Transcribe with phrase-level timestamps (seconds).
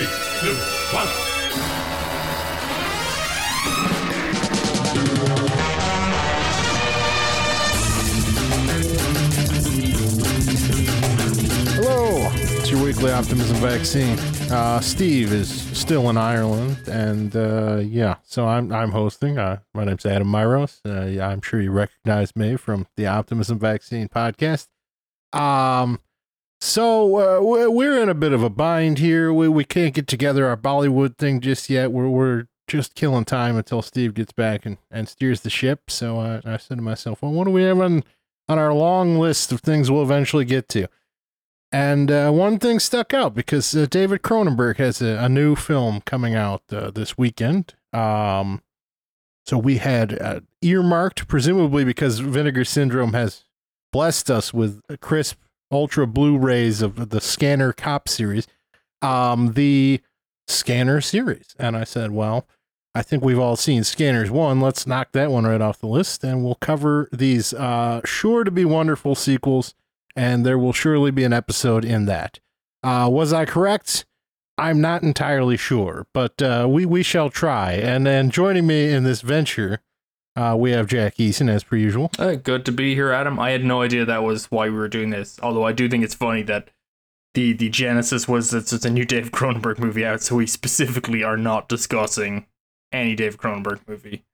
[0.00, 0.08] Three,
[0.40, 0.54] two,
[0.96, 1.08] one.
[12.64, 14.16] Your weekly optimism vaccine.
[14.50, 19.38] Uh, Steve is still in Ireland, and uh, yeah, so I'm I'm hosting.
[19.38, 20.80] Uh, my name's Adam Myros.
[20.86, 24.68] Uh, yeah, I'm sure you recognize me from the Optimism Vaccine podcast.
[25.32, 25.98] Um,
[26.60, 29.32] so uh, we- we're in a bit of a bind here.
[29.32, 31.92] We we can't get together our Bollywood thing just yet.
[31.92, 35.90] We're we're just killing time until Steve gets back and, and steers the ship.
[35.90, 38.04] So I, I said to myself, well, what do we have on
[38.48, 40.86] on our long list of things we'll eventually get to?
[41.72, 46.00] And uh, one thing stuck out because uh, David Cronenberg has a, a new film
[46.00, 47.74] coming out uh, this weekend.
[47.92, 48.60] Um,
[49.46, 53.44] so we had uh, earmarked, presumably because Vinegar Syndrome has
[53.92, 55.38] blessed us with a crisp
[55.70, 58.46] ultra Blu-rays of the Scanner Cop series,
[59.02, 60.00] um, the
[60.46, 61.54] Scanner series.
[61.58, 62.46] And I said, well,
[62.94, 64.60] I think we've all seen Scanners one.
[64.60, 68.50] Let's knock that one right off the list, and we'll cover these uh, sure to
[68.50, 69.74] be wonderful sequels
[70.16, 72.40] and there will surely be an episode in that.
[72.82, 74.04] Uh, was I correct?
[74.58, 77.72] I'm not entirely sure, but uh, we we shall try.
[77.72, 79.80] And then joining me in this venture,
[80.36, 82.10] uh, we have Jack Eason as per usual.
[82.18, 83.38] Uh, good to be here, Adam.
[83.38, 85.38] I had no idea that was why we were doing this.
[85.42, 86.68] Although I do think it's funny that
[87.34, 91.22] the the genesis was that it's a new Dave Cronenberg movie out, so we specifically
[91.22, 92.46] are not discussing
[92.92, 94.24] any Dave Cronenberg movie.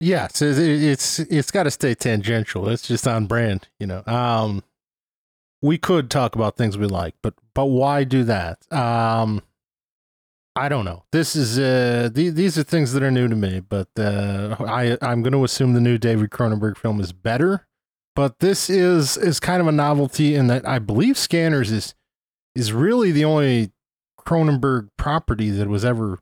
[0.00, 2.68] Yes, it- it- it's it's got to stay tangential.
[2.68, 4.02] It's just on brand, you know.
[4.06, 4.64] Um,
[5.60, 8.58] we could talk about things we like, but but why do that?
[8.72, 9.42] Um,
[10.54, 11.04] I don't know.
[11.12, 14.98] This is uh, the, these are things that are new to me, but uh, I
[15.00, 17.66] I'm going to assume the new David Cronenberg film is better.
[18.14, 21.94] But this is is kind of a novelty in that I believe Scanners is
[22.54, 23.72] is really the only
[24.18, 26.18] Cronenberg property that was ever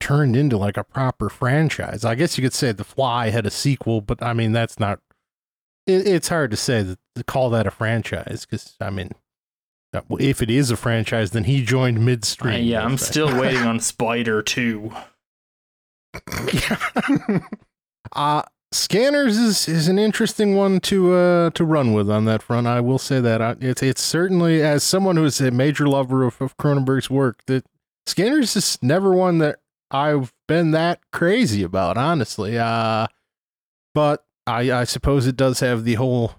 [0.00, 2.04] turned into like a proper franchise.
[2.04, 5.00] I guess you could say The Fly had a sequel, but I mean that's not.
[5.86, 9.10] It, it's hard to say that to call that a franchise because I mean,
[10.18, 12.64] if it is a franchise, then he joined Uh, midstream.
[12.64, 14.92] yeah, I'm still waiting on Spider 2.
[18.12, 18.42] uh
[18.74, 22.66] Scanners is, is an interesting one to uh to run with on that front.
[22.66, 26.22] I will say that I, it's it's certainly as someone who is a major lover
[26.24, 27.66] of, of Cronenberg's work that
[28.06, 29.58] Scanners is never one that
[29.90, 32.58] I've been that crazy about, honestly.
[32.58, 33.08] Uh
[33.94, 36.32] but I I suppose it does have the whole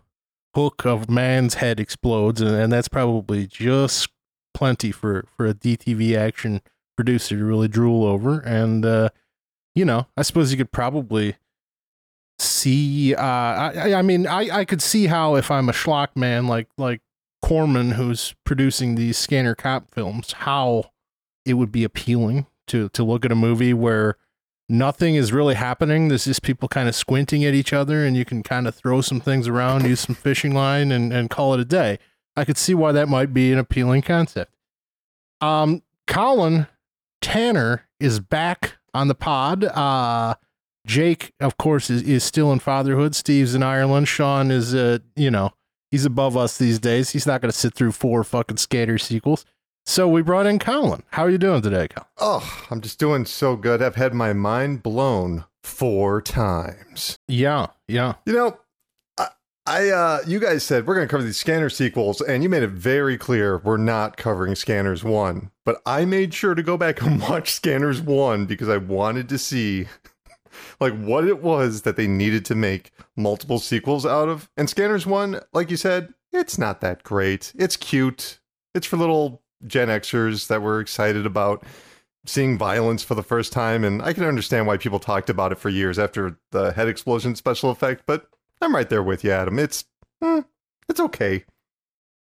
[0.56, 4.10] hook of man's head explodes, and, and that's probably just
[4.54, 6.62] plenty for for a DTV action
[6.96, 8.40] producer to really drool over.
[8.40, 9.10] And uh,
[9.76, 11.36] you know, I suppose you could probably
[12.40, 13.16] see.
[13.16, 16.68] Uh, I I mean, I I could see how if I'm a schlock man like
[16.78, 17.02] like
[17.42, 20.92] Corman, who's producing these Scanner Cop films, how
[21.46, 24.18] it would be appealing to to look at a movie where
[24.70, 26.08] nothing is really happening.
[26.08, 29.02] There's just people kind of squinting at each other, and you can kind of throw
[29.02, 32.00] some things around, use some fishing line, and and call it a day.
[32.36, 34.54] I could see why that might be an appealing concept.
[35.42, 36.68] Um, Colin
[37.22, 39.64] Tanner is back on the pod.
[39.64, 40.36] Uh,
[40.86, 43.16] Jake, of course, is, is still in fatherhood.
[43.16, 44.08] Steve's in Ireland.
[44.08, 45.52] Sean is, uh, you know,
[45.92, 47.12] he's above us these days.
[47.12, 49.46] He's not going to sit through four fucking Scanner sequels.
[49.86, 51.04] So we brought in Colin.
[51.12, 52.08] How are you doing today, Colin?
[52.18, 53.82] Oh, I'm just doing so good.
[53.82, 57.18] I've had my mind blown four times.
[57.28, 58.14] Yeah, yeah.
[58.26, 58.58] You know,
[59.18, 59.28] I,
[59.66, 62.64] I uh, you guys said we're going to cover these scanner sequels, and you made
[62.64, 65.52] it very clear we're not covering Scanners One.
[65.66, 69.38] But I made sure to go back and watch Scanners One because I wanted to
[69.38, 69.88] see.
[70.80, 74.52] Like what it was that they needed to make multiple sequels out of.
[74.56, 77.54] And Scanners 1, like you said, it's not that great.
[77.58, 78.40] It's cute.
[78.76, 81.64] It's for little Gen Xers that were excited about
[82.26, 85.58] seeing violence for the first time, and I can understand why people talked about it
[85.60, 88.04] for years after the head explosion special effect.
[88.06, 88.28] But
[88.62, 89.60] I'm right there with you, Adam.
[89.60, 89.86] It's
[90.22, 90.42] eh,
[90.90, 91.44] it's okay.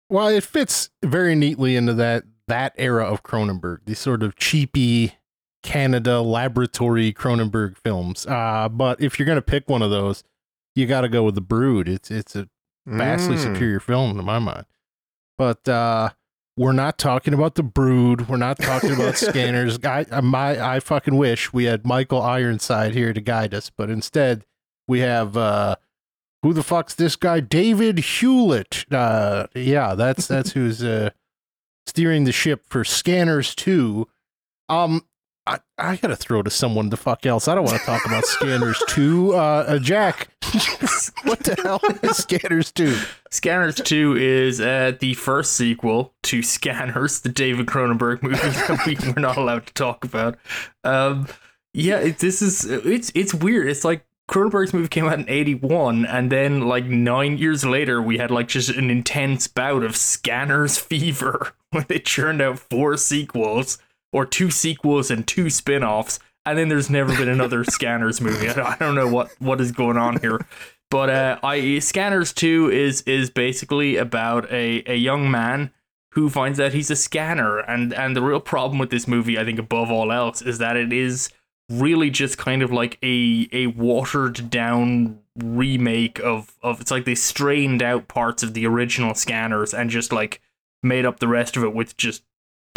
[0.09, 5.15] Well, it fits very neatly into that that era of Cronenberg, these sort of cheapy
[5.63, 8.25] Canada laboratory Cronenberg films.
[8.25, 10.23] Uh, but if you're gonna pick one of those,
[10.75, 11.89] you got to go with The Brood.
[11.89, 12.47] It's it's a
[12.85, 13.41] vastly Mm.
[13.53, 14.65] superior film to my mind.
[15.37, 16.11] But uh,
[16.57, 18.27] we're not talking about The Brood.
[18.27, 19.77] We're not talking about Scanners.
[19.83, 24.43] I my I fucking wish we had Michael Ironside here to guide us, but instead
[24.87, 25.75] we have uh,
[26.41, 27.39] who the fuck's this guy?
[27.39, 28.85] David Hewlett.
[28.91, 31.11] Uh, yeah, that's that's who's uh,
[31.85, 34.07] steering the ship for Scanners Two.
[34.67, 35.05] Um,
[35.47, 37.47] I, I gotta throw to someone the fuck else.
[37.47, 39.33] I don't want to talk about Scanners 2.
[39.33, 40.27] Uh, uh, Jack,
[41.23, 42.97] what the hell is Scanners 2?
[43.31, 48.97] Scanners 2 is uh, the first sequel to Scanners, the David Cronenberg movie that we
[49.13, 50.37] were not allowed to talk about.
[50.83, 51.27] Um,
[51.73, 53.69] yeah, it, this is it's it's weird.
[53.69, 58.17] It's like Cronenberg's movie came out in 81 and then like 9 years later we
[58.17, 63.77] had like just an intense bout of Scanners fever when they churned out four sequels
[64.17, 68.47] or two sequels and two spin-offs and then there's never been another Scanners movie.
[68.49, 70.45] I don't know what what is going on here.
[70.89, 75.71] But uh, I Scanners 2 is is basically about a, a young man
[76.13, 79.43] who finds that he's a scanner and and the real problem with this movie I
[79.43, 81.29] think above all else is that it is
[81.69, 87.13] really just kind of like a a watered down remake of of it's like they
[87.15, 90.41] strained out parts of the original scanners and just like
[90.81, 92.23] made up the rest of it with just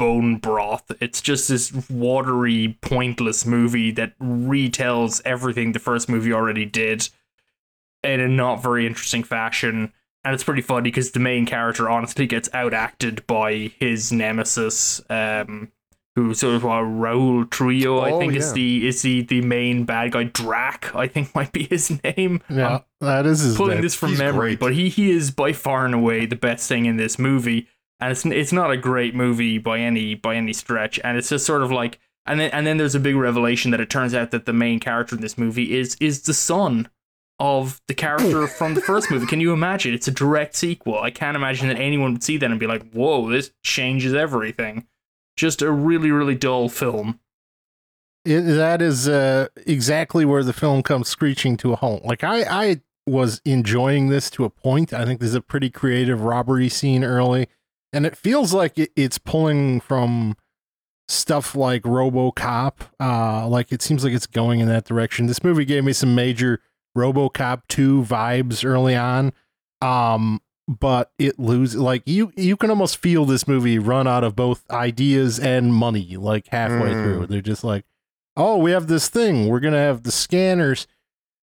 [0.00, 0.90] bone broth.
[1.00, 7.08] It's just this watery, pointless movie that retells everything the first movie already did
[8.02, 9.92] in a not very interesting fashion.
[10.24, 15.70] And it's pretty funny because the main character honestly gets outacted by his nemesis, um,
[16.16, 19.84] who sort of a Raoul Trujillo, I Oh, think is the is the the main
[19.84, 20.24] bad guy.
[20.24, 22.42] Drak, I think might be his name.
[22.50, 23.82] Yeah, I'm that is his pulling name.
[23.82, 24.60] this from He's memory, great.
[24.60, 27.68] but he he is by far and away the best thing in this movie,
[28.00, 31.46] and it's it's not a great movie by any by any stretch, and it's just
[31.46, 34.30] sort of like, and then and then there's a big revelation that it turns out
[34.30, 36.88] that the main character in this movie is is the son
[37.38, 39.26] of the character from the first movie.
[39.26, 39.94] Can you imagine?
[39.94, 40.98] It's a direct sequel.
[40.98, 44.86] I can't imagine that anyone would see that and be like, "Whoa, this changes everything."
[45.36, 47.20] Just a really really dull film.
[48.24, 52.04] it, that is uh, exactly where the film comes screeching to a halt.
[52.04, 54.92] Like I, I was enjoying this to a point.
[54.92, 57.48] I think there's a pretty creative robbery scene early,
[57.92, 60.36] and it feels like it, it's pulling from
[61.08, 62.72] stuff like RoboCop.
[63.00, 65.26] Uh, like it seems like it's going in that direction.
[65.26, 66.60] This movie gave me some major
[66.96, 69.32] RoboCop two vibes early on.
[69.82, 74.36] Um, but it loses like you you can almost feel this movie run out of
[74.36, 77.02] both ideas and money like halfway Mm.
[77.02, 77.26] through.
[77.26, 77.84] They're just like,
[78.36, 79.48] oh, we have this thing.
[79.48, 80.86] We're gonna have the scanners.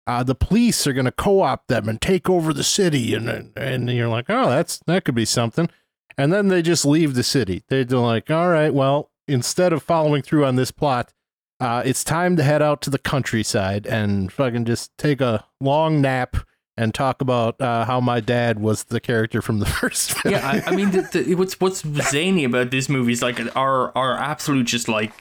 [0.07, 3.91] Uh, the police are gonna co-opt them and take over the city, and and- and
[3.91, 5.69] you're like, oh, that's that could be something.
[6.19, 7.63] And then they just leave the city.
[7.69, 11.13] They're like, all right, well, instead of following through on this plot,
[11.61, 16.01] uh, it's time to head out to the countryside and fucking just take a long
[16.01, 16.37] nap
[16.77, 20.35] and talk about uh, how my dad was the character from the first film.
[20.35, 21.81] yeah, I, I mean, the, the, what's what's
[22.11, 25.13] zany about this movie is like our our absolute just like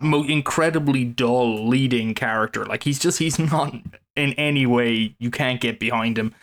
[0.00, 2.64] mo- incredibly dull leading character.
[2.64, 3.74] Like he's just he's not
[4.16, 6.34] in any way you can't get behind him.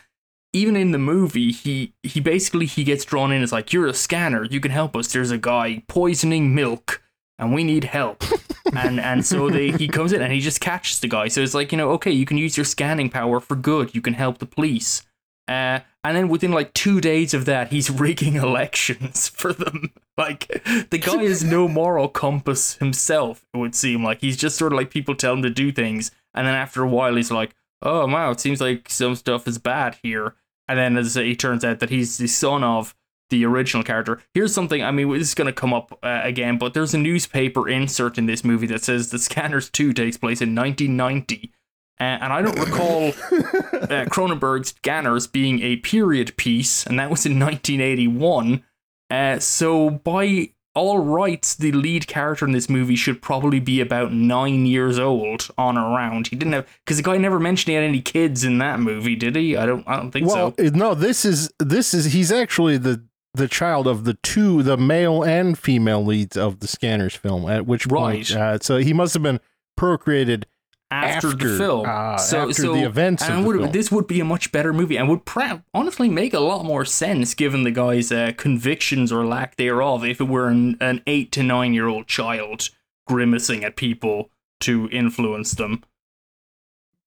[0.52, 3.94] Even in the movie, he he basically he gets drawn in as like you're a
[3.94, 5.12] scanner, you can help us.
[5.12, 7.02] There's a guy poisoning milk,
[7.38, 8.24] and we need help.
[8.74, 11.28] and and so they he comes in and he just catches the guy.
[11.28, 13.94] So it's like you know okay, you can use your scanning power for good.
[13.94, 15.02] You can help the police.
[15.48, 19.92] Uh, and then within like two days of that, he's rigging elections for them.
[20.18, 20.48] Like
[20.90, 23.46] the guy has no moral compass himself.
[23.54, 26.10] It would seem like he's just sort of like people tell him to do things,
[26.34, 29.58] and then after a while, he's like, "Oh wow, it seems like some stuff is
[29.58, 30.34] bad here."
[30.66, 32.94] And then as it turns out that he's the son of
[33.30, 34.20] the original character.
[34.32, 34.82] Here's something.
[34.82, 38.18] I mean, this is going to come up uh, again, but there's a newspaper insert
[38.18, 41.52] in this movie that says the Scanners Two takes place in 1990.
[42.00, 47.26] Uh, and I don't recall uh, Cronenberg's Scanners being a period piece, and that was
[47.26, 48.64] in 1981.
[49.10, 54.12] Uh, so, by all rights, the lead character in this movie should probably be about
[54.12, 56.28] nine years old on around.
[56.28, 59.16] He didn't have because the guy never mentioned he had any kids in that movie,
[59.16, 59.56] did he?
[59.56, 59.86] I don't.
[59.88, 60.64] I don't think well, so.
[60.70, 63.04] no, this is this is he's actually the
[63.34, 67.48] the child of the two, the male and female leads of the Scanners film.
[67.48, 68.40] At which point, Right.
[68.40, 69.40] uh, so he must have been
[69.76, 70.46] procreated
[70.90, 73.72] After, after, the film, uh, so after so the events of and the would, film.
[73.72, 76.86] this would be a much better movie, and would pra- honestly make a lot more
[76.86, 80.02] sense given the guy's uh, convictions or lack thereof.
[80.02, 82.70] If it were an, an eight to nine year old child
[83.06, 84.30] grimacing at people
[84.60, 85.82] to influence them.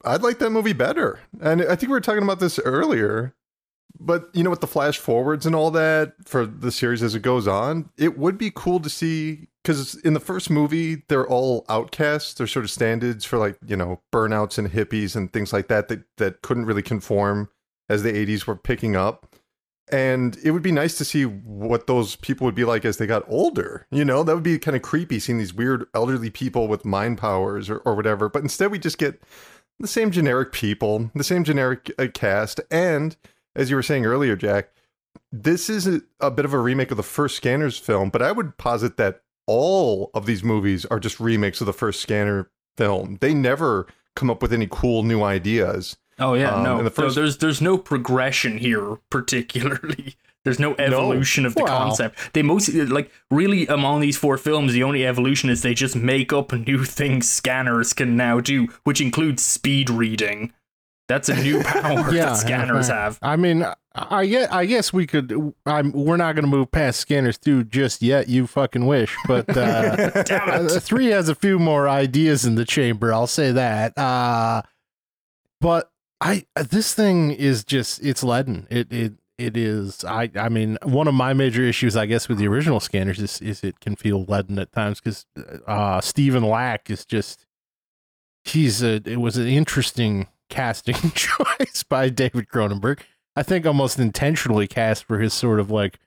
[0.04, 1.20] I'd like that movie better.
[1.40, 3.36] And I think we were talking about this earlier.
[4.00, 7.22] But you know, with the flash forwards and all that for the series as it
[7.22, 11.66] goes on, it would be cool to see because in the first movie, they're all
[11.70, 12.34] outcasts.
[12.34, 15.88] They're sort of standards for like, you know, burnouts and hippies and things like that
[15.90, 17.50] that, that couldn't really conform
[17.90, 19.36] as the 80s were picking up.
[19.92, 23.06] And it would be nice to see what those people would be like as they
[23.06, 23.86] got older.
[23.92, 27.18] You know, that would be kind of creepy seeing these weird elderly people with mind
[27.18, 28.30] powers or, or whatever.
[28.30, 29.22] But instead, we just get
[29.80, 32.62] the same generic people, the same generic uh, cast.
[32.72, 33.18] And
[33.56, 34.70] as you were saying earlier, Jack,
[35.32, 38.32] this is a, a bit of a remake of the first Scanners film, but I
[38.32, 43.18] would posit that all of these movies are just remakes of the first Scanner film.
[43.22, 45.98] They never come up with any cool new ideas.
[46.20, 46.84] Oh yeah, Um, no.
[46.84, 50.16] the first- no, there's there's no progression here particularly.
[50.44, 52.34] There's no evolution of the Well- concept.
[52.34, 56.34] They mostly like really among these four films, the only evolution is they just make
[56.34, 60.52] up new things scanners can now do, which includes speed reading.
[61.12, 63.04] That's a new power Yeah, that scanners yeah.
[63.04, 63.20] have.
[63.22, 65.54] I mean, I guess, I guess we could.
[65.66, 68.30] I'm, we're not going to move past Scanners two just yet.
[68.30, 72.64] You fucking wish, but uh, Damn uh, three has a few more ideas in the
[72.64, 73.14] chamber.
[73.14, 73.98] I'll say that.
[73.98, 74.62] Uh,
[75.60, 75.92] but
[76.22, 78.68] I this thing is just it's leaden.
[78.70, 80.06] It it it is.
[80.06, 83.42] I I mean, one of my major issues, I guess, with the original Scanners is
[83.42, 85.26] is it can feel leaden at times because
[85.68, 87.46] uh, Stephen Lack is just
[88.46, 89.02] he's a.
[89.06, 93.00] It was an interesting casting choice by David Cronenberg.
[93.36, 95.98] I think almost intentionally cast for his sort of like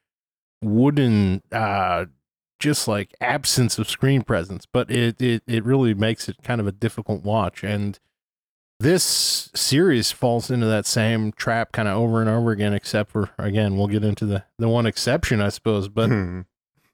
[0.63, 2.07] wooden uh
[2.61, 6.67] just like absence of screen presence, but it, it it really makes it kind of
[6.67, 7.65] a difficult watch.
[7.65, 7.99] And
[8.81, 13.31] this series falls into that same trap kind of over and over again, except for
[13.39, 15.89] again, we'll get into the the one exception, I suppose.
[15.89, 16.41] But Hmm.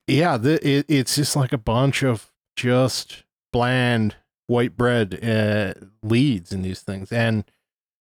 [0.06, 4.16] yeah, the, it, it's just like a bunch of just bland
[4.50, 7.44] white bread uh, leads in these things, and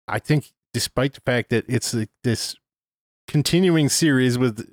[0.07, 2.55] I think despite the fact that it's like this
[3.27, 4.67] continuing series with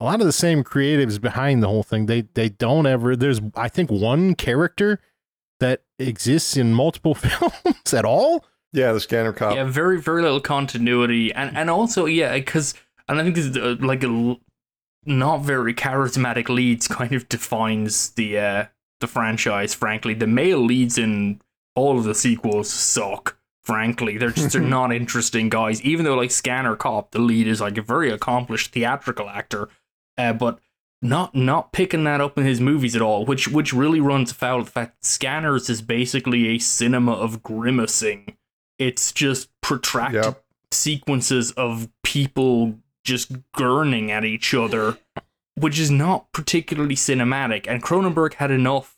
[0.00, 3.16] a lot of the same creatives behind the whole thing, they they don't ever.
[3.16, 5.00] There's I think one character
[5.60, 8.44] that exists in multiple films at all.
[8.72, 9.54] Yeah, the Scanner cop.
[9.54, 12.74] Yeah, very very little continuity, and and also yeah, because
[13.08, 14.40] and I think this is uh, like a l-
[15.06, 18.64] not very charismatic leads kind of defines the uh
[19.04, 19.74] the franchise.
[19.74, 21.40] Frankly, the male leads in
[21.74, 23.36] all of the sequels suck.
[23.62, 25.80] Frankly, they're just they're not interesting guys.
[25.82, 29.68] Even though like Scanner Cop, the lead is like a very accomplished theatrical actor,
[30.18, 30.58] uh, but
[31.00, 34.60] not not picking that up in his movies at all, which which really runs afoul
[34.60, 38.36] of the fact that Scanners is basically a cinema of grimacing.
[38.78, 40.44] It's just protracted Yep.
[40.72, 44.98] sequences of people just gurning at each other,
[45.54, 47.66] which is not particularly cinematic.
[47.68, 48.93] And Cronenberg had enough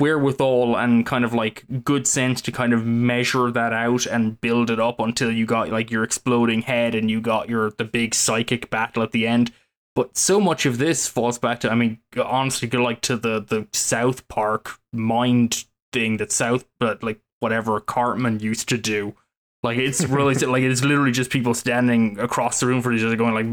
[0.00, 4.70] wherewithal and kind of like good sense to kind of measure that out and build
[4.70, 8.14] it up until you got like your exploding head and you got your the big
[8.14, 9.52] psychic battle at the end.
[9.96, 13.40] But so much of this falls back to I mean honestly go like to the
[13.40, 19.14] the South Park mind thing that South but like whatever Cartman used to do.
[19.64, 23.16] Like it's really like it's literally just people standing across the room for each other
[23.16, 23.46] going like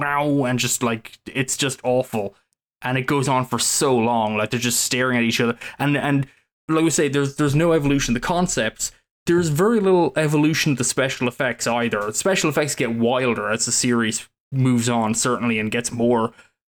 [0.00, 2.34] wow and just like it's just awful.
[2.82, 5.58] And it goes on for so long, like they're just staring at each other.
[5.78, 6.26] And and
[6.68, 8.14] like we say, there's there's no evolution.
[8.14, 8.92] The concepts,
[9.26, 12.00] there's very little evolution the special effects either.
[12.06, 16.32] The special effects get wilder as the series moves on, certainly, and gets more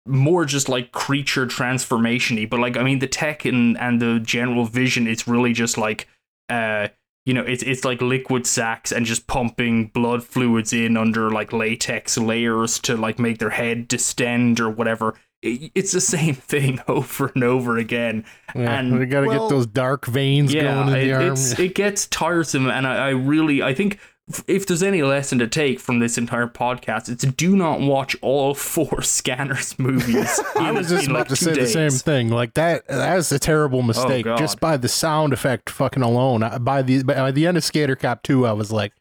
[0.08, 2.48] more just like creature transformation-y.
[2.50, 6.08] But like I mean the tech and, and the general vision is really just like
[6.50, 6.88] uh
[7.26, 11.54] you know, it's it's like liquid sacks and just pumping blood fluids in under like
[11.54, 15.14] latex layers to like make their head distend or whatever.
[15.42, 18.26] It, it's the same thing over and over again.
[18.56, 21.14] Yeah, And- we got to well, get those dark veins Yeah, going in it, the
[21.14, 21.38] arm.
[21.60, 24.00] it gets tiresome, and I, I really I think
[24.48, 28.54] if there's any lesson to take from this entire podcast, it's do not watch all
[28.56, 30.40] four Scanners movies.
[30.56, 32.30] I was just about like, to say the same thing.
[32.30, 34.26] Like that, that's a terrible oh, mistake.
[34.26, 34.38] God.
[34.38, 36.42] Just by the sound effect, fucking alone.
[36.64, 38.94] By the by the end of Scanner Cop two, I was like,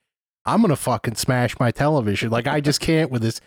[0.44, 2.30] I'm gonna fucking smash my television.
[2.30, 3.40] Like I just can't with this.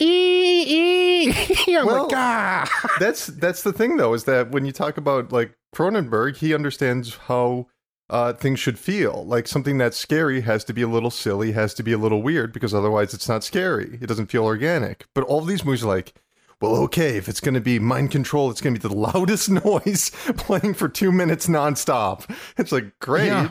[0.00, 1.76] Ee, ee.
[1.76, 2.96] I'm Well, like, ah.
[3.00, 7.16] that's that's the thing though is that when you talk about like Cronenberg, he understands
[7.26, 7.66] how
[8.10, 9.24] uh, things should feel.
[9.26, 12.22] Like something that's scary has to be a little silly, has to be a little
[12.22, 13.98] weird because otherwise it's not scary.
[14.00, 15.06] It doesn't feel organic.
[15.14, 16.14] But all these movies are like,
[16.60, 19.50] well, okay, if it's going to be mind control, it's going to be the loudest
[19.50, 22.28] noise playing for two minutes nonstop.
[22.56, 23.26] It's like great.
[23.26, 23.50] Yeah.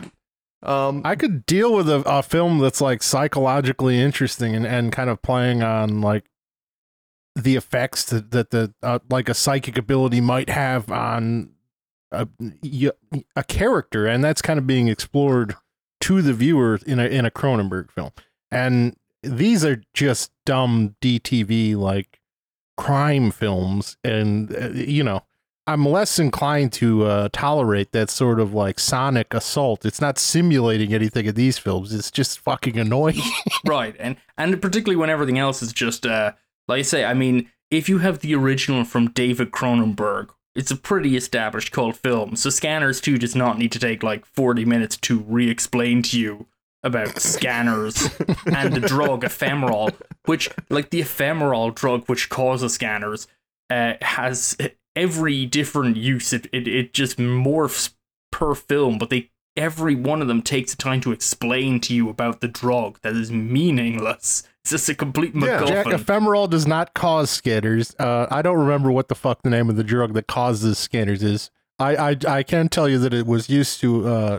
[0.60, 5.08] Um, I could deal with a, a film that's like psychologically interesting and, and kind
[5.08, 6.24] of playing on like
[7.38, 11.50] the effects that, that the uh, like a psychic ability might have on
[12.10, 12.26] a,
[13.36, 15.54] a character, and that's kind of being explored
[16.00, 18.10] to the viewer in a in a Cronenberg film.
[18.50, 22.20] And these are just dumb DTV like
[22.76, 25.24] crime films, and uh, you know.
[25.66, 29.84] I'm less inclined to uh, tolerate that sort of like sonic assault.
[29.84, 31.92] It's not simulating anything in these films.
[31.92, 33.20] It's just fucking annoying.
[33.66, 36.32] right and and particularly when everything else is just uh
[36.68, 40.76] like i say i mean if you have the original from david cronenberg it's a
[40.76, 44.96] pretty established cult film so scanners 2 does not need to take like 40 minutes
[44.96, 46.46] to re-explain to you
[46.84, 48.08] about scanners
[48.46, 49.92] and the drug Ephemerol
[50.26, 53.26] which like the Ephemerol drug which causes scanners
[53.70, 54.56] uh, has
[54.94, 57.92] every different use it, it it just morphs
[58.30, 62.08] per film, but they every one of them takes the time to explain to you
[62.08, 64.44] about the drug that is meaningless.
[64.68, 65.62] It's just a complete Yeah.
[65.62, 65.66] MacGuffin.
[65.68, 67.96] Jack, Ephemerol does not cause scanners.
[67.98, 71.22] Uh, I don't remember what the fuck the name of the drug that causes scanners
[71.22, 71.50] is.
[71.78, 74.38] I, I, I can tell you that it was used to uh,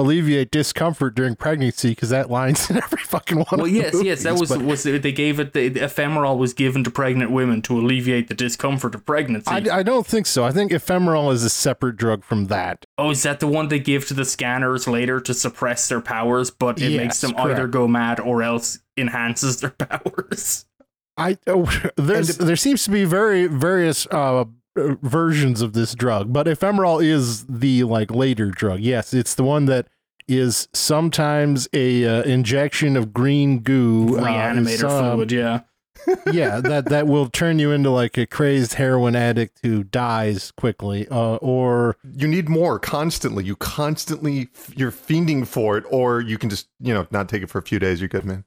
[0.00, 3.60] alleviate discomfort during pregnancy because that line's in every fucking one.
[3.60, 6.82] well, yes, yes, that was but was they gave it the, the Ephemerol was given
[6.84, 9.50] to pregnant women to alleviate the discomfort of pregnancy.
[9.50, 10.44] I, I don't think so.
[10.44, 12.84] I think Ephemerol is a separate drug from that.
[12.98, 16.50] oh, is that the one they give to the scanners later to suppress their powers,
[16.50, 20.64] but it makes Yes, them either go mad or else enhances their powers?
[21.16, 24.44] I oh, there's there seems to be very various uh,
[24.76, 28.80] versions of this drug, but Ephemerol is the like later drug.
[28.80, 29.88] Yes, it's the one that
[30.28, 35.60] is sometimes a uh, injection of green goo, uh, Reanimator some- fluid, yeah.
[36.32, 41.06] yeah, that that will turn you into like a crazed heroin addict who dies quickly,
[41.08, 43.44] uh, or You need more constantly.
[43.44, 47.50] You constantly you're fiending for it, or you can just you know not take it
[47.50, 48.00] for a few days.
[48.00, 48.44] You're good, man.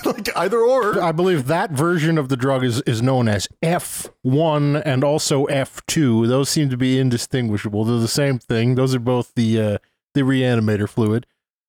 [0.04, 1.00] like either or.
[1.00, 6.28] I believe that version of the drug is, is known as F1 and also F2.
[6.28, 7.84] Those seem to be indistinguishable.
[7.84, 8.74] They're the same thing.
[8.74, 9.78] Those are both the uh,
[10.14, 11.26] the reanimator fluid.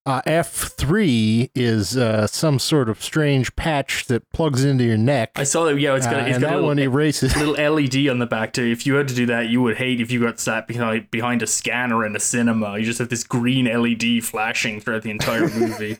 [0.07, 5.31] Uh, F3 is uh, some sort of strange patch that plugs into your neck.
[5.35, 5.79] I saw that.
[5.79, 7.35] Yeah, it's got uh, it's and got a little, one erases.
[7.35, 8.65] little LED on the back too.
[8.65, 11.41] If you had to do that, you would hate if you got sat behind behind
[11.41, 12.77] a scanner in a cinema.
[12.77, 15.97] You just have this green LED flashing throughout the entire movie.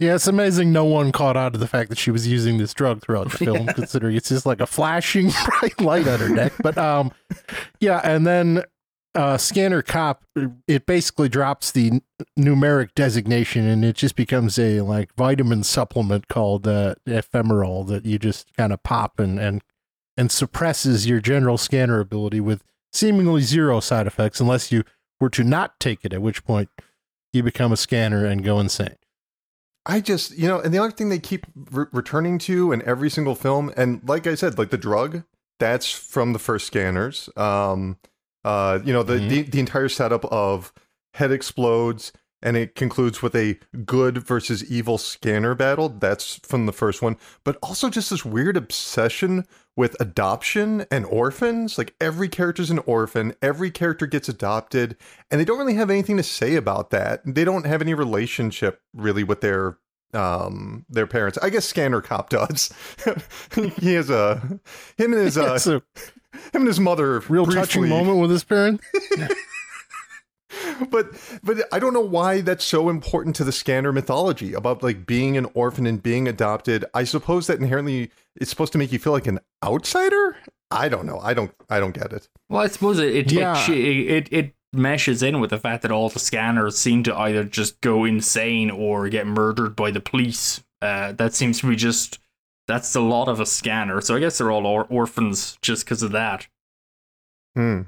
[0.00, 2.72] Yeah, it's amazing no one caught on to the fact that she was using this
[2.72, 5.30] drug throughout the film, considering it's just like a flashing
[5.60, 6.54] bright light on her neck.
[6.62, 7.12] But um,
[7.80, 8.64] yeah, and then
[9.14, 10.24] uh, Scanner Cop,
[10.66, 12.00] it basically drops the
[12.38, 18.18] numeric designation, and it just becomes a like vitamin supplement called uh, Ephemerol that you
[18.18, 19.62] just kind of pop and and
[20.16, 24.82] and suppresses your general scanner ability with seemingly zero side effects, unless you
[25.20, 26.70] were to not take it, at which point
[27.34, 28.96] you become a scanner and go insane.
[29.86, 33.08] I just, you know, and the other thing they keep re- returning to in every
[33.10, 35.22] single film, and like I said, like the drug,
[35.58, 37.28] that's from the first scanners.
[37.36, 37.96] Um,
[38.44, 39.28] uh, you know, the, Mhm.
[39.28, 40.72] the the entire setup of
[41.14, 45.88] head explodes and it concludes with a good versus evil scanner battle.
[45.88, 51.78] That's from the first one, but also just this weird obsession with adoption and orphans.
[51.78, 54.96] Like every character's an orphan, every character gets adopted,
[55.30, 57.22] and they don't really have anything to say about that.
[57.24, 59.78] They don't have any relationship really with their
[60.12, 61.38] um their parents.
[61.40, 62.72] I guess Scanner Cop does.
[63.78, 64.60] he has a
[64.96, 65.70] him and his uh a
[66.52, 68.84] him and his mother real touching moment with his parents.
[70.90, 71.06] but
[71.42, 75.36] but I don't know why that's so important to the scanner mythology about like being
[75.36, 76.84] an orphan and being adopted.
[76.94, 80.36] I suppose that inherently it's supposed to make you feel like an outsider.
[80.70, 81.18] I don't know.
[81.20, 81.52] I don't.
[81.68, 82.28] I don't get it.
[82.48, 83.70] Well, I suppose it it, Yeah.
[83.70, 87.42] it it it meshes in with the fact that all the scanners seem to either
[87.44, 90.62] just go insane or get murdered by the police.
[90.80, 92.18] Uh, that seems to be just
[92.68, 94.00] that's a lot of a scanner.
[94.00, 96.46] So I guess they're all or- orphans just because of that.
[97.56, 97.82] Hmm.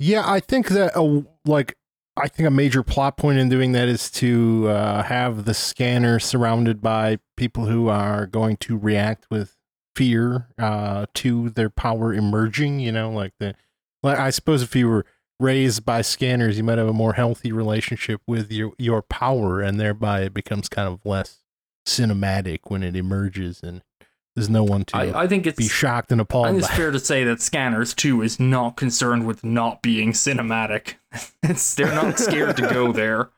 [0.00, 1.76] Yeah, I think that uh, like
[2.20, 6.18] I think a major plot point in doing that is to uh, have the scanner
[6.18, 9.56] surrounded by people who are going to react with
[9.94, 12.80] fear uh, to their power emerging.
[12.80, 13.54] You know, like the
[14.02, 15.06] like I suppose if you were
[15.40, 19.78] raised by scanners, you might have a more healthy relationship with your your power, and
[19.78, 21.42] thereby it becomes kind of less
[21.86, 23.82] cinematic when it emerges, and
[24.38, 26.46] there's no one to I, I think it's be shocked and appalled.
[26.46, 26.62] I appalled.
[26.62, 26.82] think it's by.
[26.82, 30.94] fair to say that Scanners 2 is not concerned with not being cinematic.
[31.42, 33.30] it's they're not scared to go there.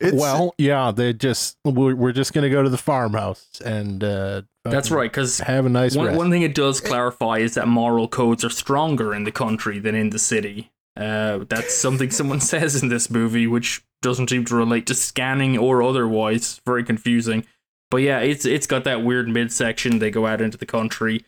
[0.00, 4.42] It's, well, yeah, they just we're, we're just gonna go to the farmhouse and uh,
[4.64, 6.18] That's fucking right, because Have a nice one, rest.
[6.18, 9.94] one thing it does clarify is that moral codes are stronger in the country than
[9.94, 10.72] in the city.
[10.96, 15.56] Uh, that's something someone says in this movie, which doesn't seem to relate to scanning
[15.56, 16.60] or otherwise.
[16.66, 17.46] Very confusing.
[17.92, 19.98] But yeah, it's it's got that weird midsection.
[19.98, 21.26] They go out into the country,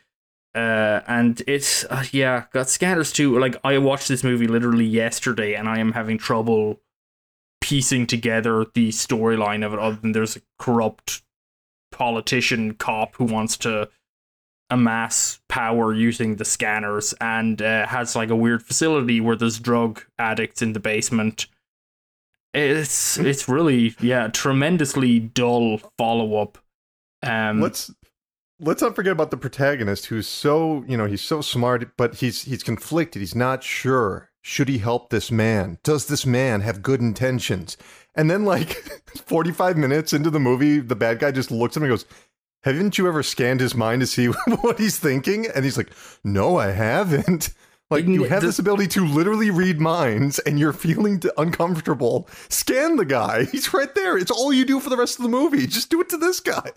[0.54, 3.38] uh, and it's uh, yeah, got scanners too.
[3.38, 6.80] Like I watched this movie literally yesterday, and I am having trouble
[7.60, 9.78] piecing together the storyline of it.
[9.78, 11.20] Other than there's a corrupt
[11.92, 13.90] politician cop who wants to
[14.70, 20.02] amass power using the scanners and uh, has like a weird facility where there's drug
[20.18, 21.46] addicts in the basement.
[22.54, 26.58] It's it's really yeah tremendously dull follow up.
[27.22, 27.90] Um, let's
[28.60, 32.42] let's not forget about the protagonist who's so you know he's so smart but he's
[32.42, 37.00] he's conflicted he's not sure should he help this man does this man have good
[37.00, 37.76] intentions
[38.14, 38.68] and then like
[39.26, 42.04] 45 minutes into the movie the bad guy just looks at him and goes
[42.64, 44.26] haven't you ever scanned his mind to see
[44.62, 45.46] what he's thinking?
[45.46, 45.92] And he's like,
[46.24, 47.50] no, I haven't.
[47.90, 52.28] Like you have this ability to literally read minds, and you're feeling uncomfortable.
[52.48, 54.16] Scan the guy; he's right there.
[54.16, 55.66] It's all you do for the rest of the movie.
[55.66, 56.70] Just do it to this guy.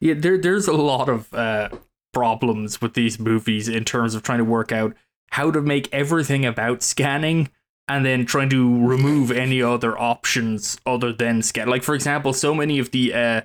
[0.00, 1.70] Yeah, there, there's a lot of uh,
[2.12, 4.94] problems with these movies in terms of trying to work out
[5.30, 7.50] how to make everything about scanning
[7.88, 11.68] and then trying to remove any other options other than scan.
[11.68, 13.40] Like for example, so many of the uh,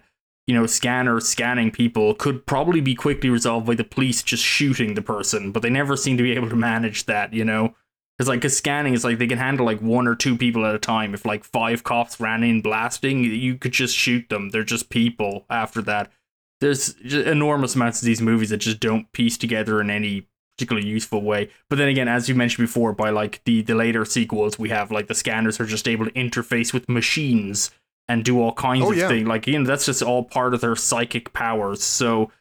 [0.52, 4.96] you know, scanner scanning people could probably be quickly resolved by the police just shooting
[4.96, 7.74] the person, but they never seem to be able to manage that, you know?
[8.18, 10.76] Because, like, cause scanning is like they can handle like one or two people at
[10.76, 11.14] a time.
[11.14, 14.50] If like five cops ran in blasting, you could just shoot them.
[14.50, 16.12] They're just people after that.
[16.60, 21.22] There's enormous amounts of these movies that just don't piece together in any particularly useful
[21.22, 21.50] way.
[21.70, 24.92] But then again, as you mentioned before, by like the, the later sequels, we have
[24.92, 27.72] like the scanners are just able to interface with machines
[28.12, 29.08] and do all kinds oh, of yeah.
[29.08, 29.28] things.
[29.28, 31.82] Like you know, that's just all part of their psychic powers.
[31.84, 32.32] So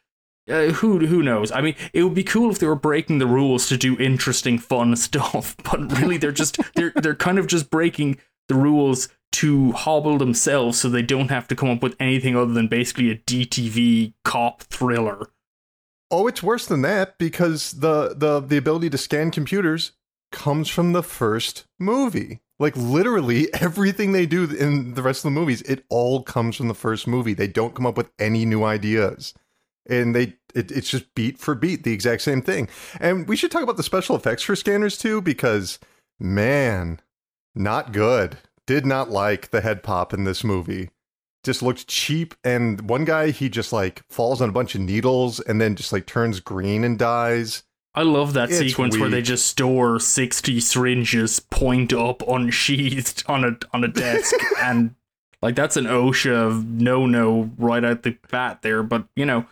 [0.49, 1.53] uh, who who knows?
[1.53, 4.59] I mean, it would be cool if they were breaking the rules to do interesting,
[4.59, 5.57] fun stuff.
[5.63, 10.81] But really, they're just they're they're kind of just breaking the rules to hobble themselves,
[10.81, 14.63] so they don't have to come up with anything other than basically a DTV cop
[14.63, 15.31] thriller.
[16.11, 19.93] Oh, it's worse than that because the the the ability to scan computers
[20.33, 22.41] comes from the first movie.
[22.61, 26.69] Like literally everything they do in the rest of the movies, it all comes from
[26.69, 27.35] the first movie.
[27.35, 29.35] They don't come up with any new ideas.
[29.89, 32.69] And they it, it's just beat for beat the exact same thing.
[33.01, 35.81] And we should talk about the special effects for scanners too, because
[36.21, 37.01] man,
[37.55, 38.39] not good.
[38.67, 40.91] Did not like the head pop in this movie.
[41.43, 42.35] Just looked cheap.
[42.45, 45.93] And one guy, he just like falls on a bunch of needles and then just
[45.93, 47.65] like turns green and dies.
[47.95, 49.01] I love that it's sequence weak.
[49.01, 54.95] where they just store sixty syringes point up unsheathed on a on a desk and
[55.43, 58.83] like that's an OSHA no no right at the bat there.
[58.83, 59.47] But you know,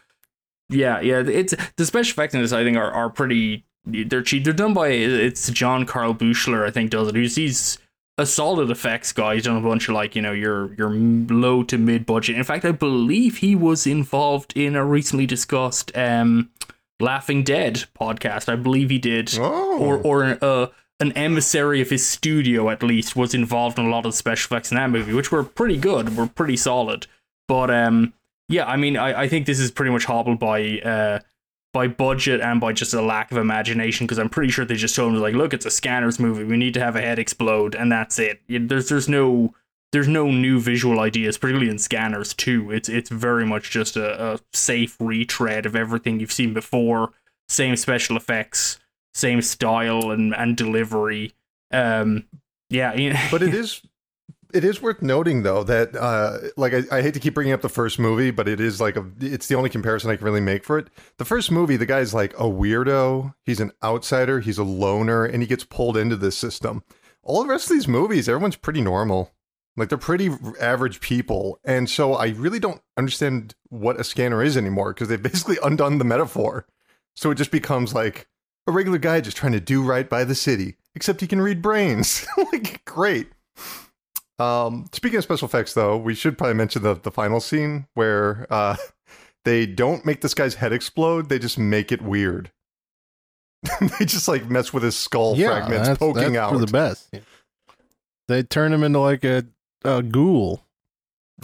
[0.69, 4.45] yeah, yeah, it's the special effects in this I think are, are pretty they're cheap.
[4.45, 7.17] They're done by it's John Carl Buechler I think does it.
[7.17, 7.79] He's, he's
[8.19, 9.35] a solid effects guy.
[9.35, 12.37] He's done a bunch of like you know your your low to mid budget.
[12.37, 16.51] In fact, I believe he was involved in a recently discussed um
[17.01, 18.49] Laughing Dead podcast.
[18.49, 19.79] I believe he did, oh.
[19.79, 20.67] or or uh,
[21.01, 24.55] an emissary of his studio at least was involved in a lot of the special
[24.55, 27.07] effects in that movie, which were pretty good, were pretty solid.
[27.47, 28.15] But um,
[28.49, 31.21] yeah, I mean, I, I think this is pretty much hobbled by uh
[31.73, 34.97] by budget and by just a lack of imagination because I'm pretty sure they just
[34.97, 36.45] told him like, look, it's a scanners movie.
[36.45, 38.41] We need to have a head explode, and that's it.
[38.49, 39.55] There's there's no
[39.93, 42.71] there's no new visual ideas, particularly in scanners too.
[42.71, 47.13] It's it's very much just a, a safe retread of everything you've seen before.
[47.49, 48.79] Same special effects,
[49.15, 51.33] same style and and delivery.
[51.71, 52.25] Um,
[52.71, 53.83] yeah, but it is
[54.53, 57.61] it is worth noting though that uh, like I, I, hate to keep bringing up
[57.61, 60.41] the first movie but it is like a it's the only comparison i can really
[60.41, 64.59] make for it the first movie the guy's like a weirdo he's an outsider he's
[64.59, 66.83] a loner and he gets pulled into this system
[67.23, 69.33] all the rest of these movies everyone's pretty normal
[69.79, 71.59] like they're pretty average people.
[71.65, 75.99] And so I really don't understand what a scanner is anymore because they've basically undone
[75.99, 76.67] the metaphor.
[77.17, 78.29] So it just becomes like
[78.67, 81.63] a regular guy just trying to do right by the city, except he can read
[81.63, 82.27] brains.
[82.53, 83.29] like great.
[84.39, 88.47] Um, speaking of special effects, though, we should probably mention the the final scene where
[88.51, 88.77] uh,
[89.45, 92.53] they don't make this guy's head explode; they just make it weird.
[93.81, 96.67] they just like mess with his skull yeah, fragments that's, poking that's out for the
[96.67, 97.13] best.
[98.29, 99.45] They turn him into like a
[99.85, 100.65] a ghoul.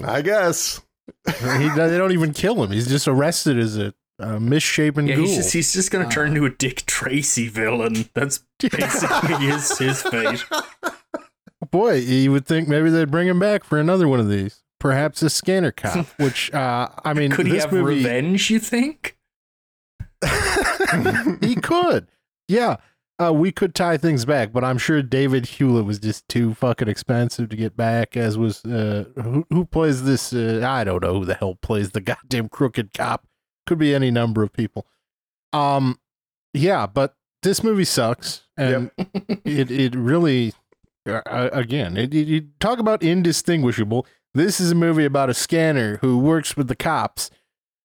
[0.03, 0.81] I guess.
[1.27, 2.71] he, they don't even kill him.
[2.71, 5.27] He's just arrested as a, a misshapen yeah, ghoul.
[5.27, 8.09] He's just, he's just going to turn into a Dick Tracy villain.
[8.15, 10.45] That's basically his, his fate.
[11.71, 14.63] Boy, you would think maybe they'd bring him back for another one of these.
[14.79, 17.97] Perhaps a scanner cop, which, uh, I mean, could he have movie...
[17.97, 19.17] revenge, you think?
[21.41, 22.09] he could.
[22.49, 22.77] Yeah.
[23.25, 26.89] Uh, we could tie things back, but I'm sure David Hewlett was just too fucking
[26.89, 28.17] expensive to get back.
[28.17, 30.33] As was uh, who who plays this?
[30.33, 33.27] Uh, I don't know who the hell plays the goddamn crooked cop.
[33.67, 34.87] Could be any number of people.
[35.53, 35.99] Um,
[36.53, 39.09] yeah, but this movie sucks, and yep.
[39.45, 40.53] it it really,
[41.09, 44.07] uh, uh, again, it, it, you talk about indistinguishable.
[44.35, 47.31] This is a movie about a scanner who works with the cops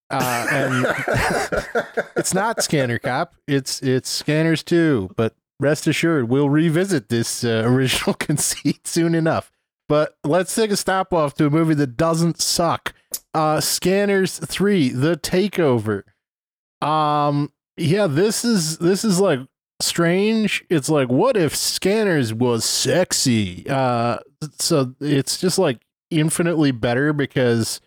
[0.10, 0.86] uh, and
[2.16, 3.36] it's not Scanner Cop.
[3.48, 5.10] It's it's Scanners too.
[5.16, 9.52] But rest assured, we'll revisit this uh, original conceit soon enough.
[9.88, 12.94] But let's take a stop off to a movie that doesn't suck.
[13.34, 16.04] Uh, Scanners Three: The Takeover.
[16.82, 19.40] Um, yeah, this is this is like
[19.82, 20.64] strange.
[20.70, 23.66] It's like, what if Scanners was sexy?
[23.68, 24.20] Uh,
[24.60, 27.82] so it's just like infinitely better because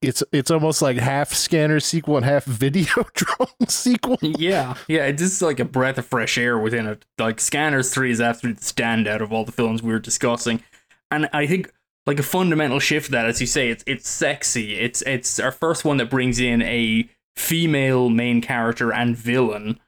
[0.00, 4.18] it's it's almost like half scanner sequel and half Videodrome sequel.
[4.22, 5.06] yeah, yeah.
[5.06, 7.04] it's is like a breath of fresh air within it.
[7.18, 10.62] Like Scanners Three is absolutely the standout of all the films we were discussing,
[11.10, 11.72] and I think
[12.06, 14.78] like a fundamental shift that, as you say, it's it's sexy.
[14.78, 19.78] It's it's our first one that brings in a female main character and villain.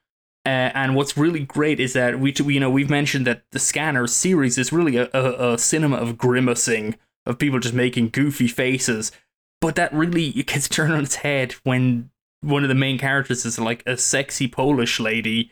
[0.46, 3.58] Uh, and what's really great is that we, we, you know, we've mentioned that the
[3.58, 6.96] Scanner series is really a, a, a cinema of grimacing,
[7.26, 9.12] of people just making goofy faces.
[9.60, 13.58] But that really gets turned on its head when one of the main characters is
[13.58, 15.50] like a sexy Polish lady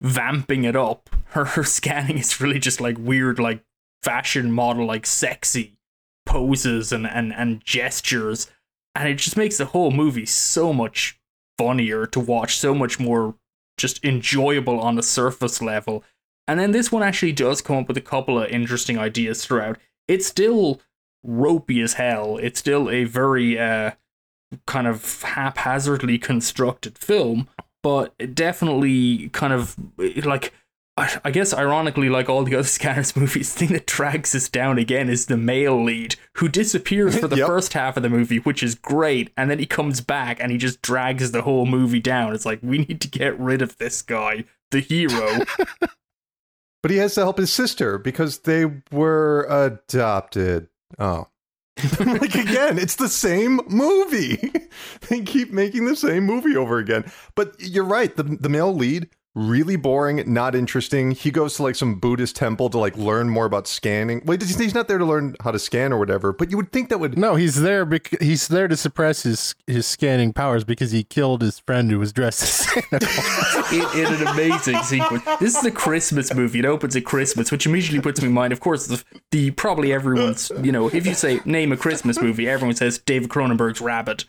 [0.00, 1.10] vamping it up.
[1.32, 3.62] Her, her scanning is really just like weird, like
[4.02, 5.76] fashion model, like sexy
[6.24, 8.50] poses and, and, and gestures.
[8.94, 11.20] And it just makes the whole movie so much
[11.58, 13.34] funnier to watch, so much more
[13.76, 16.02] just enjoyable on the surface level.
[16.46, 19.76] And then this one actually does come up with a couple of interesting ideas throughout.
[20.08, 20.80] It's still
[21.28, 22.38] ropey as hell.
[22.38, 23.92] It's still a very uh,
[24.66, 27.48] kind of haphazardly constructed film,
[27.82, 29.76] but it definitely kind of
[30.24, 30.52] like
[31.24, 34.78] I guess ironically, like all the other Scanners movies, the thing that drags us down
[34.78, 37.46] again is the male lead who disappears for the Yep.
[37.46, 40.58] first half of the movie, which is great, and then he comes back and he
[40.58, 42.34] just drags the whole movie down.
[42.34, 45.44] It's like we need to get rid of this guy, the hero.
[46.80, 50.68] But he has to help his sister because they were adopted.
[50.98, 51.28] Oh.
[52.00, 54.52] like again, it's the same movie.
[55.08, 57.04] they keep making the same movie over again.
[57.36, 61.12] But you're right, the the male lead really boring, not interesting.
[61.12, 64.22] He goes to like some Buddhist temple to like learn more about scanning.
[64.24, 66.72] Wait, he's he's not there to learn how to scan or whatever, but you would
[66.72, 70.64] think that would No, he's there because he's there to suppress his his scanning powers
[70.64, 73.06] because he killed his friend who was dressed as Santa.
[73.06, 73.72] Claus.
[73.72, 75.24] in, in an amazing sequence.
[75.38, 76.58] This is a Christmas movie.
[76.58, 78.52] It opens at Christmas, which immediately puts me in mind.
[78.52, 80.50] Of course, the, the probably everyone's.
[80.62, 84.24] You know, if you say name a Christmas movie, everyone says David Cronenberg's Rabid.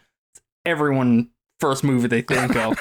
[0.66, 2.78] Everyone first movie they think of,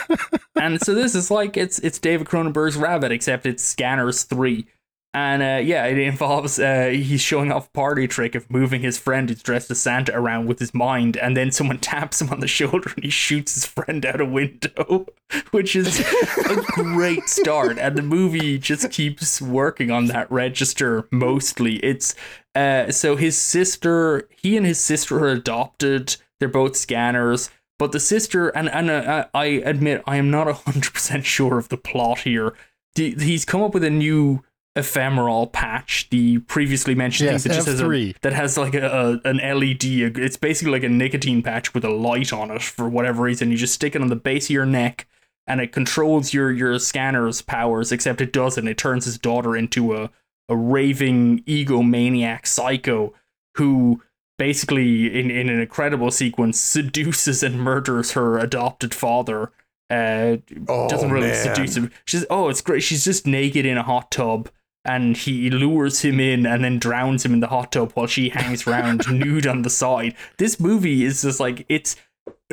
[0.56, 4.66] and so this is like it's it's David Cronenberg's Rabid, except it's Scanners Three.
[5.14, 8.98] And uh, yeah, it involves uh, he's showing off a party trick of moving his
[8.98, 12.40] friend who's dressed as Santa around with his mind, and then someone taps him on
[12.40, 15.06] the shoulder and he shoots his friend out a window,
[15.50, 17.78] which is a great start.
[17.78, 21.76] And the movie just keeps working on that register mostly.
[21.76, 22.14] It's
[22.54, 26.16] uh, so his sister, he and his sister are adopted.
[26.38, 27.50] They're both scanners.
[27.78, 31.76] But the sister, and, and uh, I admit, I am not 100% sure of the
[31.76, 32.54] plot here.
[32.96, 34.42] He's come up with a new
[34.76, 38.16] Ephemerol patch, the previously mentioned Yes, thing that just has a, F3.
[38.20, 39.84] that has like a, a an LED.
[40.18, 43.50] It's basically like a nicotine patch with a light on it for whatever reason.
[43.50, 45.06] You just stick it on the base of your neck,
[45.46, 47.90] and it controls your your scanner's powers.
[47.90, 48.68] Except it doesn't.
[48.68, 50.10] It turns his daughter into a
[50.48, 53.12] a raving egomaniac psycho
[53.56, 54.02] who
[54.38, 59.50] basically in, in an incredible sequence seduces and murders her adopted father.
[59.90, 60.36] Uh
[60.68, 61.54] Oh, doesn't really man.
[61.54, 61.90] seduce him.
[62.04, 62.82] She's oh it's great.
[62.82, 64.48] She's just naked in a hot tub
[64.84, 68.28] and he lures him in and then drowns him in the hot tub while she
[68.30, 70.14] hangs around nude on the side.
[70.38, 71.96] This movie is just like it's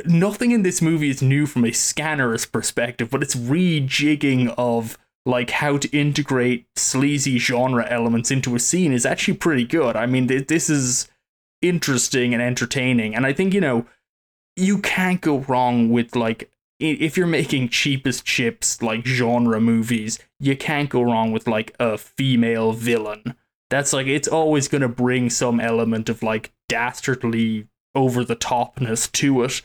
[0.04, 5.50] nothing in this movie is new from a scanner's perspective but it's rejigging of like
[5.50, 9.96] how to integrate sleazy genre elements into a scene is actually pretty good.
[9.96, 11.08] I mean th- this is
[11.62, 13.14] interesting and entertaining.
[13.14, 13.86] And i think you know
[14.56, 20.56] you can't go wrong with like if you're making cheapest chips like genre movies you
[20.56, 23.34] can't go wrong with like a female villain.
[23.70, 29.10] That's like it's always going to bring some element of like dastardly over the topness
[29.12, 29.62] to it.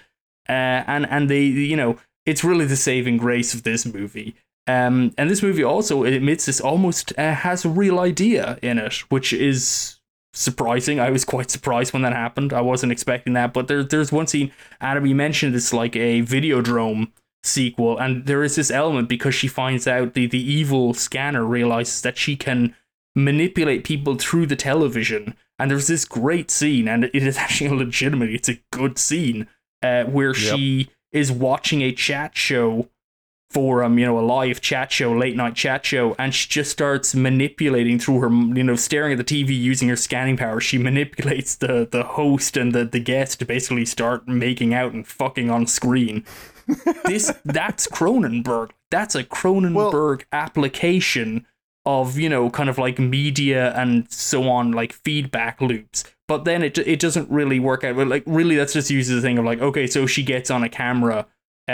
[0.49, 4.35] Uh, and and they you know it's really the saving grace of this movie.
[4.67, 8.93] Um, and this movie also admits this almost uh, has a real idea in it,
[9.09, 9.99] which is
[10.33, 10.99] surprising.
[10.99, 12.53] I was quite surprised when that happened.
[12.53, 13.53] I wasn't expecting that.
[13.53, 17.11] But there, there's one scene, Adam, you mentioned it's like a Videodrome
[17.43, 22.01] sequel, and there is this element because she finds out the, the evil scanner realizes
[22.01, 22.75] that she can
[23.15, 25.35] manipulate people through the television.
[25.59, 29.47] And there's this great scene, and it is actually legitimately, it's a good scene,
[29.83, 32.87] uh, where she is watching a chat show
[33.51, 37.13] forum, you know, a live chat show, late night chat show, and she just starts
[37.13, 40.59] manipulating through her, you know, staring at the TV using her scanning power.
[40.59, 45.05] She manipulates the the host and the the guest to basically start making out and
[45.05, 46.23] fucking on screen.
[47.05, 48.71] this that's Cronenberg.
[48.89, 51.45] That's a Cronenberg application
[51.85, 56.61] of you know kind of like media and so on like feedback loops but then
[56.61, 59.59] it it doesn't really work out like really that's just uses the thing of like
[59.59, 61.25] okay so she gets on a camera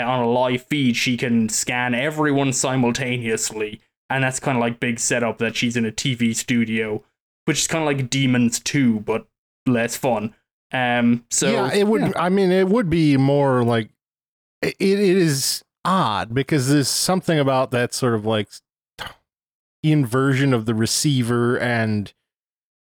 [0.06, 3.80] on a live feed she can scan everyone simultaneously
[4.10, 7.02] and that's kind of like big setup that she's in a TV studio
[7.44, 9.26] which is kind of like Demons 2 but
[9.66, 10.34] less fun
[10.72, 12.02] Um, so yeah, it would.
[12.02, 12.12] yeah.
[12.16, 13.90] I mean, it would be more like
[14.60, 18.48] it, it is odd because there's something about that sort of like
[19.82, 22.12] inversion of the receiver, and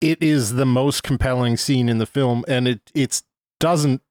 [0.02, 3.24] it is the most compelling scene in the film, and it it's
[3.60, 4.02] doesn't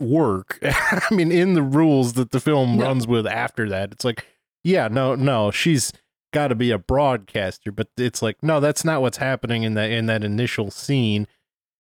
[0.00, 0.58] work.
[0.62, 2.84] I mean, in the rules that the film No.
[2.86, 4.26] runs with after that, it's like,
[4.62, 5.92] yeah, no, no, she's
[6.32, 9.90] got to be a broadcaster, but it's like, no, that's not what's happening in that
[9.90, 11.26] in that initial scene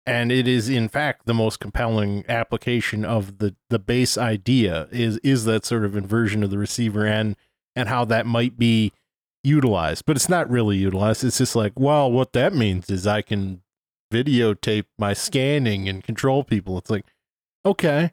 [0.06, 5.16] and it is in fact the most compelling application of the the base idea is
[5.20, 7.38] is that sort of inversion of the receiver and
[7.74, 8.92] and how that might be
[9.46, 13.22] utilized but it's not really utilized it's just like well what that means is i
[13.22, 13.62] can
[14.14, 17.06] videotape my scanning and control people it's like
[17.66, 18.12] okay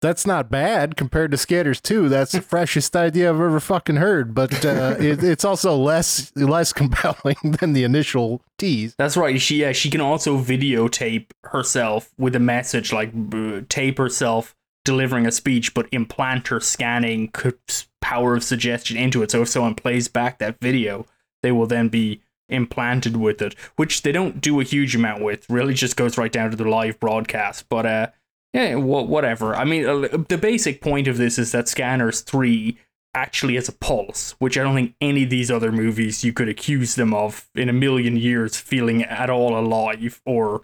[0.00, 2.08] that's not bad compared to Scanners 2.
[2.08, 6.72] That's the freshest idea I've ever fucking heard, but uh, it, it's also less less
[6.72, 8.94] compelling than the initial tease.
[8.96, 9.40] That's right.
[9.40, 15.26] She yeah, she can also videotape herself with a message like b- tape herself delivering
[15.26, 17.52] a speech, but implant her scanning c-
[18.00, 19.30] power of suggestion into it.
[19.30, 21.04] So if someone plays back that video,
[21.42, 25.48] they will then be implanted with it, which they don't do a huge amount with.
[25.50, 27.68] Really, just goes right down to the live broadcast.
[27.68, 28.06] But uh,
[28.52, 29.54] yeah, wha- whatever.
[29.54, 32.78] I mean, uh, the basic point of this is that Scanners Three
[33.14, 36.48] actually has a pulse, which I don't think any of these other movies you could
[36.48, 40.62] accuse them of in a million years feeling at all alive or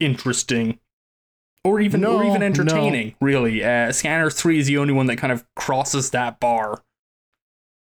[0.00, 0.78] interesting.
[1.64, 2.46] Or even, or No, even no.
[2.46, 3.64] entertaining, really.
[3.64, 6.82] Uh, Scanners 3 is the only one that kind of crosses that bar.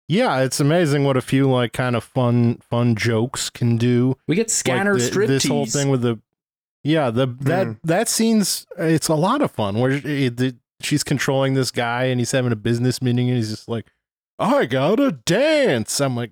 [0.10, 4.18] Yeah, it's amazing what a few like kind of fun fun jokes can do.
[4.28, 5.28] We get Scanner like the-.
[5.28, 6.20] This whole thing with the
[6.84, 7.80] yeah the that Mm.
[7.84, 12.20] that scene's it's a lot of fun where it, the, she's controlling this guy and
[12.20, 13.88] he's having a business meeting and he's just like
[14.42, 16.00] I gotta dance.
[16.00, 16.32] I'm like,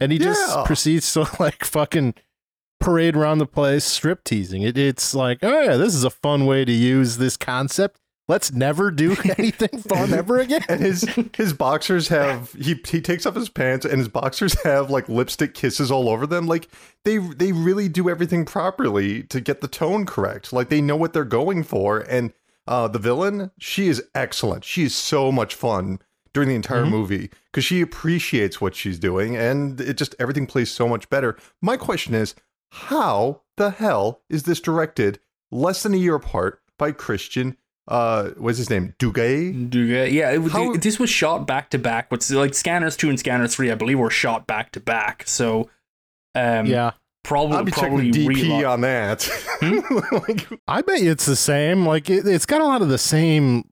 [0.00, 0.24] and he Yeah.
[0.32, 2.14] just proceeds to like fucking
[2.80, 4.62] parade around the place strip teasing.
[4.62, 8.00] It, it's like oh yeah, this is a fun way to use this concept.
[8.28, 10.62] Let's never do anything fun ever again.
[10.68, 11.02] and his
[11.34, 15.54] his boxers have he he takes off his pants and his boxers have like lipstick
[15.54, 16.46] kisses all over them.
[16.46, 16.68] Like
[17.04, 20.52] they they really do everything properly to get the tone correct.
[20.52, 22.00] Like they know what they're going for.
[22.00, 22.32] And
[22.66, 24.62] uh the villain she is excellent.
[24.64, 25.98] She is so much fun
[26.34, 26.90] during the entire Mhm.
[26.90, 31.36] movie because she appreciates what she's doing and it just everything plays so much better.
[31.62, 32.34] My question is
[32.72, 35.18] how the hell is this directed
[35.50, 37.56] less than a year apart by christian
[37.88, 39.68] uh what's his name Duguay?
[39.70, 42.10] Duga- Yeah, it, How- this was shot back to back.
[42.10, 45.24] What's like Scanners 2 and Scanners 3, I believe, were shot back to back.
[45.26, 45.70] So,
[46.34, 46.92] um, yeah,
[47.24, 49.22] probably, I'll be probably checking DP relo- on that.
[49.60, 50.14] Hmm?
[50.28, 51.86] like, I bet you it's the same.
[51.86, 53.70] Like it, it's got a lot of the same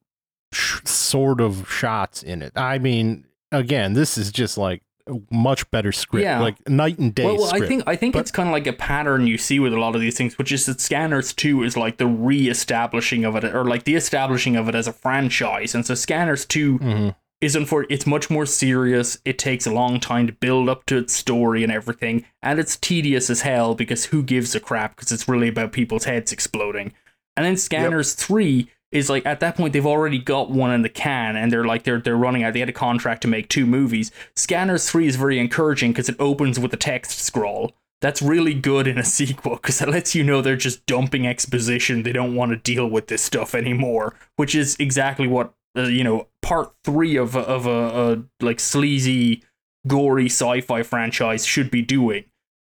[0.53, 2.53] sh- sort of shots in it.
[2.55, 4.83] I mean, again, this is just like a
[5.31, 6.39] much better script, Yeah.
[6.39, 8.67] like night and day Well, well I think I think But- it's kind of like
[8.67, 11.63] a pattern you see with a lot of these things, which is that Scanners Two
[11.63, 15.75] is like the re-establishing of it, or like the establishing of it as a franchise.
[15.75, 17.15] And so Scanners Two Mhm.
[17.41, 19.17] isn't for it's much more serious.
[19.25, 22.75] It takes a long time to build up to its story and everything, and it's
[22.77, 24.95] tedious as hell because who gives a crap?
[24.95, 26.93] Because it's really about people's heads exploding.
[27.35, 30.89] And then Scanners Three is like at that point they've already got one in the
[30.89, 32.53] can, and they're like they're they're running out.
[32.53, 34.11] They had a contract to make two movies.
[34.35, 37.73] Scanners Three is very encouraging because it opens with a text scroll.
[37.99, 42.03] That's really good in a sequel because that lets you know they're just dumping exposition.
[42.03, 46.03] They don't want to deal with this stuff anymore, which is exactly what uh, you
[46.03, 46.27] know.
[46.41, 49.43] Part three of a, of a, a like sleazy,
[49.85, 52.23] gory sci-fi franchise should be doing.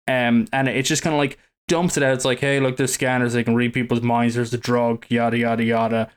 [0.06, 1.38] Um, and it's just kind of like
[1.70, 2.12] dumps it out.
[2.12, 3.32] It's like, hey, look, there's scanners.
[3.32, 4.34] They can read people's minds.
[4.34, 5.06] There's the drug.
[5.08, 6.10] Yada yada yada.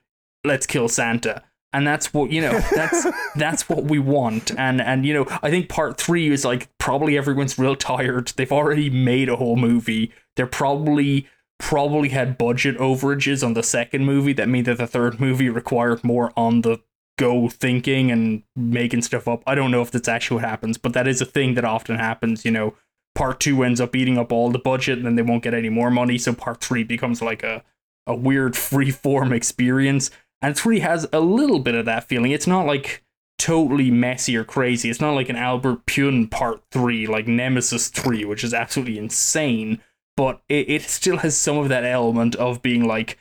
[0.43, 1.43] Let's kill Santa.
[1.71, 2.59] And that's what you know.
[2.75, 4.51] That's that's what we want.
[4.57, 8.33] And and you know, I think part three is like probably everyone's real tired.
[8.35, 10.11] They've already made a whole movie.
[10.35, 11.27] They're probably
[11.59, 16.03] probably had budget overages on the second movie that mean that the third movie required
[16.03, 16.79] more on the
[17.17, 19.43] go thinking and making stuff up.
[19.45, 21.95] I don't know if that's actually what happens, but that is a thing that often
[21.95, 22.43] happens.
[22.43, 22.73] You know,
[23.15, 25.69] part two ends up eating up all the budget and then they won't get any
[25.69, 27.63] more money, so part three becomes like a
[28.05, 30.11] a weird free form experience.
[30.41, 32.31] And three has a little bit of that feeling.
[32.31, 33.03] It's not like
[33.39, 34.89] totally messy or crazy.
[34.89, 39.81] It's not like an Albert Pyun part three, like Nemesis three, which is absolutely insane.
[40.17, 43.17] But it, it still has some of that element of being like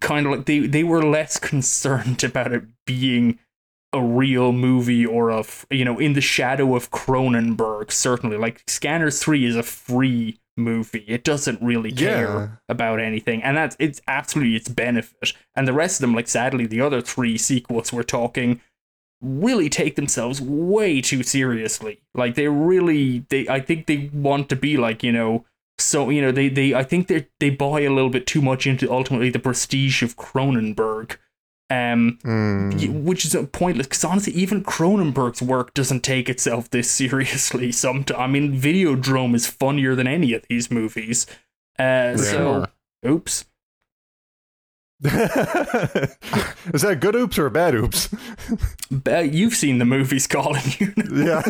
[0.00, 3.38] kind of like they, they were less concerned about it being
[3.94, 8.36] a real movie or a you know in the shadow of Cronenberg certainly.
[8.36, 11.04] Like Scanners 3 is a free movie.
[11.08, 12.48] It doesn't really care Yeah.
[12.68, 13.42] about anything.
[13.42, 15.32] And that's it's absolutely its benefit.
[15.56, 18.60] And the rest of them like sadly the other three sequels we're talking
[19.22, 22.00] really take themselves way too seriously.
[22.14, 25.44] Like they really they I think they want to be like you know
[25.78, 28.66] So you know they they I think they they buy a little bit too much
[28.66, 31.16] into ultimately the prestige of Cronenberg,
[31.74, 33.02] um, Mm.
[33.04, 37.72] which is pointless because honestly even Cronenberg's work doesn't take itself this seriously.
[37.72, 41.26] Some I mean Videodrome is funnier than any of these movies.
[41.78, 42.66] Uh, so
[43.06, 43.44] oops.
[45.04, 48.08] Is that a good oops or a bad oops?
[49.06, 50.62] You've seen the movies, Colin.
[50.80, 51.24] You know.
[51.24, 51.42] yeah,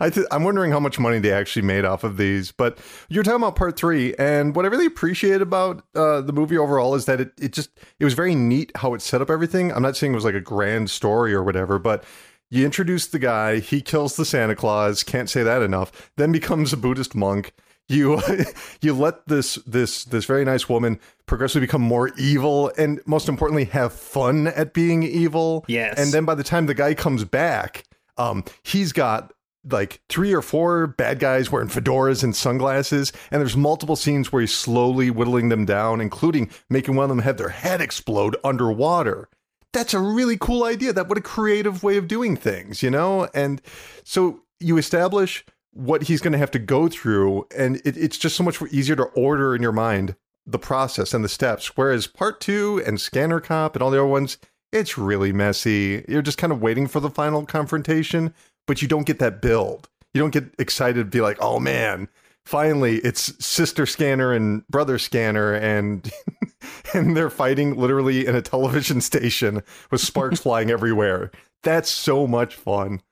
[0.00, 2.52] I th- I'm wondering how much money they actually made off of these.
[2.52, 6.58] But you're talking about part three, and what I really appreciate about uh, the movie
[6.58, 9.72] overall is that it it just it was very neat how it set up everything.
[9.72, 12.04] I'm not saying it was like a grand story or whatever, but
[12.50, 16.72] you introduce the guy, he kills the Santa Claus, can't say that enough, then becomes
[16.72, 17.52] a Buddhist monk.
[17.88, 18.20] You
[18.80, 23.64] you let this this this very nice woman progressively become more evil and most importantly
[23.66, 25.64] have fun at being evil.
[25.68, 25.98] Yes.
[25.98, 27.84] And then by the time the guy comes back,
[28.16, 29.32] um, he's got
[29.70, 34.40] like three or four bad guys wearing fedoras and sunglasses, and there's multiple scenes where
[34.40, 39.28] he's slowly whittling them down, including making one of them have their head explode underwater.
[39.72, 40.92] That's a really cool idea.
[40.92, 43.28] That what a creative way of doing things, you know?
[43.34, 43.60] And
[44.04, 45.44] so you establish
[45.76, 48.96] what he's going to have to go through, and it, it's just so much easier
[48.96, 50.16] to order in your mind
[50.46, 51.76] the process and the steps.
[51.76, 54.38] Whereas part two and Scanner Cop and all the other ones,
[54.72, 56.04] it's really messy.
[56.08, 58.32] You're just kind of waiting for the final confrontation,
[58.66, 59.88] but you don't get that build.
[60.14, 62.08] You don't get excited to be like, oh man,
[62.44, 66.10] finally it's sister scanner and brother scanner and
[66.94, 71.32] and they're fighting literally in a television station with sparks flying everywhere.
[71.64, 73.02] That's so much fun.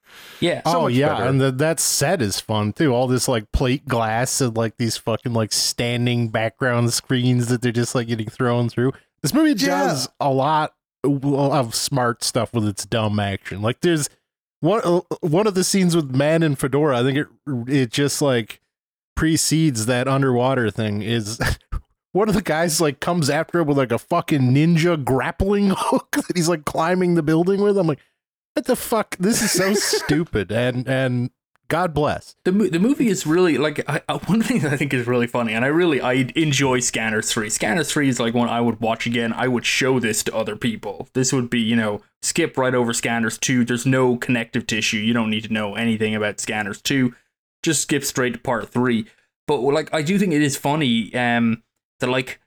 [0.40, 0.62] Yeah.
[0.66, 1.24] So oh yeah, better.
[1.24, 2.92] and the, that set is fun too.
[2.94, 7.72] All this like plate glass and like these fucking like standing background screens that they're
[7.72, 8.92] just like getting thrown through.
[9.22, 9.84] This movie Yeah.
[9.84, 13.62] does a lot of smart stuff with its dumb action.
[13.62, 14.08] Like there's
[14.60, 16.98] one uh, one of the scenes with Man in Fedora.
[17.00, 17.26] I think it
[17.68, 18.60] it just like
[19.14, 21.02] precedes that underwater thing.
[21.02, 21.38] Is
[22.12, 26.12] one of the guys like comes after him with like a fucking ninja grappling hook
[26.12, 27.76] that he's like climbing the building with.
[27.78, 28.00] I'm like,
[28.55, 29.16] what the fuck?
[29.18, 30.50] This is so stupid.
[30.50, 31.30] And and
[31.68, 32.36] God bless.
[32.44, 35.64] The, the movie is really like I, one thing I think is really funny, and
[35.64, 37.50] I really I enjoy Scanners Three.
[37.50, 39.32] Scanners Three is like one I would watch again.
[39.32, 41.09] I would show this to other people.
[41.14, 43.64] This would be you know skip right over Scanners Two.
[43.64, 44.98] There's no connective tissue.
[44.98, 47.14] You don't need to know anything about Scanners Two.
[47.62, 49.07] Just skip straight to Part Three.
[49.46, 51.62] But like I do think it is funny um
[52.00, 52.40] that like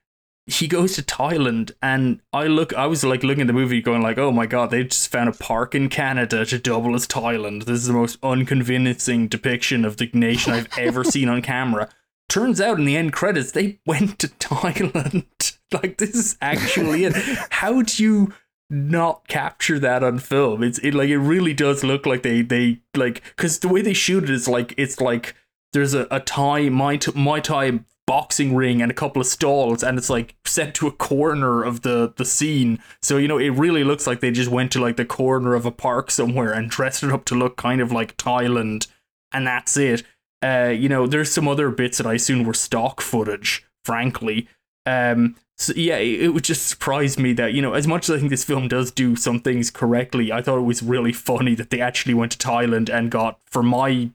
[0.48, 4.02] he goes to Thailand and I look I was like looking at the movie going
[4.02, 7.66] like oh my god they just found a park in Canada to double as Thailand.
[7.66, 11.90] This is the most unconvincing depiction of the nation I've ever seen on camera.
[12.30, 15.26] Turns out in the end credits they went to Thailand.
[15.74, 17.14] Like this is actually it.
[17.50, 18.34] How do you
[18.70, 20.64] not capture that on film?
[20.64, 23.92] It's it like it really does look like they they like because the way they
[23.92, 25.36] shoot it is like it's like
[25.74, 29.98] there's a, a Thai my my Thai boxing ring and a couple of stalls and
[29.98, 32.80] it's like set to a corner of the the scene.
[33.02, 35.66] So you know it really looks like they just went to like the corner of
[35.66, 38.88] a park somewhere and dressed it up to look kind of like Thailand
[39.32, 40.04] and that's it.
[40.42, 44.48] Uh you know there's some other bits that I assume were stock footage frankly.
[44.86, 48.20] Um so yeah it, would just surprise me that you know as much as I
[48.20, 51.72] think this film does do some things correctly I thought it was really funny that
[51.72, 54.12] they actually went to Thailand and got for my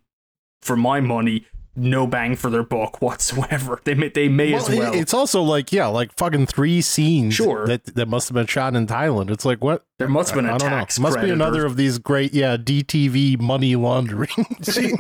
[0.63, 1.45] for my money
[1.75, 3.81] no bang for their buck whatsoever.
[3.85, 4.95] They may they may as well.
[4.95, 7.35] It's also like yeah, like fucking three scenes.
[7.35, 7.67] Sure.
[7.67, 9.31] That that must have been shot in Thailand.
[9.31, 9.85] It's like what?
[10.03, 13.41] there must have been a I tax Must be another of these great yeah DTV
[13.41, 14.29] money laundering.
[14.63, 14.95] See,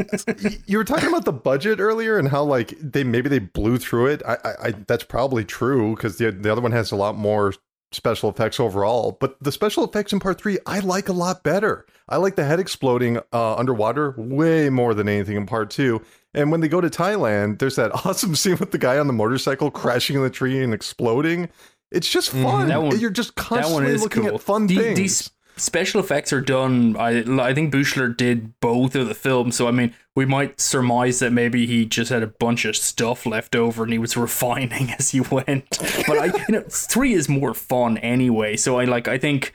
[0.66, 4.06] you were talking about the budget earlier and how like they maybe they blew through
[4.06, 4.22] it.
[4.26, 7.52] I, I, I that's probably true because the the other one has a lot more
[7.90, 9.16] special effects overall.
[9.20, 11.86] But the special effects in part three, I like a lot better.
[12.12, 16.02] I like the head exploding uh, underwater way more than anything in part two.
[16.34, 19.12] And when they go to Thailand, there's that awesome scene with the guy on the
[19.12, 21.48] motorcycle crashing in the tree and exploding.
[21.90, 22.42] It's just fun.
[22.42, 22.68] Mm-hmm.
[22.68, 24.34] That one- You're just constantly is looking cool.
[24.36, 24.98] at fun The- things.
[24.98, 26.96] These special effects are done.
[26.96, 31.18] I I think Buchler did both of the films, so I mean we might surmise
[31.18, 34.90] that maybe he just had a bunch of stuff left over and he was refining
[34.92, 35.78] as he went.
[36.06, 38.56] But I you know three is more fun anyway.
[38.56, 39.52] So I like I think.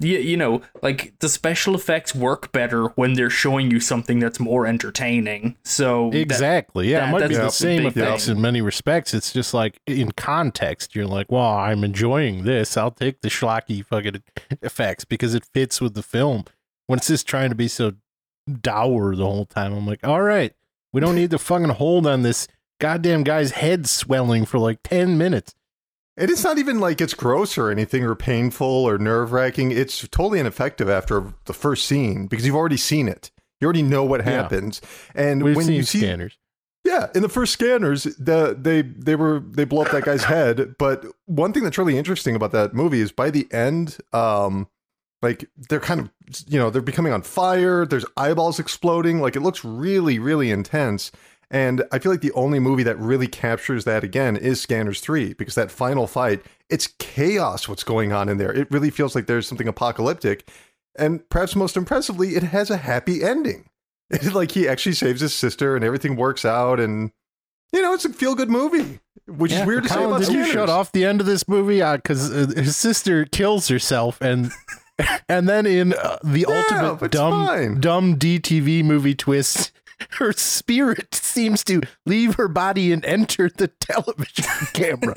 [0.00, 4.40] You, you know, like the special effects work better when they're showing you something that's
[4.40, 5.56] more entertaining.
[5.62, 6.90] So that- exactly.
[6.90, 8.36] Yeah, that- it might be that's the the same effects thing.
[8.36, 9.12] in many respects.
[9.12, 12.76] It's just like in context, you're like, well, I'm enjoying this.
[12.78, 14.22] I'll take the schlocky fucking
[14.62, 16.44] effects because it fits with the film.
[16.86, 17.92] When it's just trying to be so
[18.62, 20.52] dour the whole time, I'm like, all right,
[20.92, 22.48] we don't need to fucking hold on this
[22.80, 25.54] goddamn guy's head swelling for like ten minutes.
[26.20, 29.72] And it's not even like it's gross or anything or painful or nerve wracking.
[29.72, 33.30] It's totally ineffective after the first scene because you've already seen it.
[33.60, 34.42] You already know what Yeah.
[34.42, 34.80] happens.
[35.14, 36.36] And We've when you see scanners.
[36.84, 40.76] Yeah, in the first scanners, the they they were they blow up that guy's head.
[40.78, 44.66] But one thing that's really interesting about that movie is by the end, um,
[45.22, 46.10] like they're kind of
[46.48, 47.84] you know they're becoming on fire.
[47.84, 49.20] There's eyeballs exploding.
[49.20, 51.12] Like it looks really really intense.
[51.50, 55.34] And I feel like the only movie that really captures that again is Scanners 3
[55.34, 58.52] because that final fight, it's chaos what's going on in there.
[58.52, 60.48] It really feels like there's something apocalyptic.
[60.96, 63.64] And perhaps most impressively, it has a happy ending.
[64.12, 67.12] It's like he actually saves his sister and everything works out and
[67.72, 68.98] you know, it's a feel good movie,
[69.28, 71.26] which Yeah, is weird to say Colin, about did you shut off the end of
[71.28, 71.80] this movie?
[71.80, 74.50] Because uh, his sister kills herself, and
[75.28, 77.80] and then in uh, the Yeah, ultimate dumb fine.
[77.80, 79.70] dumb DTV movie twist,
[80.18, 85.14] her spirit seems to leave her body and enter the television camera.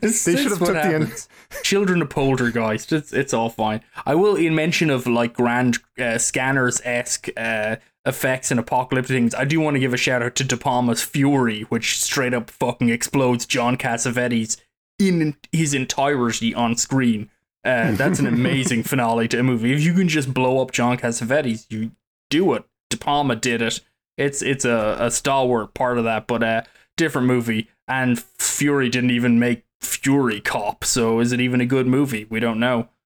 [0.00, 1.26] They should have took the end-
[1.62, 2.92] Children of Poltergeist.
[2.92, 3.80] It's it's all fine.
[4.06, 9.34] I will, in mention of like grand uh, scanners esque uh, effects and apocalyptic things.
[9.34, 12.50] I do want to give a shout out to De Palma's Fury, which straight up
[12.50, 14.56] fucking explodes John Cassavetes
[14.98, 17.30] in his entirety on screen.
[17.64, 19.72] Uh, that's an amazing finale to a movie.
[19.74, 21.90] If you can just blow up John Cassavetes, you
[22.30, 22.64] do it.
[22.88, 23.80] De Palma did it.
[24.18, 26.66] It's it's a, a stalwart part of that, but a
[26.98, 27.68] different movie.
[27.86, 32.26] And Fury didn't even make Fury Cop, so is it even a good movie?
[32.28, 32.88] We don't know.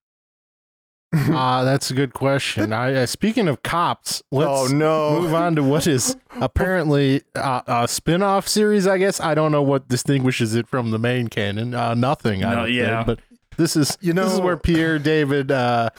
[1.29, 2.73] Ah, that's a good question.
[2.73, 5.21] I uh, speaking of cops, let's oh no.
[5.21, 9.61] move on to what is apparently uh, a spin-off series i guess i don't know
[9.61, 13.03] what distinguishes it from the main canon uh, nothing i No, don't think, yeah.
[13.03, 13.19] but
[13.57, 15.91] this is You know this is where pierre david uh,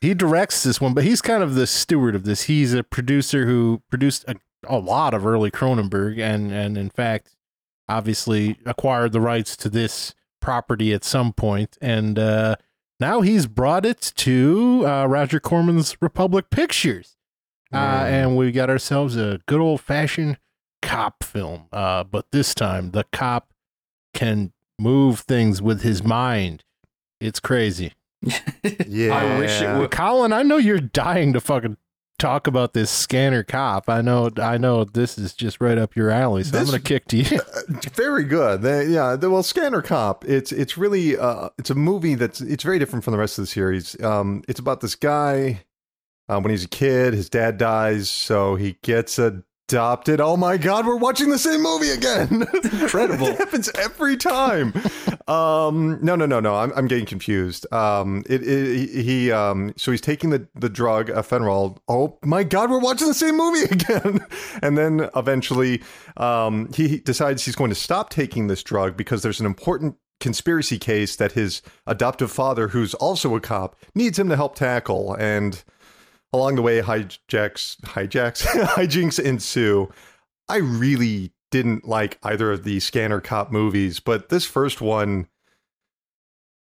[0.00, 3.46] he directs this one but he's kind of the steward of this he's a producer
[3.46, 4.34] who produced a,
[4.68, 7.36] a lot of early cronenberg and and in fact
[7.88, 12.56] obviously acquired the rights to this property at some point and uh,
[13.00, 17.16] now he's brought it to uh, roger corman's republic pictures
[17.72, 18.04] uh, Mm.
[18.04, 20.38] and we got ourselves a good old fashioned
[20.82, 21.64] cop film.
[21.72, 23.52] Uh, but this time the cop
[24.14, 26.62] can move things with his mind.
[27.20, 27.92] It's crazy.
[28.86, 29.14] Yeah.
[29.16, 29.90] I wish it would.
[29.90, 31.76] Colin, I know you're dying to fucking
[32.18, 33.88] talk about this scanner cop.
[33.88, 36.44] I know, I know this is just right up your alley.
[36.44, 37.40] So I'm gonna kick to you.
[37.94, 38.62] Very good.
[38.62, 39.16] They, yeah.
[39.16, 40.24] The, well, Scanner Cop.
[40.24, 43.42] It's it's really uh, it's a movie that's it's very different from the rest of
[43.42, 44.00] the series.
[44.02, 45.64] Um, it's about this guy.
[46.28, 50.20] Uh, when he's a kid, his dad dies, so he gets adopted.
[50.20, 52.46] Oh my God, we're watching the same movie again.
[52.64, 53.28] incredible.
[53.28, 54.72] it happens every time.
[55.28, 56.54] Um, no, no, no, no.
[56.54, 57.70] I'm, I'm getting confused.
[57.72, 61.78] Um, it, it he um, so he's taking the the drug Ephemerol.
[61.88, 64.20] Oh my God, we're watching the same movie again.
[64.62, 65.82] and then eventually,
[66.16, 70.78] um, he decides he's going to stop taking this drug because there's an important conspiracy
[70.78, 75.14] case that his adoptive father, who's also a cop, needs him to help tackle.
[75.14, 75.62] And
[76.32, 79.92] along the way, hijacks, hijacks, hijinks ensue.
[80.48, 85.28] I really didn't like either of the Scanner Cop movies, but this first one,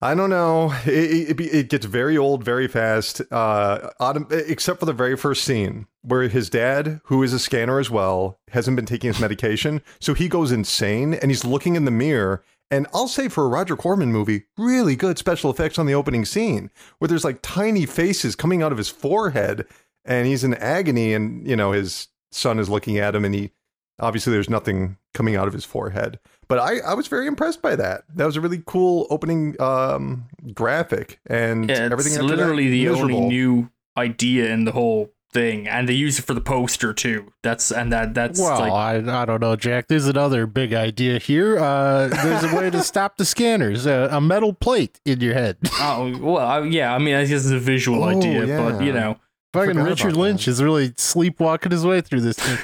[0.02, 0.72] I don't know.
[0.86, 3.90] It, it, it gets very old very fast, uh,
[4.30, 8.38] except for the very first scene where his dad, who is a scanner as well,
[8.50, 9.82] hasn't been taking his medication.
[10.00, 12.42] So he goes insane and he's looking in the mirror.
[12.70, 16.24] And I'll say for a Roger Corman movie, really good special effects on the opening
[16.24, 19.66] scene where there's like tiny faces coming out of his forehead
[20.04, 23.50] and he's in agony and, you know, his son is looking at him and he
[24.00, 27.76] obviously there's nothing coming out of his forehead but i i was very impressed by
[27.76, 30.24] that that was a really cool opening um
[30.54, 35.10] graphic and Yeah, everything it's after that, literally the only new idea in the whole
[35.32, 37.32] thing, and they use it for the poster too.
[37.44, 38.72] That's and that that's Well, like
[39.06, 39.86] I, I don't know, Jack.
[39.86, 41.56] There's another big idea here.
[41.58, 43.86] Uh, there's a way to stop the scanners.
[43.86, 45.58] Uh, a metal plate in your head.
[45.78, 46.92] oh well, I, yeah.
[46.92, 49.18] I mean, I guess it's a visual Oh, idea, but you know,
[49.52, 50.50] Fucking Richard Lynch that.
[50.52, 52.58] is really sleepwalking his way through this thing.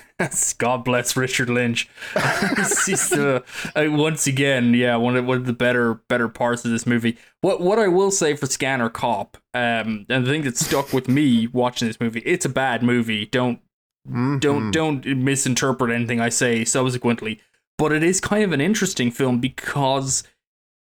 [0.59, 1.89] God bless Richard Lynch.
[2.87, 3.41] He's uh,
[3.74, 7.16] uh, once again, yeah, one of one of the better better parts of this movie.
[7.41, 11.09] What what I will say for Scanner Cop, um, and the thing that stuck with
[11.09, 13.26] me watching this movie, it's a bad movie.
[13.26, 13.61] Don't
[14.09, 14.39] Mhm.
[14.39, 17.41] don't don't misinterpret anything I say subsequently.
[17.78, 20.22] But it is kind of an interesting film because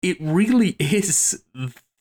[0.02, 1.42] it really is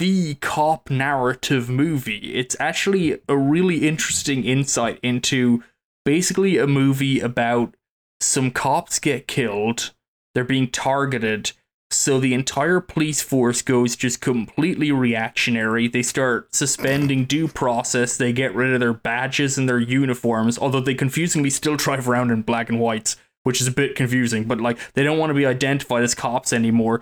[0.01, 2.33] the cop narrative movie.
[2.33, 5.63] It's actually a really interesting insight into
[6.05, 7.75] basically a movie about
[8.19, 9.93] some cops get killed,
[10.33, 11.51] they're being targeted,
[11.91, 15.87] so the entire police force goes just completely reactionary.
[15.87, 20.79] They start suspending due process, they get rid of their badges and their uniforms, although
[20.79, 24.59] they confusingly still drive around in black and whites, which is a bit confusing, but
[24.59, 27.01] like they don't want to be identified as cops anymore.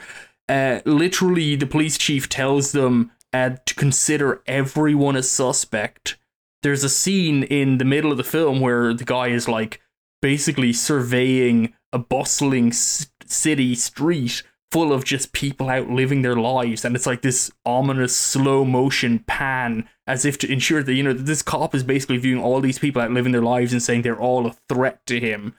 [0.50, 6.18] Uh, literally, the police chief tells them uh, to consider everyone a suspect.
[6.64, 9.80] There's a scene in the middle of the film where the guy is like
[10.22, 16.86] basically surveying a bustling s- city street full of just people out living their lives
[16.86, 21.14] and it's like this ominous slow motion pan as if to ensure that you know
[21.14, 24.04] that this cop is basically viewing all these people out living their lives and saying
[24.04, 25.56] they're all a threat to him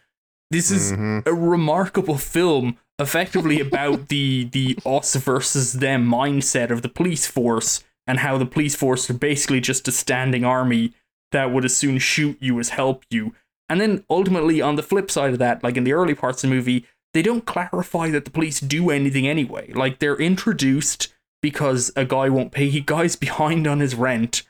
[0.53, 1.27] this is Mhm.
[1.27, 7.83] a remarkable film effectively about the the us versus them mindset of the police force
[8.07, 10.93] and how the police force are basically just a standing army
[11.33, 13.35] that would as soon shoot you as help you.
[13.69, 16.51] And then ultimately on the flip side of that like in the early parts of
[16.51, 19.73] the movie they don't clarify that the police do anything anyway.
[19.73, 24.43] Like they're introduced because a guy won't pay he guy's behind on his rent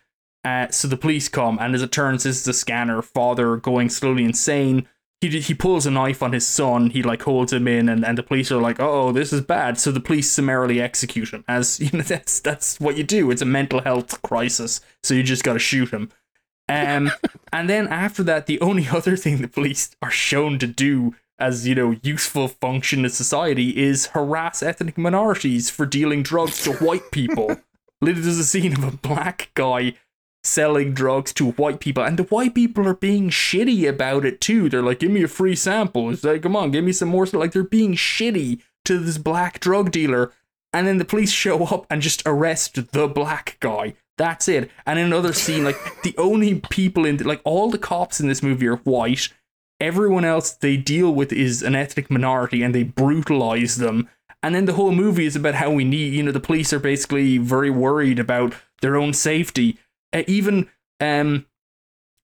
[0.43, 3.91] uh, so the police come and as it turns this is a scanner father going
[3.91, 4.89] slowly insane
[5.21, 6.91] he he pulls a knife on his son.
[6.91, 9.79] He like holds him in, and, and the police are like, "Oh, this is bad."
[9.79, 11.45] So the police summarily execute him.
[11.47, 13.31] As you know, that's that's what you do.
[13.31, 16.11] It's a mental health crisis, so you just got to shoot him.
[16.69, 17.11] Um,
[17.53, 21.67] and then after that, the only other thing the police are shown to do as
[21.67, 27.11] you know useful function in society is harass ethnic minorities for dealing drugs to white
[27.11, 27.57] people.
[28.01, 29.95] Literally, there's a scene of a black guy
[30.43, 34.69] selling drugs to white people, and the white people are being shitty about it too.
[34.69, 37.27] They're like, "Give me a free sample." It's like, "Come on, give me some more."
[37.27, 40.33] Like they're being shitty to this black drug dealer,
[40.73, 43.95] and then the police show up and just arrest the black guy.
[44.19, 44.71] That's it.
[44.85, 48.29] And in another scene, like the only people in, the, like all the cops in
[48.29, 49.29] this movie are white.
[49.81, 54.09] Everyone else they deal with is an ethnic minority, and they brutalize them.
[54.43, 56.79] And then the whole movie is about how we need, you know, the police are
[56.79, 59.79] basically very worried about their own safety.
[60.13, 60.69] Uh, even,
[61.01, 61.47] um,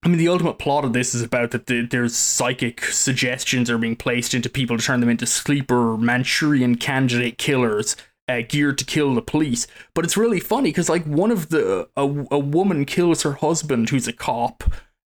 [0.03, 3.77] I mean, the ultimate plot of this is about that the, there's psychic suggestions are
[3.77, 7.95] being placed into people to turn them into sleeper Manchurian candidate killers.
[8.29, 11.87] Uh, geared to kill the police, but it's really funny because like one of the
[11.95, 14.65] a, a woman kills her husband who's a cop,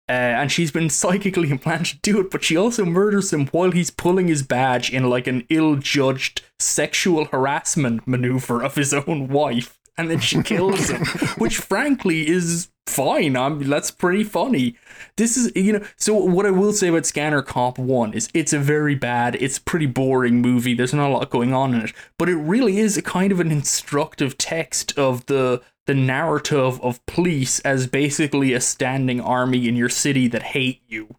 [0.09, 3.69] uh, and she's been psychically implanted to do it, but she also murders him while
[3.69, 9.79] he's pulling his badge in like an ill-judged sexual harassment maneuver of his own wife,
[9.97, 11.05] and then she kills him,
[11.37, 13.37] which frankly is fine.
[13.37, 14.75] I'm that's pretty funny.
[15.17, 15.85] This is you know.
[15.97, 19.57] So what I will say about Scanner Cop One is it's a very bad, it's
[19.57, 20.73] a pretty boring movie.
[20.73, 23.39] There's not a lot going on in it, but it really is a kind of
[23.39, 29.75] an instructive text of the the narrative of police as basically a standing army in
[29.75, 31.15] your city that hate you.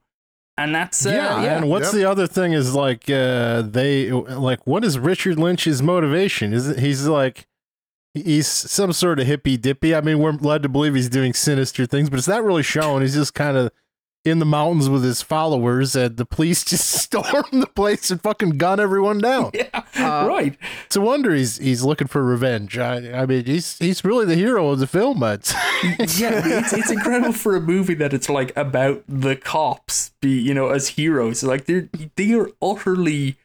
[0.56, 1.94] And that's uh, yeah, yeah, and what's Yep.
[1.94, 6.52] the other thing is like uh they like what is Richard Lynch's motivation?
[6.52, 7.46] Is it he's like
[8.14, 9.94] he's some sort of hippy dippy.
[9.94, 13.02] I mean, we're led to believe he's doing sinister things, but it's not really shown.
[13.02, 13.72] He's just kind of
[14.24, 18.50] in the mountains with his followers, and the police just storm the place and fucking
[18.50, 19.50] gun everyone down.
[19.54, 20.56] yeah, Uh, right.
[20.86, 22.78] It's a wonder he's he's looking for revenge.
[22.78, 25.22] I, I mean, he's he's really the hero of the film.
[25.24, 25.48] I'd
[25.82, 30.54] yeah, it's it's incredible for a movie that it's like about the cops be you
[30.54, 31.42] know as heroes.
[31.42, 33.38] Like they're they are utterly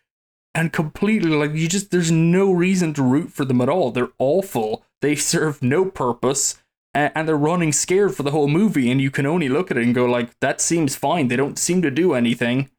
[0.58, 3.91] and completely like you just there's no reason to root for them at all.
[3.91, 4.84] They're awful.
[5.01, 6.55] They serve no purpose.
[6.95, 9.78] a- And they're running scared for the whole movie, and you can only look at
[9.78, 12.70] it and go like, "That seems fine." They don't seem to do anything,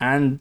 [0.00, 0.40] and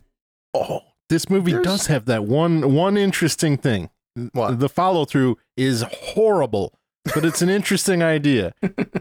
[0.54, 3.90] Oh, this movie does have that one one interesting thing.
[4.34, 4.60] What?
[4.60, 5.84] The follow through is
[6.16, 6.74] horrible,
[7.14, 8.54] but it's an interesting idea.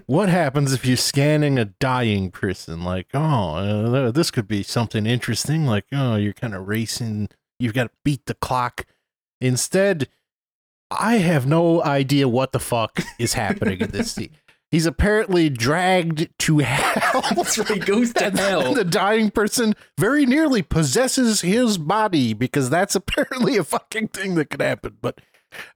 [0.07, 2.85] what happens if you're scanning a dying person?
[2.85, 5.67] Like, oh, uh, this could be something interesting.
[5.67, 7.29] Like, oh, you're kind of racing.
[7.61, 8.87] You've got to beat the clock.
[9.41, 10.09] Instead,
[10.91, 14.31] I have no idea what the fuck is happening in this scene.
[14.71, 17.23] He's apparently dragged to hell.
[17.35, 17.69] that's right.
[17.71, 18.73] He goes to And hell.
[18.73, 24.49] the dying person very nearly possesses his body because that's apparently a fucking thing that
[24.51, 24.97] could happen.
[25.03, 25.21] But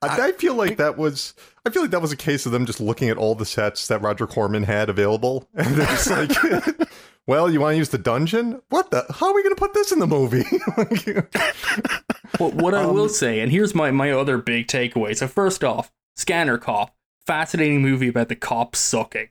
[0.01, 1.33] I, I feel like that was
[1.65, 3.87] I feel like that was a case of them just looking at all the sets
[3.89, 6.89] that Roger Corman had available, and they're just like,
[7.27, 8.61] "Well, you want to use the dungeon?
[8.69, 9.05] What the?
[9.09, 10.45] How are we going to put this in the movie?"
[12.37, 15.15] But what I will say, and here's my, my other big takeaway.
[15.15, 16.95] So first off, Scanner Cop,
[17.25, 19.29] fascinating movie about the cops sucking.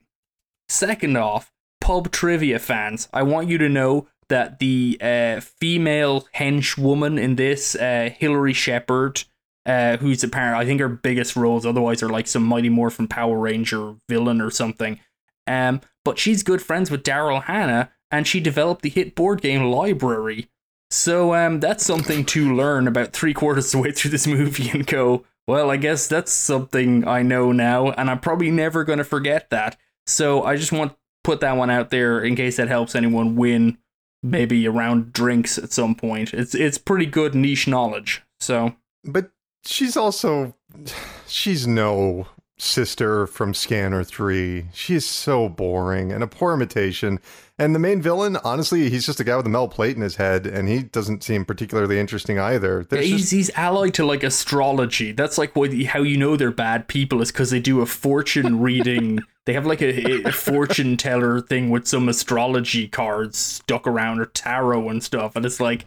[0.68, 7.20] Second off, pub trivia fans, I want you to know that the uh, female henchwoman
[7.20, 9.24] in this, uh, Hilary Shepard,
[9.66, 13.38] uh, who's apparently I think her biggest roles otherwise are like some Mighty Morphin Power
[13.38, 15.00] Ranger villain or something.
[15.46, 19.62] Um, but she's good friends with Daryl Hannah, and she developed the hit board game
[19.62, 20.48] Liebrary.
[20.90, 24.70] So um, that's something to learn about three quarters of the way through this movie
[24.70, 28.98] and go, well, I guess that's something I know now, and I'm probably never going
[28.98, 29.76] to forget that.
[30.06, 33.36] So I just want to put that one out there in case that helps anyone
[33.36, 33.78] win
[34.22, 36.32] maybe around drinks at some point.
[36.32, 38.22] It's it's pretty good niche knowledge.
[38.40, 38.74] So
[39.04, 39.30] but
[39.64, 40.54] she's also
[41.26, 42.26] she's no
[42.64, 44.66] sister from Scanner 3.
[44.72, 47.20] She's so boring and a poor imitation.
[47.58, 50.16] And the main villain, honestly, he's just a guy with a metal plate in his
[50.16, 52.84] head, and he doesn't seem particularly interesting either.
[52.90, 55.12] Yeah, he's just- he's allied to like astrology.
[55.12, 58.60] That's like what how you know they're bad people is because they do a fortune
[58.68, 59.20] reading.
[59.46, 64.26] They have like a, a fortune teller thing with some astrology cards stuck around or
[64.26, 65.84] tarot and stuff, and it's like,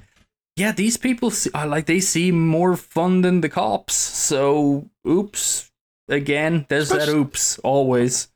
[0.55, 3.93] yeah, these people are uh, like they seem more fun than the cops.
[3.95, 5.69] So, oops,
[6.07, 8.29] again, there's that oops always.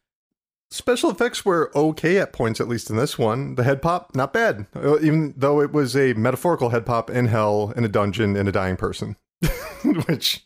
[0.69, 3.55] Special effects were okay at points, at least in this one.
[3.55, 7.27] The head pop, not bad, Uh, even though it was a metaphorical head pop in
[7.27, 9.17] hell, in a dungeon, in a dying person.
[10.05, 10.45] Which,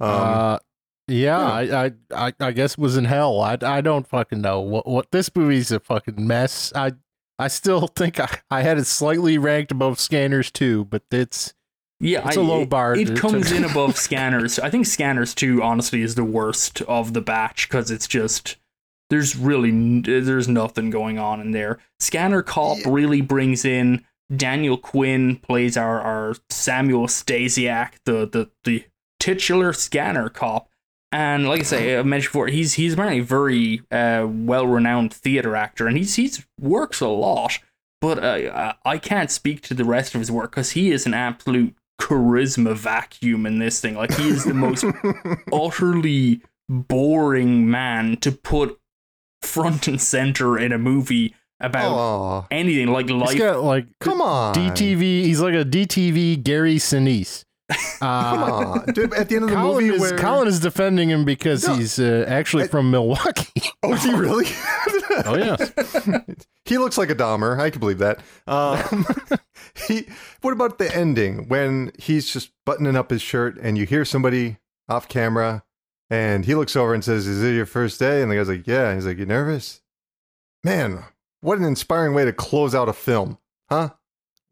[0.00, 0.58] um, uh,
[1.06, 1.76] yeah, yeah.
[1.78, 1.92] I, I,
[2.28, 3.40] I, I guess it was in hell.
[3.40, 6.72] I, I don't fucking know what, what this movie's a fucking mess.
[6.74, 6.92] I,
[7.38, 11.54] I still think I, I had it slightly ranked above Scanners too, but it's
[12.02, 14.58] Yeah, It's a I- low it- bar It to- comes in above Scanners.
[14.58, 18.56] I think Scanners two, honestly, is the worst of the batch because it's just
[19.08, 21.78] there's really there's nothing going on in there.
[22.00, 22.88] Scanner Cop Yeah.
[22.90, 28.84] really brings in Daniel Quinn plays our our Samuel Staziak, the the the
[29.20, 30.68] titular Scanner Cop.
[31.14, 35.12] And like I say, I mentioned before, he's he's apparently a very uh, well renowned
[35.12, 37.58] theater actor, and he's he's works a lot.
[38.00, 41.04] But uh, I I can't speak to the rest of his work because he is
[41.04, 43.94] an absolute charisma vacuum in this thing.
[43.94, 44.84] Like he is the most
[45.52, 48.78] utterly boring man to put
[49.40, 53.38] front and center in a movie about aw, anything like he's life.
[53.38, 54.54] got like come on.
[54.54, 55.00] DTV.
[55.00, 57.44] He's like a DTV Gary Sinise.
[57.98, 58.46] Come Uh,
[58.80, 58.86] on.
[58.92, 60.18] Dude, at the end of the Colin movie is where...
[60.18, 61.74] Colin is defending him because No.
[61.74, 63.62] he's uh, actually I- from Milwaukee.
[63.84, 64.46] Oh, is he really?
[65.26, 65.56] Oh, yeah.
[66.64, 67.58] he looks like a Dahmer.
[67.60, 68.20] I can believe that.
[68.46, 69.04] Um,
[69.86, 70.06] he.
[70.40, 74.58] What about the ending when he's just buttoning up his shirt and you hear somebody
[74.88, 75.64] off camera
[76.10, 78.66] and he looks over and says, "Is it your first day?" And the guy's like,
[78.66, 79.82] "Yeah." He's like, "You nervous?"
[80.64, 81.04] Man,
[81.40, 83.90] what an inspiring way to close out a film, huh?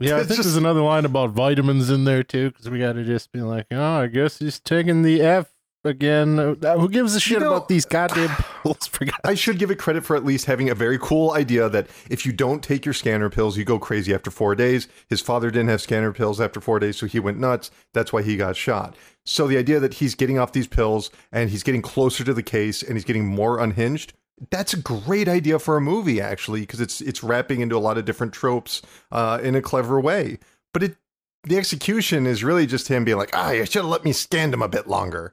[0.00, 2.94] Yeah, I think just- there's another line about vitamins in there too, because we got
[2.94, 5.52] to just be like, oh, I guess he's taking the F
[5.84, 6.38] again.
[6.38, 8.30] Uh, Who gives a shit know- about these goddamn
[8.62, 8.90] pills?
[9.24, 12.24] I should give it credit for at least having a very cool idea that if
[12.26, 14.88] you don't take your scanner pills, you go crazy after four days.
[15.08, 17.70] His father didn't have scanner pills after four days, so he went nuts.
[17.94, 18.94] That's why he got shot.
[19.24, 22.42] So the idea that he's getting off these pills and he's getting closer to the
[22.42, 24.12] case and he's getting more unhinged.
[24.50, 27.98] That's a great idea for a movie, actually, because it's it's wrapping into a lot
[27.98, 28.80] of different tropes
[29.12, 30.38] uh, in a clever way.
[30.72, 30.96] But it
[31.44, 34.54] the execution is really just him being like, ah, you should have let me stand
[34.54, 35.32] him a bit longer.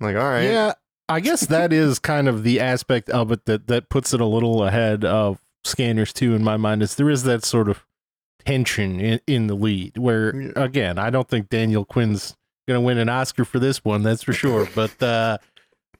[0.00, 0.72] I'm like, all right, Yeah,
[1.08, 4.26] I guess that is kind of the aspect of it that that puts it a
[4.26, 6.82] little ahead of Scanners Two in my mind.
[6.82, 7.84] Is there is that sort of
[8.44, 12.36] tension in, in the lead where again, I don't think Daniel Quinn's
[12.68, 14.68] gonna win an Oscar for this one, that's for sure.
[14.74, 15.38] but uh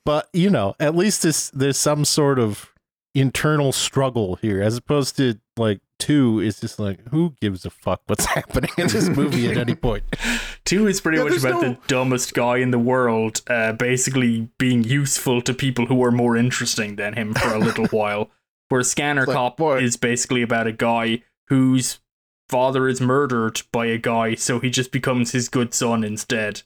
[0.06, 2.72] but you know, at least this there's some sort of
[3.14, 8.00] internal struggle here, as opposed to like two is just like who gives a fuck
[8.06, 10.04] what's happening in this movie at any point.
[10.66, 14.48] Two is pretty Yeah, much about no- the dumbest guy in the world, uh, basically
[14.58, 18.30] being useful to people who are more interesting than him for a little while.
[18.68, 22.00] Where Scanner like, Cop boy- is basically about a guy whose
[22.48, 26.62] father is murdered by a guy, so he just becomes his good son instead.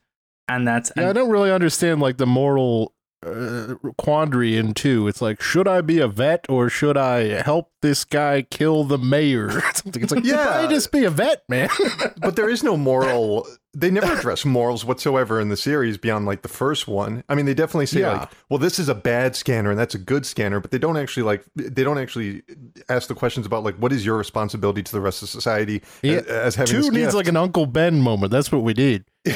[0.48, 2.94] And that's Yeah, I don't really understand like the moral
[3.26, 5.06] uh, quandary in two.
[5.08, 8.98] It's like, should I be a vet or should I help this guy kill the
[8.98, 9.50] mayor?
[9.74, 10.02] something.
[10.02, 10.44] It's like, Yeah.
[10.46, 11.68] probably just be a vet, man.
[12.18, 16.42] but there is no moral they never address morals whatsoever in the series beyond like
[16.42, 18.12] the first one i mean they definitely say Yeah.
[18.20, 20.96] like well this is a bad scanner and that's a good scanner but they don't
[20.96, 22.42] actually like they don't actually
[22.88, 26.14] ask the questions about like what is your responsibility to the rest of society Yeah.
[26.18, 28.32] as, as having Two needs like an Uncle Ben moment.
[28.32, 29.04] That's what we need.
[29.24, 29.34] that,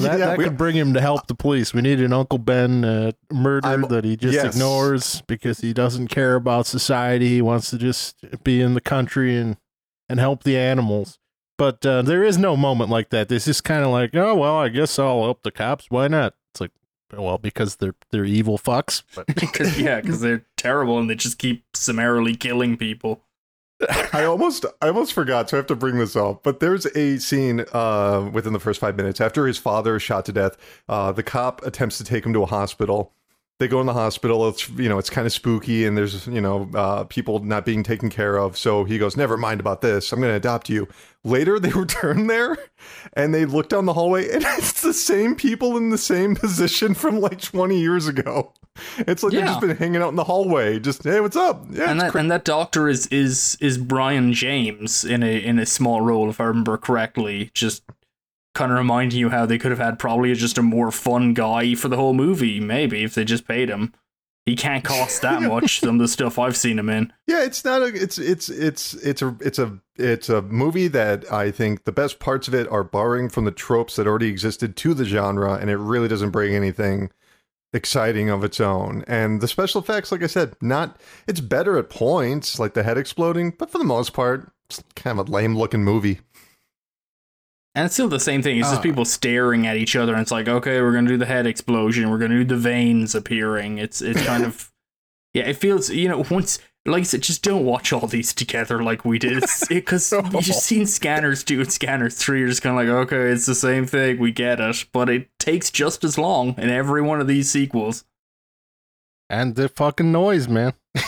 [0.00, 1.72] That, that could bring him to help the police.
[1.72, 4.54] We need an Uncle Ben uh, murder I'm- that he just yes.
[4.54, 7.28] ignores because he doesn't care about society.
[7.28, 9.56] He wants to just be in the country and
[10.08, 11.18] and help the animals.
[11.58, 13.28] But uh, there is no moment like that.
[13.28, 15.86] This is kind of like, oh well, I guess I'll help the cops.
[15.90, 16.34] Why not?
[16.52, 16.70] It's like,
[17.12, 19.02] well, because they're they're evil fucks.
[19.14, 23.24] But Cause, yeah, because they're terrible and they just keep summarily killing people.
[24.12, 26.44] I almost I almost forgot, so I have to bring this up.
[26.44, 30.24] But there's a scene uh, within the first five minutes after his father is shot
[30.26, 30.56] to death.
[30.88, 33.12] Uh, the cop attempts to take him to a hospital.
[33.58, 34.48] They go in the hospital.
[34.48, 37.82] It's you know it's kind of spooky, and there's you know uh, people not being
[37.82, 38.56] taken care of.
[38.56, 40.12] So he goes, "Never mind about this.
[40.12, 40.86] I'm going to adopt you."
[41.24, 42.56] Later, they return there,
[43.14, 46.94] and they look down the hallway, and it's the same people in the same position
[46.94, 48.52] from like 20 years ago.
[48.98, 51.66] It's like they've just been hanging out in the hallway, just hey, what's up?
[51.70, 55.58] Yeah, and that cra- and that doctor is is is Brion James in a in
[55.58, 57.50] a small role, if I remember correctly.
[57.54, 57.82] Just
[58.54, 61.74] kind of reminding you how they could have had probably just a more fun guy
[61.74, 63.92] for the whole movie, maybe if they just paid him.
[64.46, 65.80] He can't cost that much.
[65.80, 67.12] Some of the stuff I've seen him in.
[67.26, 67.86] Yeah, it's not a.
[67.86, 72.18] It's it's it's it's a it's a it's a movie that I think the best
[72.18, 75.68] parts of it are borrowing from the tropes that already existed to the genre, and
[75.68, 77.10] it really doesn't bring anything
[77.74, 79.04] exciting of its own.
[79.06, 82.98] And the special effects, like I said, not it's better at points, like the head
[82.98, 86.20] exploding, but for the most part, it's kind of a lame looking movie.
[87.78, 88.58] And it's still the same thing.
[88.58, 88.82] It's just Ah.
[88.82, 92.10] people staring at each other, and it's like, okay, we're gonna do the head explosion.
[92.10, 93.78] We're gonna do the veins appearing.
[93.78, 94.72] It's it's kind of
[95.34, 95.44] yeah.
[95.44, 99.04] It feels you know once like I said, just don't watch all these together like
[99.04, 99.44] we did.
[99.68, 102.40] Because you just seen Scanners two and Scanners three.
[102.40, 104.18] You're just kind of like, okay, it's the same thing.
[104.18, 108.04] We get it, but it takes just as long in every one of these sequels.
[109.30, 110.72] And the fucking noise, man.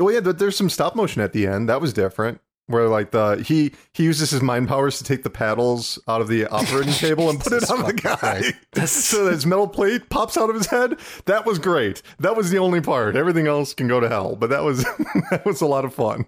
[0.00, 1.68] Oh yeah, but there's some stop motion at the end.
[1.68, 2.40] That was different.
[2.68, 6.28] Where like the he he uses his mind powers to take the paddles out of
[6.28, 8.52] the operating table and put it on the guy.
[8.86, 10.98] So that his metal plate pops out of his head.
[11.24, 12.00] That was great.
[12.20, 13.16] That was the only part.
[13.16, 14.36] Everything else can go to hell.
[14.36, 14.84] But that was
[15.30, 16.26] that was a lot of fun.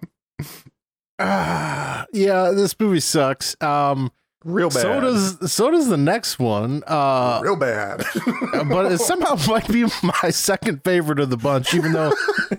[1.19, 3.55] Ah, yeah, this movie sucks.
[3.61, 4.11] Um,
[4.43, 4.81] Real bad.
[4.81, 6.81] so does so does the next one.
[6.87, 8.03] Uh, real bad.
[8.67, 12.11] but it somehow might be my second favorite of the bunch, even though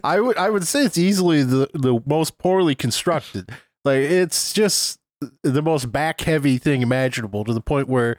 [0.04, 3.50] I would I would say it's easily the the most poorly constructed.
[3.84, 4.98] Like it's just
[5.42, 8.18] the most back heavy thing imaginable to the point where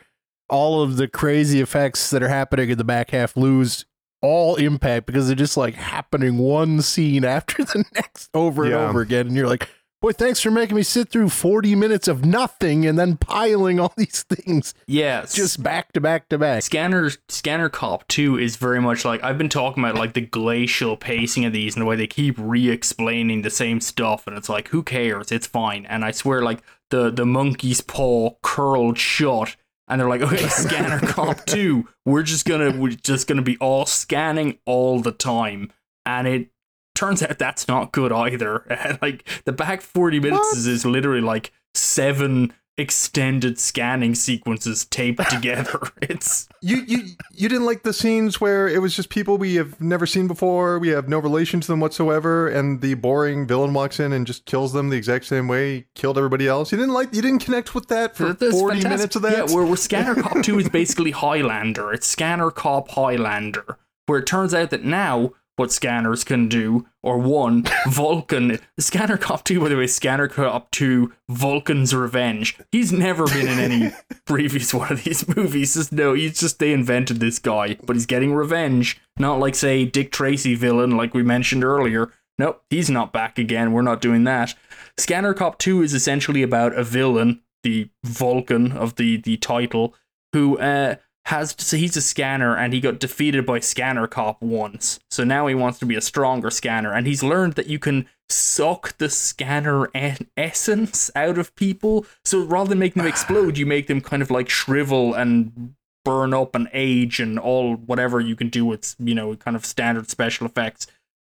[0.49, 3.86] all of the crazy effects that are happening in the back half lose
[4.22, 8.88] all impact because they're just like happening one scene after the next over and Yeah.
[8.88, 9.68] over again and you're like
[10.04, 13.93] boy thanks for making me sit through 40 minutes of nothing and then piling all
[13.97, 14.74] these things.
[14.86, 16.64] Yeah, just back to back to back.
[16.64, 20.97] Scanner Scanner Cop 2 is very much like I've been talking about like the glacial
[20.97, 24.68] pacing of these and the way they keep re-explaining the same stuff and it's like
[24.68, 25.32] who cares?
[25.32, 25.86] It's fine.
[25.86, 29.56] And I swear like the the monkey's paw curled shut
[29.88, 33.86] and they're like okay Scanner Cop 2 we're just gonna we're just gonna be all
[33.86, 35.72] scanning all the time.
[36.06, 36.49] And it
[36.96, 38.66] turns out that's not good either
[39.02, 45.80] like the back 40 minutes is, is literally like seven extended scanning sequences taped together
[46.02, 49.80] it's you you you didn't like the scenes where it was just people we have
[49.82, 50.80] never seen before.
[50.80, 54.46] We have no relation to them whatsoever, and the boring villain walks in and just
[54.46, 56.72] kills them the exact same way he killed everybody else.
[56.72, 58.89] You didn't like you didn't connect with that for that's forty fantastic.
[58.98, 59.50] minutes of that.
[59.50, 61.91] Yeah, where, where Scanner Cop 2 is basically Highlander.
[61.91, 63.78] It's Scanner Cop Highlander.
[64.06, 68.60] Where it turns out that now what scanners can do, or one, Volkin.
[68.80, 72.58] Scanner Cop 2, by the way, Scanner Cop 2, Volkin's Revenge.
[72.72, 73.91] He's never been in any
[74.26, 75.76] previous one of these movies.
[75.76, 78.99] Just no, he's just they invented this guy, but he's getting revenge.
[79.18, 82.12] Not like say Dick Tracy villain like we mentioned earlier.
[82.39, 83.74] Nope, he's not back again.
[83.74, 84.56] We're not doing that.
[84.97, 89.93] Scanner Cop 2 is essentially about a villain, the Volkin of the the title,
[90.34, 90.95] who uh
[91.28, 94.99] has so he's a scanner and he got defeated by Scanner Cop once.
[95.09, 98.07] So now he wants to be a stronger scanner and he's learned that you can
[98.30, 102.05] suck the scanner e- essence out of people.
[102.26, 106.34] So rather than making them explode, you make them kind of like shrivel and burn
[106.34, 110.09] up and age and all whatever you can do with you know kind of standard
[110.09, 110.88] special effects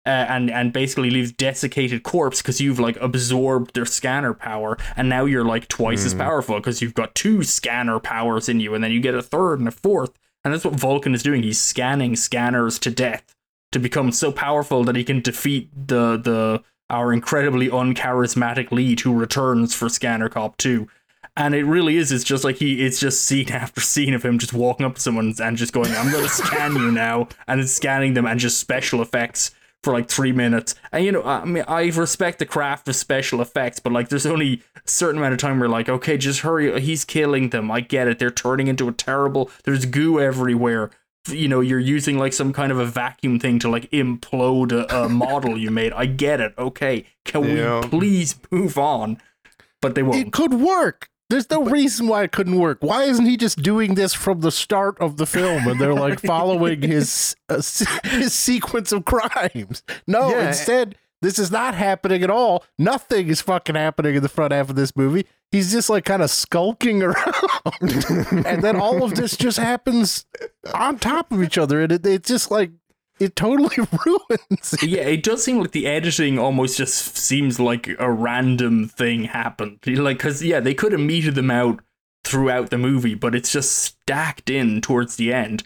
[0.07, 5.09] uh, and and basically leaves desiccated corpse because you've like absorbed their scanner power and
[5.09, 8.83] now you're like twice as powerful because you've got two scanner powers in you and
[8.83, 11.43] then you get a third and a fourth and that's what Volkin is doing.
[11.43, 13.35] He's scanning scanners to death
[13.73, 19.13] to become so powerful that he can defeat the the our incredibly uncharismatic lead who
[19.13, 20.87] returns for Scanner Cop 2
[21.35, 24.39] and it really is it's just like he it's just scene after scene of him
[24.39, 27.67] just walking up to someone and just going i'm gonna scan you now and then
[27.67, 29.51] scanning them and just special effects
[29.83, 30.75] for like three minutes.
[30.91, 34.25] And you know i mean i respect the craft of special effects but like there's
[34.25, 37.69] only a certain amount of time where like okay just hurry he's killing them.
[37.71, 38.19] I get it.
[38.19, 40.91] They're turning into a terrible there's goo everywhere.
[41.29, 45.03] You know you're using like some kind of a vacuum thing to like implode a,
[45.03, 45.93] a model you made.
[45.93, 46.53] I get it.
[46.57, 47.05] Okay.
[47.25, 47.81] Can Yeah.
[47.81, 49.21] we please move on?
[49.81, 50.15] But they won't.
[50.27, 51.09] It could work.
[51.29, 52.77] There's no reason why it couldn't work.
[52.81, 56.19] Why isn't he just doing this from the start of the film and they're like
[56.25, 57.61] following his uh,
[58.05, 59.83] his sequence of crimes?
[60.07, 60.47] No, Yeah.
[60.47, 62.63] instead this is not happening at all.
[62.77, 65.25] Nothing is fucking happening in the front half of this movie.
[65.51, 68.05] He's just like kind of skulking around.
[68.45, 70.25] and then all of this just happens
[70.73, 72.71] on top of each other and it, it's just like
[73.19, 74.83] it totally ruins it.
[74.83, 79.79] yeah, it does seem like the editing almost just seems like a random thing happened.
[79.87, 81.81] Like, because, yeah, they could have meted them out
[82.23, 85.63] throughout the movie, but it's just stacked in towards the end.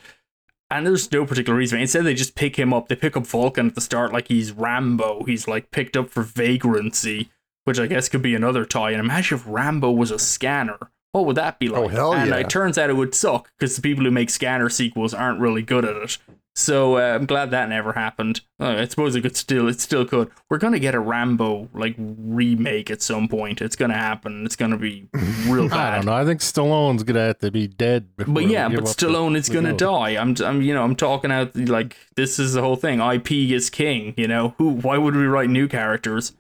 [0.70, 1.82] And there's no particular reason.
[1.82, 2.88] Instead, they just pick him up.
[2.88, 5.26] They pick up Volkin at the start like he's Rambo.
[5.26, 7.30] He's like picked up for vagrancy,
[7.66, 8.92] which I guess could be another tie.
[8.92, 10.78] And imagine if Rambo was a scanner.
[11.12, 11.84] what would that be oh, like?
[11.84, 12.38] Oh, hell and yeah.
[12.38, 15.62] it turns out it would suck because the people who make Scanner sequels aren't really
[15.62, 16.18] good at it.
[16.62, 18.42] So uh, I'm glad that never happened.
[18.60, 20.30] Uh, I suppose it could still, it still could.
[20.48, 23.62] We're gonna get a Rambo like remake at some point.
[23.62, 24.46] It's gonna happen.
[24.46, 25.10] It's gonna be
[25.48, 25.94] real bad.
[25.94, 26.14] I don't know.
[26.14, 28.16] I think Stallone's gonna have to be dead.
[28.16, 30.12] before But yeah, but up the- Stallone is gonna die.
[30.22, 33.00] I'm, I'm, you know, I'm talking out like this is the whole thing.
[33.02, 34.14] IP is king.
[34.16, 34.70] You know, who?
[34.70, 36.34] Why would we write new characters?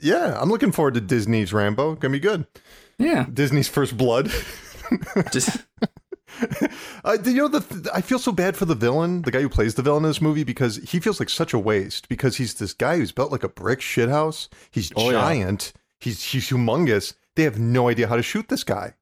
[0.00, 1.94] Yeah, I'm looking forward to Disney's Rambo.
[1.94, 2.46] Gonna be good.
[2.98, 4.30] Yeah, Disney's First Blood.
[5.32, 5.64] just
[7.04, 9.76] Uh, you know, the I feel so bad for the villain, the guy who plays
[9.76, 12.08] the villain in this movie, because he feels like such a waste.
[12.08, 14.48] Because he's this guy who's built like a brick shithouse.
[14.70, 15.20] He's Oh, yeah.
[15.20, 15.72] giant.
[16.00, 17.14] He's he's humongous.
[17.36, 18.94] They have no idea how to shoot this guy.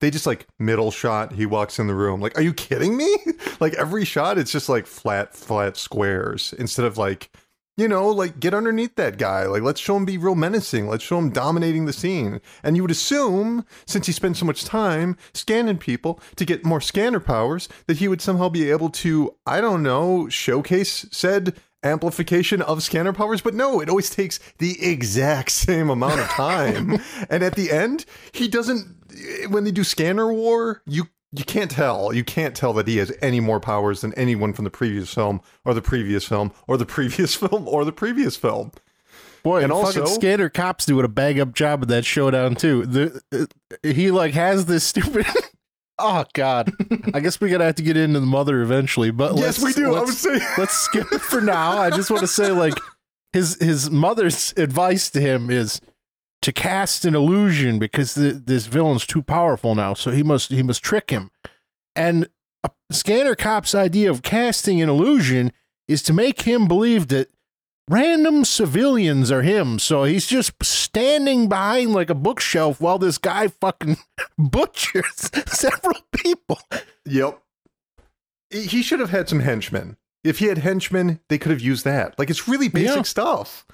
[0.00, 1.32] They just like middle shot.
[1.32, 2.20] He walks in the room.
[2.20, 3.16] Like, are you kidding me?
[3.60, 7.30] like every shot, it's just like flat, flat squares instead of like,
[7.78, 9.46] you know, like get underneath that guy.
[9.46, 10.88] Like, let's show him be real menacing.
[10.88, 12.40] Let's show him dominating the scene.
[12.64, 16.80] And you would assume, since he spent so much time scanning people to get more
[16.80, 21.54] scanner powers, that he would somehow be able to, I don't know, showcase said
[21.84, 23.42] amplification of scanner powers.
[23.42, 27.00] But no, it always takes the exact same amount of time.
[27.30, 28.96] and at the end, he doesn't.
[29.48, 32.12] When they do scanner war, you you can't tell.
[32.12, 35.40] You can't tell that he has any more powers than anyone from the previous film,
[35.64, 38.72] or the previous film, or the previous film, or the previous film.
[39.42, 42.84] Boy, And also- fucking Scanner cops doing a bang up job of that showdown too.
[42.86, 43.46] The uh,
[43.88, 45.26] he like has this stupid.
[45.98, 46.72] oh God,
[47.14, 49.10] I guess we're gonna have to get into the mother eventually.
[49.10, 49.94] But yes, let's- we do.
[49.94, 50.38] I would say.
[50.58, 51.78] let's skip it for now.
[51.78, 52.74] I just want to say like
[53.32, 55.80] his his mother's advice to him is
[56.42, 59.94] to cast an illusion because the, this villain's too powerful now.
[59.94, 61.30] So he must he must trick him.
[61.96, 62.28] And
[62.64, 65.52] a Scanner Cop's idea of casting an illusion
[65.88, 67.28] is to make him believe that
[67.90, 69.78] random civilians are him.
[69.78, 73.96] So he's just standing behind like a bookshelf while this guy fucking
[74.38, 76.60] butchers several people.
[77.06, 77.40] Yep.
[78.50, 79.96] He should have had some henchmen.
[80.24, 82.18] If he had henchmen, they could have used that.
[82.18, 83.02] Like it's really basic Yeah.
[83.02, 83.66] stuff.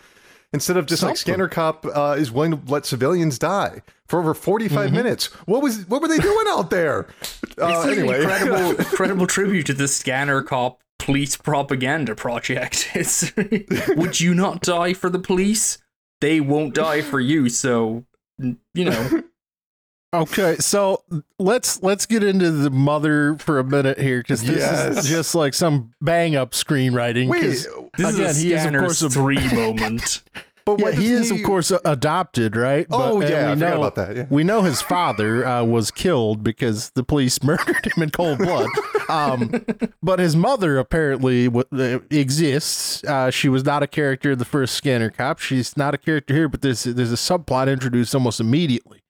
[0.55, 1.17] Instead of just like.
[1.17, 4.97] Scanner Cop uh, is willing to let civilians die for over 45 Mm-hmm.
[4.97, 5.27] minutes.
[5.47, 7.07] What was what were they doing out there?
[7.57, 12.91] Uh, it's an anyway, incredible, incredible tribute to the Scanner Cop police propaganda project.
[12.95, 13.33] It's
[13.97, 15.79] would you not die for the police?
[16.21, 17.49] They won't die for you.
[17.49, 18.05] So
[18.41, 19.23] you know,
[20.23, 21.03] Okay, so
[21.39, 24.99] let's let's get into the mother for a minute here because this Yes.
[25.05, 27.29] is just like some bang up screenwriting.
[27.29, 27.67] wait, this
[27.99, 30.23] Again, is a he is, of course, a- three moment.
[30.65, 32.87] but yeah, he is of course a- adopted, right?
[32.91, 34.17] Oh and yeah, we forgot know about that.
[34.17, 34.27] Yeah.
[34.31, 38.69] we know his father uh, was killed because the police murdered him in cold blood.
[39.09, 39.65] Um,
[40.03, 43.05] but his mother apparently w- uh, exists.
[43.05, 45.39] Uh, she was not a character in the first Scanner Cop.
[45.41, 49.01] She's not a character here, but there's there's a subplot introduced almost immediately.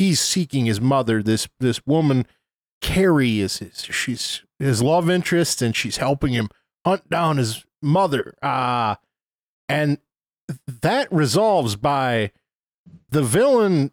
[0.00, 1.22] He's seeking his mother.
[1.22, 2.26] This this woman,
[2.80, 6.48] Carrie, is his she's his love interest, and she's helping him
[6.86, 8.34] hunt down his mother.
[8.40, 8.94] Uh
[9.68, 9.98] and
[10.66, 12.32] that resolves by
[13.10, 13.92] the villain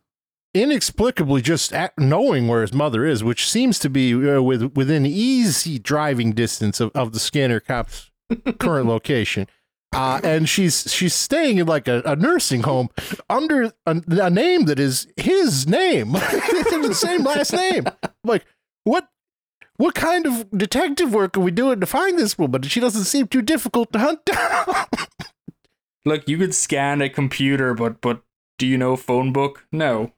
[0.53, 5.77] inexplicably just knowing where his mother is, which seems to be uh, with, within easy
[5.77, 8.11] driving distance of, of the scanner cop's
[8.59, 9.45] current location.
[9.93, 12.89] Uh, and she's she's staying in like a, a nursing home
[13.29, 17.85] under a, a name that is his name, the same last name.
[18.23, 18.45] Like
[18.83, 19.07] what?
[19.77, 22.63] What kind of detective work are we doing to find this woman?
[22.63, 24.65] She doesn't seem too difficult to hunt down.
[26.05, 28.23] Look, you could scan a computer, but but
[28.57, 29.67] do you know phone book?
[29.71, 30.13] No.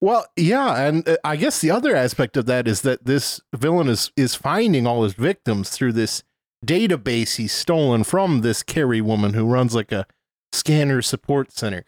[0.00, 3.88] Well, yeah, and uh, I guess the other aspect of that is that this villain
[3.88, 6.24] is is finding all his victims through this
[6.64, 10.06] database he's stolen from this Carrie woman who runs like a
[10.52, 11.84] scanner support center.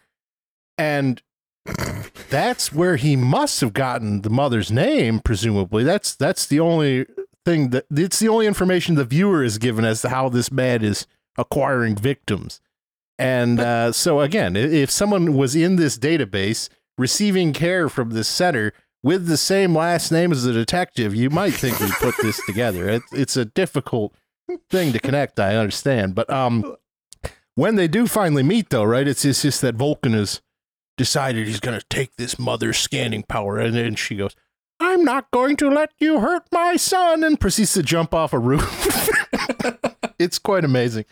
[0.77, 1.21] And
[2.29, 5.83] that's where he must have gotten the mother's name presumably.
[5.83, 7.05] That's that's the only
[7.43, 10.83] thing that it's the only information the viewer is given as to how this man
[10.83, 11.07] is
[11.37, 12.59] acquiring victims.
[13.17, 18.73] And uh, so again, if someone was in this database receiving care from this center
[19.03, 22.89] with the same last name as the detective, you might think we put this together.
[22.89, 24.13] It, it's a difficult
[24.69, 25.39] thing to connect.
[25.39, 26.75] I understand, but um,
[27.55, 29.07] when they do finally meet, though, right?
[29.07, 30.41] It's, it's just that Volkin has
[30.97, 34.35] decided he's going to take this mother's scanning power, and then she goes,
[34.79, 38.39] "I'm not going to let you hurt my son," and proceeds to jump off a
[38.39, 39.09] roof.
[40.19, 41.05] it's quite amazing.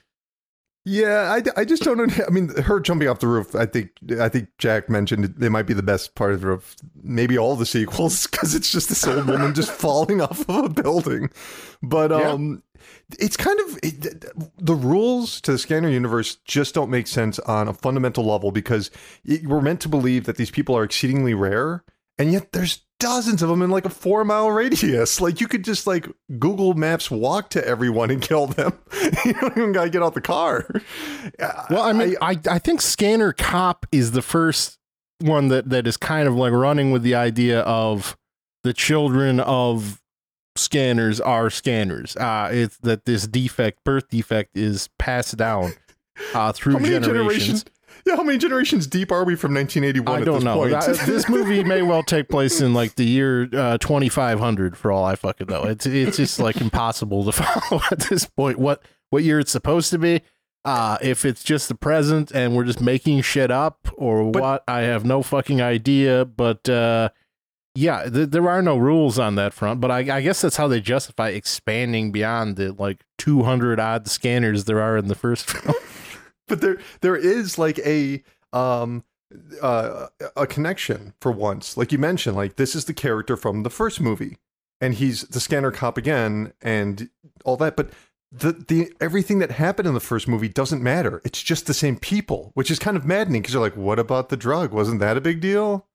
[0.85, 2.25] Yeah, I, I just don't know.
[2.27, 3.55] I mean, her jumping off the roof.
[3.55, 6.75] I think I think Jack mentioned it, it might be the best part of.
[7.01, 10.69] Maybe all the sequels because it's just this old woman just falling off of a
[10.69, 11.29] building.
[11.81, 12.31] But Yeah.
[12.31, 12.63] um,
[13.19, 14.25] it's kind of it,
[14.57, 18.91] the rules to the Scanner universe just don't make sense on a fundamental level because
[19.23, 21.83] it, we're meant to believe that these people are exceedingly rare
[22.17, 25.19] and yet there's dozens of them in like a four mile radius.
[25.19, 26.07] Like you could just like
[26.39, 28.73] Google Maps walk to everyone and kill them.
[29.25, 30.67] you don't even gotta get out the car.
[31.39, 34.77] Uh, well, I mean, I, I think Scanner Cop is the first
[35.19, 38.17] one that, that is kind of like running with the idea of
[38.63, 40.01] the children of
[40.55, 42.15] scanners are scanners.
[42.15, 45.73] Uh, it's that this defect, birth defect, is passed down
[46.33, 47.05] uh, through generations.
[47.07, 47.65] generations?
[48.05, 50.55] Yeah, how many generations deep are we from 1981 I don't this know.
[50.55, 51.05] point?
[51.07, 55.15] This movie may well take place in like the year uh, 2500 for all I
[55.15, 55.63] fucking know.
[55.63, 59.89] It's it's just like impossible to follow at this point what what year it's supposed
[59.91, 60.21] to be.
[60.65, 64.63] Uh, if it's just the present and we're just making shit up or But- what,
[64.67, 66.25] I have no fucking idea.
[66.25, 67.09] But uh,
[67.75, 69.81] yeah, th- there are no rules on that front.
[69.81, 74.65] But I, I guess that's how they justify expanding beyond the like 200 odd scanners
[74.65, 75.75] there are in the first film.
[76.47, 79.03] but there there is like a um
[79.63, 80.07] uh,
[80.37, 83.99] a connection for once like you mentioned like this is the character from the first
[83.99, 84.37] movie
[84.79, 87.09] and he's the scanner cop again and
[87.43, 87.89] all that but
[88.31, 91.97] the the everything that happened in the first movie doesn't matter it's just the same
[91.97, 95.17] people which is kind of maddening because you're like what about the drug wasn't that
[95.17, 95.87] a big deal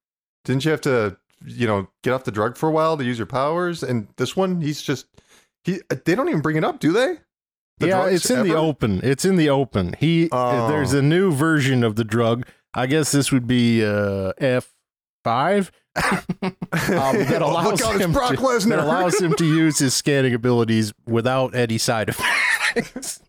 [0.44, 3.18] didn't you have to you know get off the drug for a while to use
[3.18, 5.07] your powers and this one he's just
[5.64, 7.16] he they don't even bring it up do they
[7.78, 9.01] The yeah, it's in the open.
[9.05, 9.95] It's in the open.
[10.01, 10.66] He Oh.
[10.68, 12.45] there's a new version of the drug.
[12.74, 14.72] I guess this would be uh, F
[15.24, 15.70] five.
[16.43, 18.18] Um, that Oh, allows it's him to,
[18.68, 23.20] that allows him to use his scanning abilities without any side effects.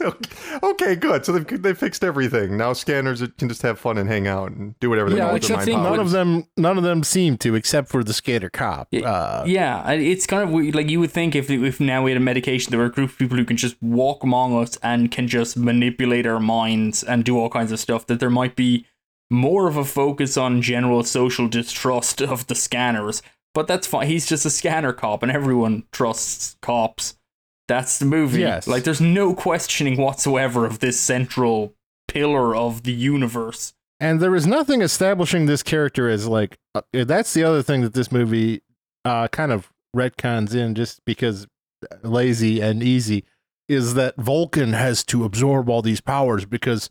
[0.62, 1.24] okay, good.
[1.24, 2.56] So they've they fixed everything.
[2.56, 5.34] Now scanners can just have fun and hang out and do whatever they Yeah, want
[5.34, 8.50] which I think none of them, none of them seem to, except for the scanner
[8.50, 8.88] cop.
[8.90, 10.74] Yeah, Uh, yeah, it's kind of weird.
[10.74, 13.10] Like you would think if if now we had a medication, there were a group
[13.10, 17.24] of people who can just walk among us and can just manipulate our minds and
[17.24, 18.06] do all kinds of stuff.
[18.06, 18.86] That there might be
[19.30, 23.22] more of a focus on general social distrust of the scanners.
[23.52, 24.06] But that's fine.
[24.06, 27.16] He's just a scanner cop, and everyone trusts cops.
[27.70, 28.40] That's the movie.
[28.40, 28.66] Yes.
[28.66, 31.74] Like there's no questioning whatsoever of this central
[32.08, 33.74] pillar of the universe.
[34.00, 36.58] and there is nothing establishing this character as like.
[36.74, 38.62] Uh, that's the other thing that this movie
[39.04, 41.46] uh, kind of retcons in, just because
[42.02, 43.24] lazy and easy,
[43.68, 46.90] is that Volkin has to absorb all these powers because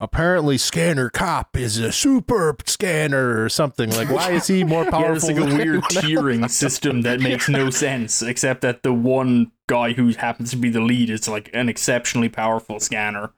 [0.00, 3.90] apparently Scanner Cop is a super scanner or something.
[3.90, 5.02] Like, why is he more powerful?
[5.02, 9.50] Yeah, it's like a weird tiering system that makes no sense, except that the one
[9.70, 13.32] guy who happens to be the lead is like an exceptionally powerful scanner.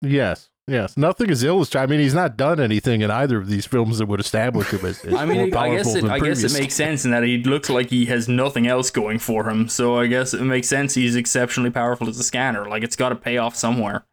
[0.00, 0.96] Yes, yes.
[0.96, 1.82] Nothing is illustrated.
[1.82, 4.86] I mean, he's not done anything in either of these films that would establish him
[4.86, 7.04] as, as I more mean, I powerful guess it, than I guess it makes sense
[7.04, 9.68] in that he looks like he has nothing else going for him.
[9.68, 12.68] So I guess it makes sense he's exceptionally powerful as a scanner.
[12.68, 14.04] Like it's got to pay off somewhere.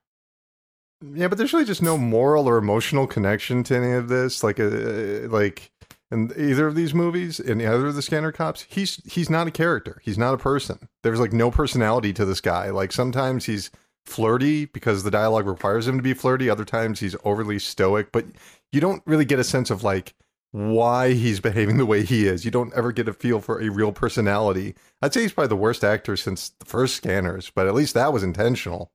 [1.14, 4.44] Yeah, but there's really just no moral or emotional connection to any of this.
[4.44, 5.72] Like, uh, like
[6.16, 9.52] in either of these movies, in either of the Scanner Cops, he's he's not a
[9.52, 10.02] character.
[10.04, 10.90] He's not a person.
[11.04, 12.70] There's like no personality to this guy.
[12.72, 13.70] Like sometimes he's
[14.06, 16.50] flirty because the dialogue requires him to be flirty.
[16.50, 18.26] Other times he's overly stoic, but
[18.72, 20.14] you don't really get a sense of like
[20.52, 22.46] why he's behaving the way he is.
[22.46, 24.74] You don't ever get a feel for a real personality.
[25.02, 28.14] I'd say he's probably the worst actor since the first Scanners, but at least that
[28.14, 28.92] was intentional.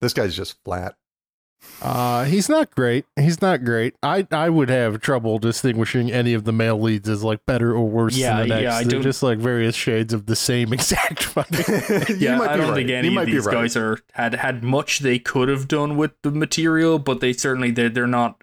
[0.00, 0.94] This guy's just flat.
[1.80, 3.04] Uh, he's not great.
[3.16, 3.94] He's not great.
[4.02, 7.88] I I would have trouble distinguishing any of the male leads as like better or
[7.88, 8.62] worse Yeah, than the next.
[8.62, 12.06] yeah, I They're don't- just like various shades of the same exact fucking.
[12.08, 12.74] You yeah, might I be don't right.
[12.76, 13.54] think any You of might be these right.
[13.54, 17.70] guys are had had much they could have done with the material, but they certainly
[17.70, 18.42] they're, they're not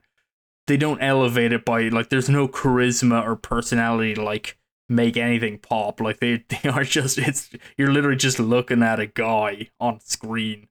[0.67, 4.57] they don't elevate it by like there's no charisma or personality to like
[4.87, 5.99] make anything pop.
[6.01, 10.67] Like they they are just it's you're literally just looking at a guy on screen.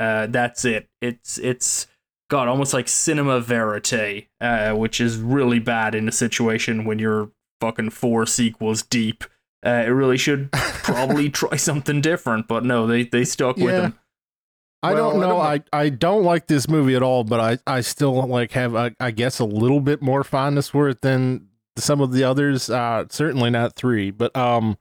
[0.00, 0.88] Uh, that's it.
[1.00, 1.86] It's it's
[2.30, 7.30] God almost like cinema verite, uh, which is really bad in a situation when you're
[7.60, 9.24] fucking four sequels deep.
[9.64, 13.82] Uh, it really should probably try something different, but no, they they stuck with Yeah.
[13.82, 13.98] him.
[14.82, 15.32] I Well, don't I know.
[15.34, 15.40] don't
[15.74, 18.92] I, I don't like this movie at all, but I, I still like have I,
[18.98, 22.70] I guess a little bit more fondness for it than some of the others.
[22.70, 24.78] Uh, certainly not three, but um,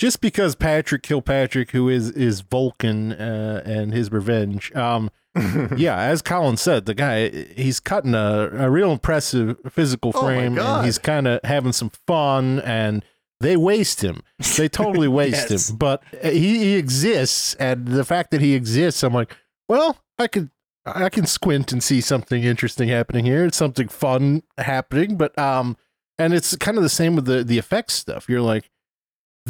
[0.00, 5.10] just because Patrick Kilpatrick, who is is Volkin, uh, and his revenge, um,
[5.76, 10.54] yeah, as Colin said, the guy he's cutting a, a real impressive physical Oh frame,
[10.54, 10.78] God.
[10.78, 13.04] and he's kind of having some fun, and
[13.40, 14.22] they waste him.
[14.56, 15.68] They totally waste Yes.
[15.70, 19.36] him, but he, he exists, and the fact that he exists, I'm like,
[19.68, 20.50] well, I could.
[20.86, 23.44] I can squint and see something interesting happening here.
[23.44, 25.76] It's something fun happening, but um,
[26.18, 28.26] and it's kind of the same with the the effects stuff.
[28.30, 28.69] You're like,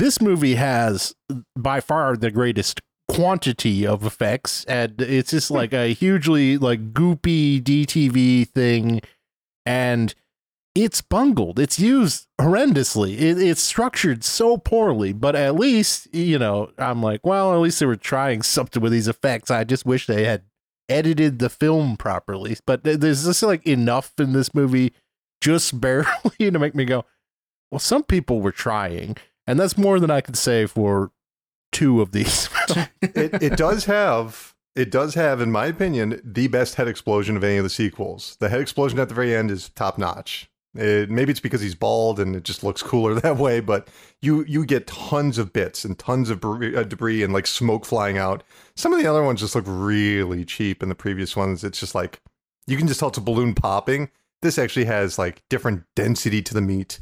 [0.01, 1.15] this movie has
[1.57, 5.57] by far the greatest quantity of effects and it's just hmm.
[5.57, 9.01] like a hugely like goopy DTV thing
[9.67, 10.15] and
[10.75, 11.59] it's bungled.
[11.59, 13.15] It's used horrendously.
[13.15, 17.81] It, it's structured so poorly, but at least, you know, I'm like, well, at least
[17.81, 19.51] they were trying something with these effects.
[19.51, 20.45] I just wish they had
[20.89, 22.57] edited the film properly.
[22.67, 24.93] But there's just like enough in this movie,
[25.41, 26.07] just barely,
[26.39, 27.05] to make me go,
[27.71, 29.17] well, some people were trying.
[29.51, 31.11] And that's more than I could say for
[31.73, 32.49] two of these.
[33.03, 37.43] it, it does have it does have, in my opinion, the best head explosion of
[37.43, 38.37] any of the sequels.
[38.39, 40.49] The head explosion at the very end is top notch.
[40.77, 43.89] It, maybe it's because he's bald and it just looks cooler that way, but
[44.23, 48.19] you you get tons of bits and tons of uh, debris and like smoke flying
[48.19, 48.45] out.
[48.77, 50.81] Some of the other ones just look really cheap.
[50.81, 52.21] In the previous ones, it's just like
[52.69, 54.11] you can just tell it's a balloon popping.
[54.43, 57.01] This actually has like different density to the meat,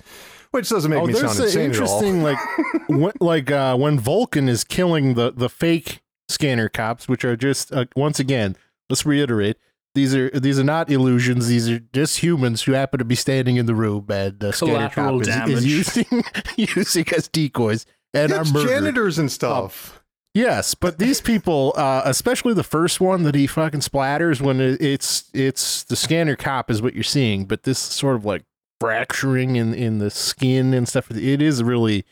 [0.51, 2.03] which doesn't make oh, me there's sound an insane at all.
[2.03, 2.39] interesting like
[2.89, 7.73] when, like uh, when Volkin is killing the the fake scanner cops, which are just
[7.73, 8.57] uh, once again,
[8.91, 9.57] let's reiterate,
[9.95, 11.49] these are these are not illusions.
[11.49, 14.89] These are just humans who happen to be standing in the room, and uh, scanner
[14.89, 15.57] Collateral cop is, damage.
[15.57, 16.25] is using
[16.57, 18.69] using as decoys and Yeah, are it's murdered.
[18.69, 19.95] janitors and stuff.
[20.35, 24.81] Yes, but these people, uh, especially the first one that he fucking splatters when it,
[24.81, 28.45] it's it's the scanner cop is what you're seeing, but this sort of like
[28.81, 31.11] fracturing in in the skin and stuff.
[31.11, 32.05] It is really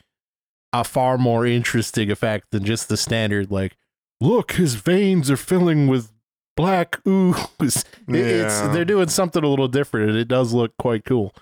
[0.73, 3.77] a far more interesting effect than just the standard like,
[4.21, 6.13] look, his veins are filling with
[6.57, 7.47] black ooze.
[8.09, 11.35] It- It's they're doing something a little different, and it does look quite cool.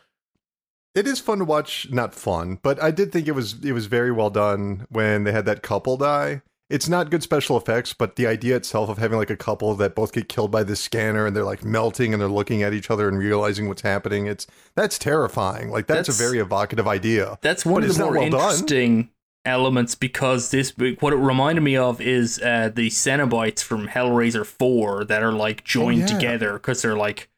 [0.94, 3.86] It is fun to watch, not fun, but I did think it was it was
[3.86, 6.42] very well done when they had that couple die.
[6.74, 9.94] It's not good special effects, but the idea itself of having like a couple that
[9.94, 12.90] both get killed by the scanner and they're like melting and they're looking at each
[12.90, 14.26] other and realizing what's happening.
[14.26, 15.70] It's that's terrifying.
[15.70, 17.38] Like that's, That's- a very evocative idea.
[17.42, 18.40] That's one But of the more well done.
[18.40, 19.10] interesting
[19.44, 25.04] elements because this what it reminded me of is uh, the Cenobites from Hellraiser 4
[25.04, 26.06] that are like joined yeah.
[26.06, 27.28] together because they're like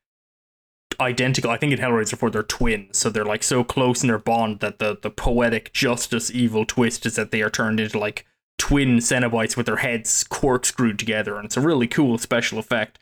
[1.01, 1.51] identical.
[1.51, 4.61] I think in Hellraiser 4 they're twins, so they're like so close in their bond
[4.61, 8.25] that the the poetic justice evil twist is that they are turned into like
[8.67, 12.99] twin Cenobites with their heads corkscrewed together, and it's a really cool special effect.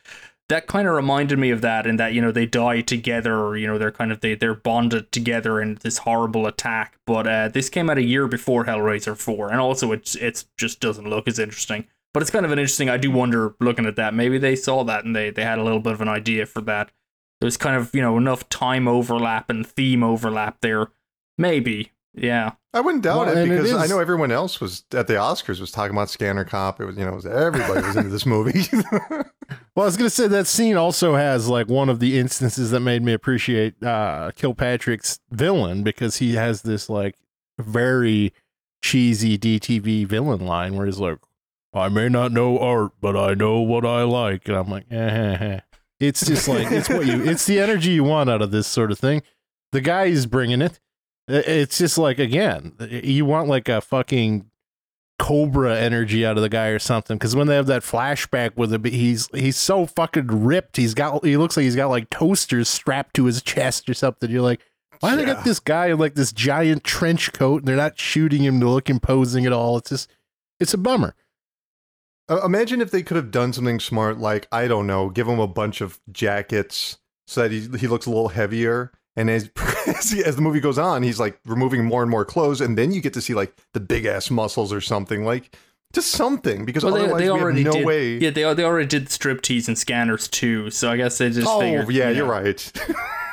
[0.50, 3.56] That kind of reminded me of that, in that you know they die together, or
[3.56, 6.98] you know they're kind of they they're bonded together in this horrible attack.
[7.06, 10.80] But uh, this came out a year before Hellraiser four, and also it's it's just
[10.80, 11.86] doesn't look as interesting.
[12.12, 12.90] But it's kind of an interesting.
[12.90, 14.12] I do wonder looking at that.
[14.12, 16.60] Maybe they saw that and they they had a little bit of an idea for
[16.60, 16.90] that.
[17.40, 20.88] There's kind of you know enough time overlap and theme overlap there.
[21.38, 22.52] Maybe, yeah.
[22.72, 25.14] I wouldn't doubt Well, it and it because I know everyone else was at the
[25.14, 26.80] Oscars was talking about Scanner Cop.
[26.80, 28.64] It was you know it was, everybody was into this movie.
[29.76, 32.80] Well, I was gonna say that scene also has like one of the instances that
[32.80, 37.16] made me appreciate uh Kilpatrick's villain because he has this like
[37.58, 38.32] very
[38.82, 41.18] cheesy DTV villain line where he's like,
[41.74, 44.96] "I may not know art, but I know what I like," and I'm like, eh,
[44.96, 45.60] eh, eh.
[46.00, 48.92] "It's just like it's what you, it's the energy you want out of this sort
[48.92, 49.22] of thing."
[49.72, 50.80] The guy is bringing it.
[51.28, 54.50] It's just like again, you want like a fucking
[55.18, 58.72] cobra energy out of the guy or something because when they have that flashback with
[58.74, 62.68] him he's he's so fucking ripped he's got he looks like he's got like toasters
[62.68, 64.60] strapped to his chest or something you're like
[64.98, 65.34] why they Yeah.
[65.34, 68.68] got this guy in like this giant trench coat and they're not shooting him to
[68.68, 70.10] look imposing at all it's just
[70.58, 71.14] it's a bummer
[72.28, 75.38] Uh, Imagine if they could have done something smart, like I don't know, give him
[75.38, 76.98] a bunch of jackets
[77.28, 78.90] so that he he looks a little heavier.
[79.14, 79.48] And as
[79.98, 82.76] as, he- as the movie goes on, he's like removing more and more clothes, and
[82.78, 85.56] then you get to see like the big ass muscles or something, like
[85.92, 86.64] just something.
[86.64, 87.86] Because Well, they, otherwise, they we already have no did.
[87.86, 88.18] way.
[88.18, 90.70] Yeah, they they already did striptease and scanners too.
[90.70, 91.46] So I guess they just.
[91.48, 92.32] oh figured, yeah, you you're know.
[92.32, 92.72] right.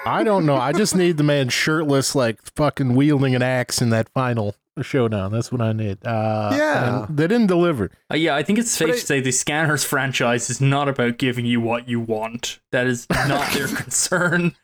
[0.07, 3.91] i don't know i just need the man shirtless like fucking wielding an axe in
[3.91, 7.05] that final showdown that's what i need uh Yeah.
[7.05, 9.31] and they didn't deliver Uh, yeah, I think it's safe But to I- say the
[9.31, 12.59] Scanners franchise is not about giving you what you want.
[12.71, 14.55] That is not their concern.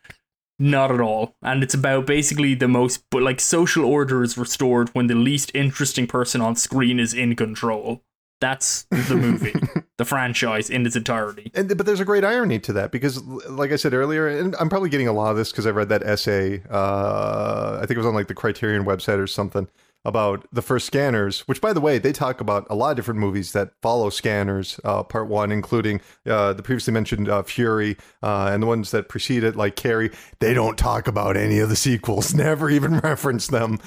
[0.60, 1.36] Not at all.
[1.42, 5.52] And it's about basically the most, but like social order is restored when the least
[5.54, 8.04] interesting person on screen is in control.
[8.40, 9.54] That's the movie,
[9.98, 11.52] the franchise in its entirety.
[11.56, 14.70] And but there's a great irony to that because, like I said earlier, and I'm
[14.70, 16.62] probably getting a lot of this because I read that essay.
[16.70, 19.68] Uh, I think it was on like the Criterion website or something
[20.06, 21.42] about the first scanners.
[21.42, 24.80] Which, by the way, they talk about a lot of different movies that follow scanners.
[24.84, 29.10] Uh, part one, including uh, the previously mentioned uh, Fury uh, and the ones that
[29.10, 30.12] preceded, like Carrie.
[30.40, 32.34] They don't talk about any of the sequels.
[32.48, 33.80] Never even reference them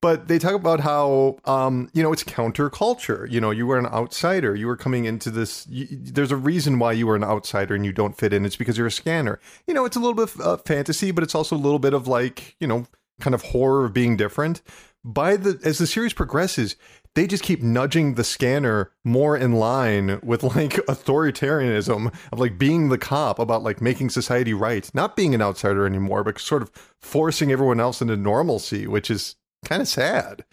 [0.00, 3.86] but they talk about how um, you know it's counterculture you know you were an
[3.86, 7.74] outsider you were coming into this you, there's a reason why you were an outsider
[7.74, 10.14] and you don't fit in it's because you're a scanner you know it's a little
[10.14, 12.84] bit of uh, fantasy but it's also a little bit of like you know
[13.22, 14.62] kind of horror of being different.
[15.04, 16.76] By the as the series progresses,
[17.14, 22.88] they just keep nudging the scanner more in line with like authoritarianism of like being
[22.88, 26.70] the cop about like making society right, not being an outsider anymore, but sort of
[27.00, 30.44] forcing everyone else into normalcy, which is kind of sad.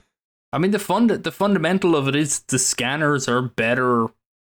[0.51, 4.07] I mean, the fund the fundamental of it is the scanners are better.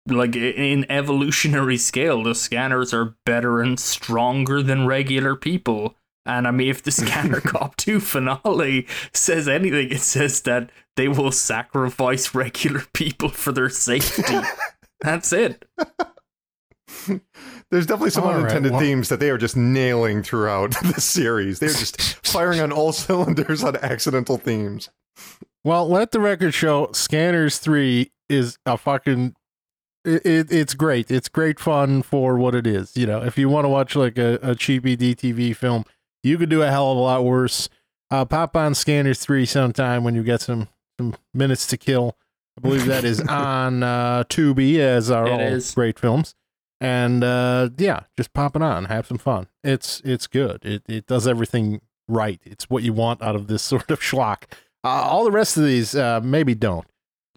[0.06, 5.96] Like in evolutionary scale, the scanners are better and stronger than regular people.
[6.26, 11.08] And I mean, if the Scanner Cop 2 finale says anything, it says that they
[11.08, 14.24] will sacrifice regular people for their safety.
[15.02, 15.66] That's it.
[17.72, 21.02] There's definitely some All right, unintended well- themes that they are just nailing throughout the
[21.02, 21.60] series.
[21.60, 24.90] They're just firing on all cylinders on accidental themes.
[25.64, 29.36] Well, let the record show Scanners 3 is a fucking
[30.06, 31.10] it, it, it's great.
[31.10, 32.96] It's great fun for what it is.
[32.98, 35.86] You know, if you want to watch like a, a cheapy DTV film,
[36.24, 37.70] you could do a hell of a lot worse.
[38.10, 40.68] Uh, pop on Scanners 3 sometime when you get some,
[41.00, 42.16] some minutes to kill.
[42.58, 45.74] I believe that is on uh, Tubi, as are It all is.
[45.74, 46.36] great films.
[46.80, 49.48] And uh, yeah, just pop it on, have some fun.
[49.64, 50.66] It's it's good.
[50.66, 51.80] It it does everything
[52.10, 52.42] right.
[52.44, 54.44] It's what you want out of this sort of schlock.
[54.84, 56.86] Uh, all the rest of these uh, maybe don't.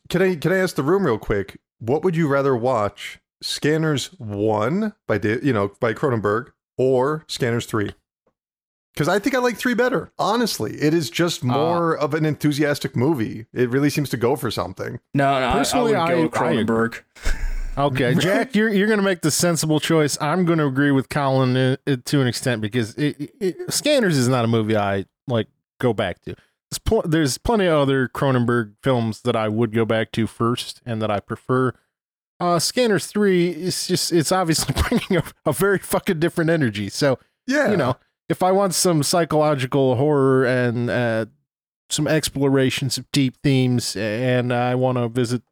[0.09, 1.61] Can I can I ask the room real quick?
[1.79, 3.21] What would you rather watch?
[3.41, 7.93] Scanners One by Da- you know by Cronenberg or Scanners Three?
[8.97, 10.11] Because I think I like three better.
[10.19, 13.45] Honestly, it is just more of an enthusiastic movie.
[13.53, 15.01] It really seems to go for something.
[15.13, 16.55] No, no, Personally, I, I would go I- I.
[16.55, 17.03] Cronenberg.
[17.77, 20.17] Okay, Jack, you're you're gonna make the sensible choice.
[20.19, 24.17] I'm gonna agree with Colin uh, uh, to an extent because it, it, it- Scanners
[24.17, 25.49] is not a movie I like
[25.79, 26.35] go back to.
[26.71, 30.81] There's, pl- there's plenty of other Cronenberg films that I would go back to first
[30.87, 31.75] and that I prefer.
[32.41, 36.89] Uh, Scanners three is just it's obviously bringing a, a very fucking different energy.
[36.89, 37.97] So Yeah, you know,
[38.29, 41.27] if I want some psychological horror and uh,
[41.89, 45.43] some explorations of deep themes, and I want to visit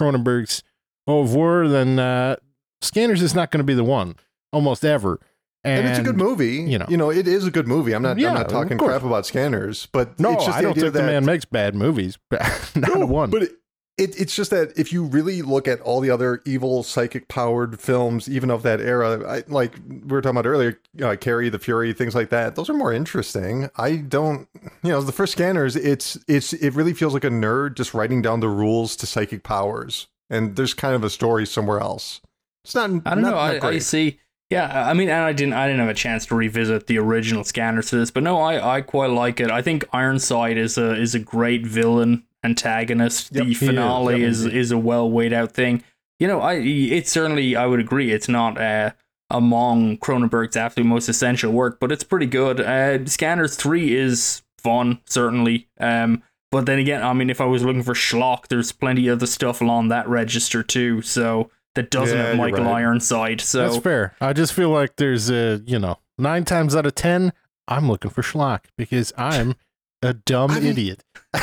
[0.00, 0.62] Cronenberg's
[1.08, 2.36] oeuvre, then uh,
[2.80, 4.16] Scanners is not going to be the one
[4.52, 5.20] almost ever.
[5.62, 6.56] And, And, it's a good movie.
[6.56, 6.84] you know.
[6.90, 7.94] you know, it is a good movie.
[7.94, 8.18] I'm not.
[8.18, 10.92] Yeah, I'm not talking crap about Scanners, but No, it's just I the don't think
[10.92, 12.18] that, the man makes bad movies.
[12.74, 13.30] not a one.
[13.30, 13.52] But it,
[13.96, 17.80] it, it's just that if you really look at all the other evil psychic powered
[17.80, 21.60] films, even of that era, I, like we were talking about earlier, uh, Carrie, The
[21.60, 23.70] Fury, things like that, those are more interesting.
[23.76, 24.48] I don't,
[24.82, 28.20] you know, the first Scanners, it's it's it really feels like a nerd just writing
[28.20, 32.20] down the rules to psychic powers, and there's kind of a story somewhere else.
[32.64, 32.84] It's not.
[32.84, 33.30] I don't not- know.
[33.30, 34.18] not I, I see.
[34.50, 35.54] Yeah, I mean, and I didn't.
[35.54, 38.76] I didn't have a chance to revisit the original scanners for this, but no, I,
[38.76, 39.50] I quite like it.
[39.50, 43.30] I think Ironside is a is a great villain antagonist.
[43.32, 43.68] Yep, he the is.
[43.70, 45.82] finale Yep, is is a well weighed out thing.
[46.20, 48.90] You know, I it's certainly I would agree it's not uh,
[49.30, 52.60] among Cronenberg's absolute most essential work, but it's pretty good.
[52.60, 55.68] Uh, Scanners three is fun, certainly.
[55.80, 59.18] Um, but then again, I mean, if I was looking for schlock, there's plenty of
[59.18, 61.02] other stuff along that register too.
[61.02, 62.76] So that doesn't Yeah, have Michael right.
[62.82, 63.40] Ironside.
[63.40, 64.14] So That's fair.
[64.20, 67.32] I just feel like there's a, you know, nine times out of 10,
[67.66, 69.56] I'm looking for schlock because I'm
[70.04, 71.04] a dumb I mean- idiot.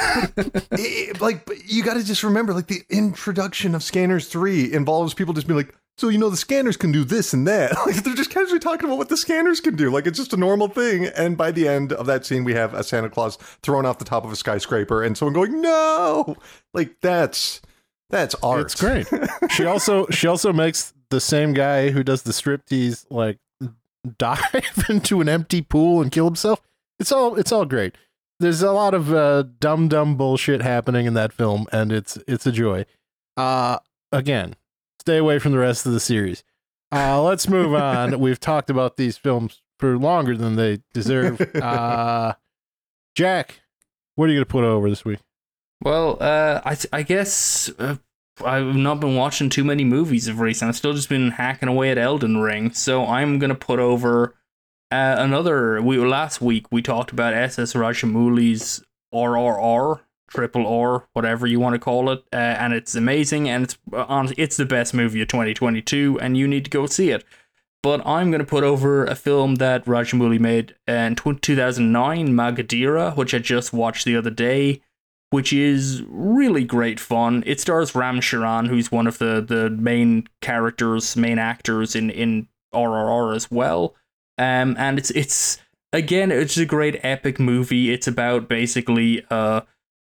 [0.71, 5.33] it- like you got to just remember like the introduction of scanners 3 involves people
[5.33, 8.15] just being like so you know the scanners can do this and that like they're
[8.15, 11.05] just casually talking about what the scanners can do like it's just a normal thing
[11.07, 14.05] and by the end of that scene we have a santa claus thrown off the
[14.05, 16.35] top of a skyscraper and someone going no
[16.73, 17.61] like that's
[18.09, 19.07] that's art It's great.
[19.51, 23.37] she also she also makes the same guy who does the striptease like
[24.17, 26.61] dive into an empty pool and kill himself.
[26.99, 27.95] It's all it's all great.
[28.41, 32.47] There's a lot of uh, dumb dumb bullshit happening in that film, and it's it's
[32.47, 32.85] a joy.
[33.37, 33.77] Uh
[34.11, 34.55] again,
[34.99, 36.43] stay away from the rest of the series.
[36.91, 38.19] Uh, let's move on.
[38.19, 41.39] We've talked about these films for longer than they deserve.
[41.61, 42.33] Uh,
[43.15, 43.61] Jack,
[44.15, 45.19] what are you gonna put over this week?
[45.83, 47.97] Well, uh, I I guess uh,
[48.43, 50.69] I've not been watching too many movies of recent.
[50.69, 54.35] I've still just been hacking away at Elden Ring, so I'm gonna put over
[54.91, 55.81] uh, another.
[55.81, 61.79] We last week we talked about SS Rajamouli's RRR, triple R, whatever you want to
[61.79, 65.27] call it, uh, and it's amazing, and it's uh, honestly it's the best movie of
[65.27, 67.23] 2022, and you need to go see it.
[67.83, 73.33] But I'm going to put over a film that Rajamouli made in 2009, Magadheera, which
[73.33, 74.81] I just watched the other day
[75.31, 77.41] which is really great fun.
[77.45, 82.47] It stars Ram Charan, who's one of the, the main characters, main actors in, in
[82.73, 83.95] RRR as well.
[84.41, 85.59] Um, and it's it's
[85.93, 87.93] again, it's a great epic movie.
[87.93, 89.61] It's about basically uh,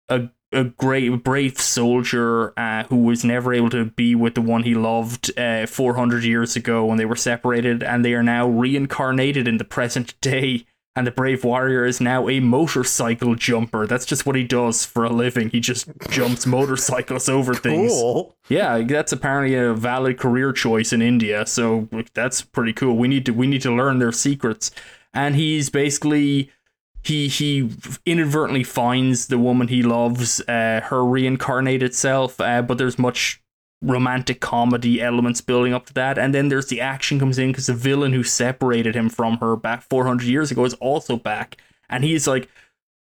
[0.07, 4.63] a a great brave soldier uh, who was never able to be with the one
[4.63, 9.45] he loved uh, 400 years ago when they were separated, and they are now reincarnated
[9.45, 13.87] in the present day and the Brave Warrior is now a motorcycle jumper.
[13.87, 15.49] That's just what he does for a living.
[15.49, 17.91] He just jumps motorcycles over things.
[17.91, 18.35] Cool.
[18.47, 21.45] Yeah, that's apparently a valid career choice in India.
[21.47, 22.95] So that's pretty cool.
[22.97, 24.71] We need to we need to learn their secrets.
[25.13, 26.51] And he's basically
[27.03, 27.69] he he
[28.05, 32.39] inadvertently finds the woman he loves, uh, her reincarnated self.
[32.39, 33.42] Uh, but there's much
[33.83, 37.67] romantic comedy elements building up to that, and then there's the action comes in because
[37.67, 41.57] the villain who separated him from her back 400 years ago is also back,
[41.89, 42.49] and he's like.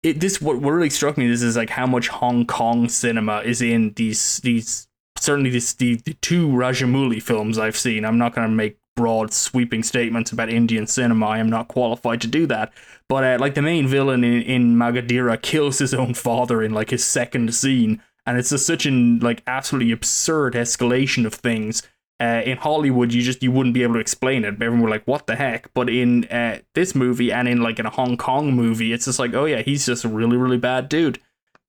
[0.04, 3.38] It, this what, what really struck me this is like how much Hong Kong cinema
[3.42, 8.04] is in these these certainly this the, the two Rajamouli films I've seen.
[8.04, 11.26] I'm not going to make broad sweeping statements about Indian cinema.
[11.26, 12.72] I am not qualified to do that.
[13.08, 16.90] But uh, like the main villain in, in Magadheera kills his own father in like
[16.90, 21.82] his second scene, and it's just such an like absolutely absurd escalation of things.
[22.20, 24.54] Uh, in Hollywood, you just you wouldn't be able to explain it.
[24.54, 27.86] Everyone were like, "What the heck?" But in uh, this movie and in like in
[27.86, 30.88] a Hong Kong movie, it's just like, "Oh yeah, he's just a really really bad
[30.88, 31.18] dude."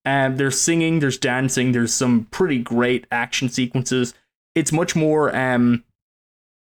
[0.05, 4.13] And um, there's singing, there's dancing, there's some pretty great action sequences.
[4.53, 5.83] It's much more um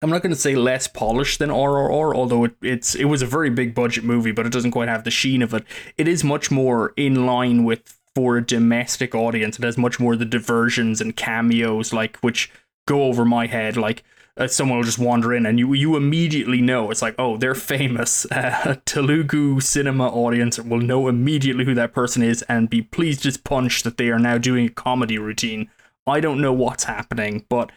[0.02, 3.26] I'm not going to say less polished than RRR, although it, it's it was a
[3.26, 5.64] very big budget movie, but it doesn't quite have the sheen of it.
[5.98, 9.60] It is much more in line with for a domestic audience.
[9.60, 12.52] It has much more the diversions and cameos, like which
[12.88, 13.78] go over my head.
[13.78, 14.04] Like
[14.36, 17.54] uh, someone will just wander in, and you you immediately know it's like, oh, they're
[17.54, 18.26] famous.
[18.38, 23.38] Uh, Telugu cinema audience will know immediately who that person is, and be pleased as
[23.38, 25.70] punch that they are now doing a comedy routine.
[26.08, 27.72] I don't know what's happening, but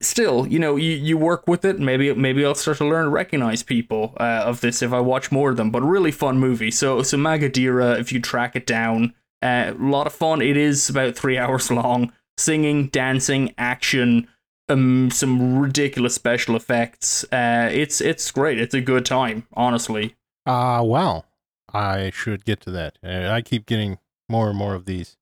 [0.00, 1.78] still, you know, you, you work with it.
[1.78, 5.30] Maybe maybe I'll start to learn to recognize people uh, of this if I watch
[5.30, 5.70] more of them.
[5.70, 6.70] But really fun movie.
[6.70, 9.12] So so Magadheera, if you track it down,
[9.42, 10.42] uh, a lot of fun.
[10.42, 12.12] It is about three hours long.
[12.36, 14.28] Singing, dancing, action,
[14.68, 17.24] um, some ridiculous special effects.
[17.32, 18.60] Uh, it's it's great.
[18.60, 20.14] It's a good time, honestly.
[20.46, 21.26] Ah, uh, well,
[21.72, 22.98] I should get to that.
[23.04, 23.98] Uh, I keep getting
[24.28, 25.16] more and more of these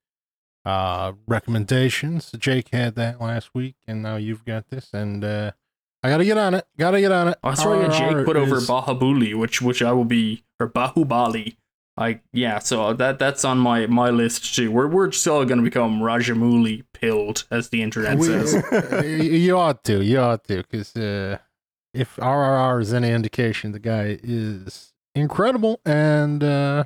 [0.64, 2.32] uh, recommendations.
[2.38, 5.52] Jake had that last week, and now you've got this, and uh,
[6.02, 6.66] I gotta get on it.
[6.76, 7.38] Gotta get on it.
[7.42, 8.42] I saw you Jake put is...
[8.42, 11.56] over Bahabuli, which which I will be or Bahubali.
[11.98, 14.70] I yeah, so that that's on my my list too.
[14.70, 19.04] We're we're still gonna become Rajamouli pilled, as the internet we, says.
[19.04, 21.38] you ought to, you ought to, because uh,
[21.94, 26.84] if RRR is any indication, the guy is incredible, and uh,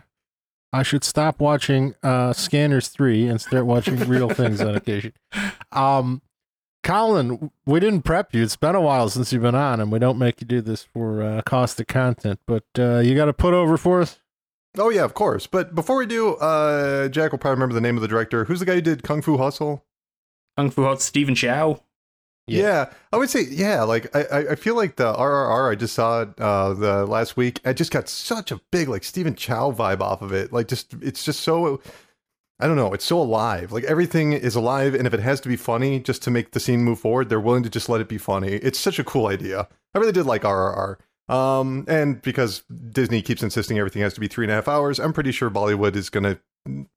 [0.73, 5.13] I should stop watching uh, Scanners three and start watching real things on occasion.
[5.73, 6.23] Um,
[6.85, 8.45] Colin, we didn't prep you.
[8.45, 10.85] It's been a while since you've been on, and we don't make you do this
[10.85, 12.39] for uh, cost of content.
[12.47, 14.20] But uh, you got to put over for us.
[14.79, 15.47] Oh yeah, of course.
[15.47, 18.45] But before we do, uh, Jack will probably remember the name of the director.
[18.45, 19.85] Who's the guy who did Kung Fu Hustle?
[20.57, 21.83] Kung Fu Hustle, Stephen Chow.
[22.47, 22.63] Yeah.
[22.63, 22.93] yeah.
[23.13, 23.83] I would say yeah.
[23.83, 27.61] Like I, I feel like the RRR I just saw it uh, the last week.
[27.65, 30.53] I just got such a big like Stephen Chow vibe off of it.
[30.53, 31.81] Like just it's just so
[32.61, 32.93] I don't know.
[32.93, 33.73] It's so alive.
[33.73, 36.61] Like everything is alive, and if it has to be funny just to make the
[36.61, 38.53] scene move forward, they're willing to just let it be funny.
[38.53, 39.67] It's such a cool idea.
[39.95, 40.97] I really did like RRR.
[41.31, 44.99] Um, and because Disney keeps insisting everything has to be three and a half hours,
[44.99, 46.39] I'm pretty sure Bollywood is going to,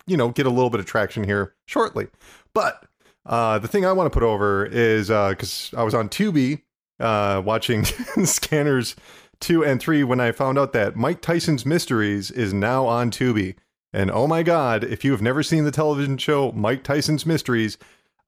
[0.08, 2.08] you know, get a little bit of traction here shortly.
[2.52, 2.84] But
[3.28, 6.64] uh, the thing I want to put over is because uh, I was on Tubi
[7.00, 7.86] uh, watching
[8.26, 8.96] Scanners
[9.42, 13.56] 2 and 3 when I found out that Mike Tyson's Mysteries is now on Tubi.
[13.94, 17.78] And oh my God, if you have never seen the television show Mike Tyson's Mysteries,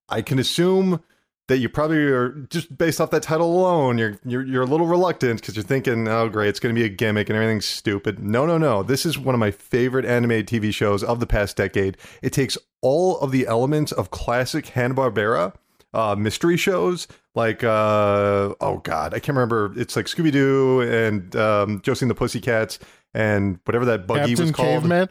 [0.08, 1.02] I can assume
[1.48, 3.98] that you probably are just based off that title alone.
[3.98, 6.86] You're you're you're a little reluctant because you're thinking, oh great, it's going to be
[6.86, 8.20] a gimmick and everything's stupid.
[8.20, 8.84] No, no, no.
[8.84, 11.98] This is one of my favorite animated TV shows of the past decade.
[12.22, 15.54] It takes all of the elements of classic Hanna Barbera
[15.94, 19.74] uh, mystery shows, like uh, oh god, I can't remember.
[19.78, 22.80] It's like Scooby Doo and um, Josie and the Pussycats
[23.14, 24.82] and whatever that buggy Captain was called.
[24.82, 25.10] Caveman?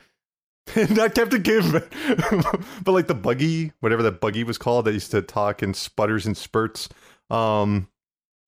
[0.91, 1.85] not Captain Caveman,
[2.83, 6.27] but like the buggy, whatever that buggy was called, that used to talk in sputters
[6.27, 6.89] and spurts.
[7.31, 7.89] Um,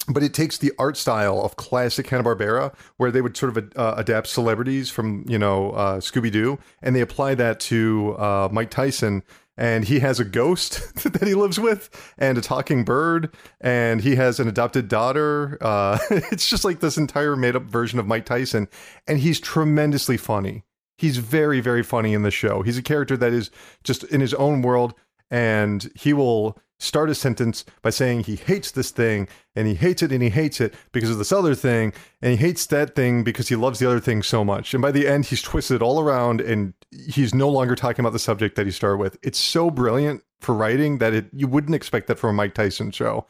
[0.09, 3.73] but it takes the art style of classic Hanna Barbera, where they would sort of
[3.77, 8.49] uh, adapt celebrities from you know uh, Scooby Doo, and they apply that to uh,
[8.51, 9.23] Mike Tyson.
[9.59, 11.89] And he has a ghost that he lives with,
[12.19, 15.57] and a talking bird, and he has an adopted daughter.
[15.63, 18.69] Uh, it's just like this entire made up version of Mike Tyson,
[19.07, 20.63] and he's tremendously funny
[20.97, 22.63] he's very very funny in the show.
[22.63, 23.51] He's a character that is
[23.85, 24.95] just in his own world
[25.31, 30.03] and he will start a sentence by saying he hates this thing and he hates
[30.03, 33.25] it and he hates it because of this other thing and he hates that thing
[33.25, 34.75] because he loves the other thing so much.
[34.75, 38.19] And by the end he's twisted all around and he's no longer talking about the
[38.19, 39.17] subject that he started with.
[39.23, 42.91] It's so brilliant for writing that it you wouldn't expect that from a Mike Tyson
[42.91, 43.27] show.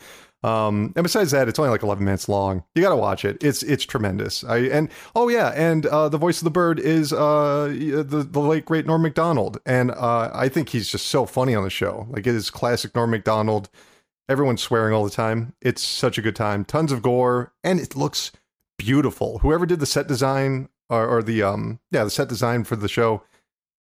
[0.46, 2.62] Um, and besides that, it's only like 11 minutes long.
[2.76, 3.42] You got to watch it.
[3.42, 4.44] It's it's tremendous.
[4.44, 8.40] I and oh yeah, and uh, the voice of the bird is uh, the the
[8.40, 12.06] late great Norm Macdonald, and uh, I think he's just so funny on the show.
[12.10, 13.68] Like it is classic Norm Macdonald.
[14.28, 15.52] Everyone's swearing all the time.
[15.60, 16.64] It's such a good time.
[16.64, 18.30] Tons of gore, and it looks
[18.78, 19.40] beautiful.
[19.40, 22.88] Whoever did the set design or, or the um yeah the set design for the
[22.88, 23.24] show,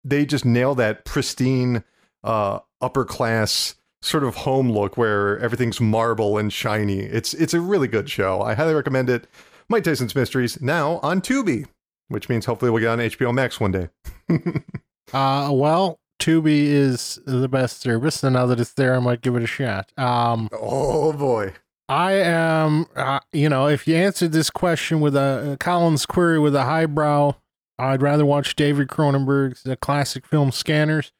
[0.03, 1.85] they just nail that pristine
[2.21, 6.99] uh upper class sort of home look where everything's marble and shiny.
[6.99, 8.41] It's it's a really good show.
[8.41, 9.27] I highly recommend it.
[9.67, 11.67] Mike Tyson's Mysteries now on Tubi,
[12.07, 13.89] which means hopefully we'll get on HBO Max one day.
[15.11, 19.35] Uh, well, Tubi is the best service, and now that it's there, I might give
[19.35, 19.91] it a shot.
[19.97, 21.53] Um, oh boy.
[21.87, 26.37] I am, uh, you know, if you answered this question with a, a Colin's query
[26.37, 27.33] with a highbrow,
[27.79, 31.11] I'd rather watch David Cronenberg's uh, classic film Scanners.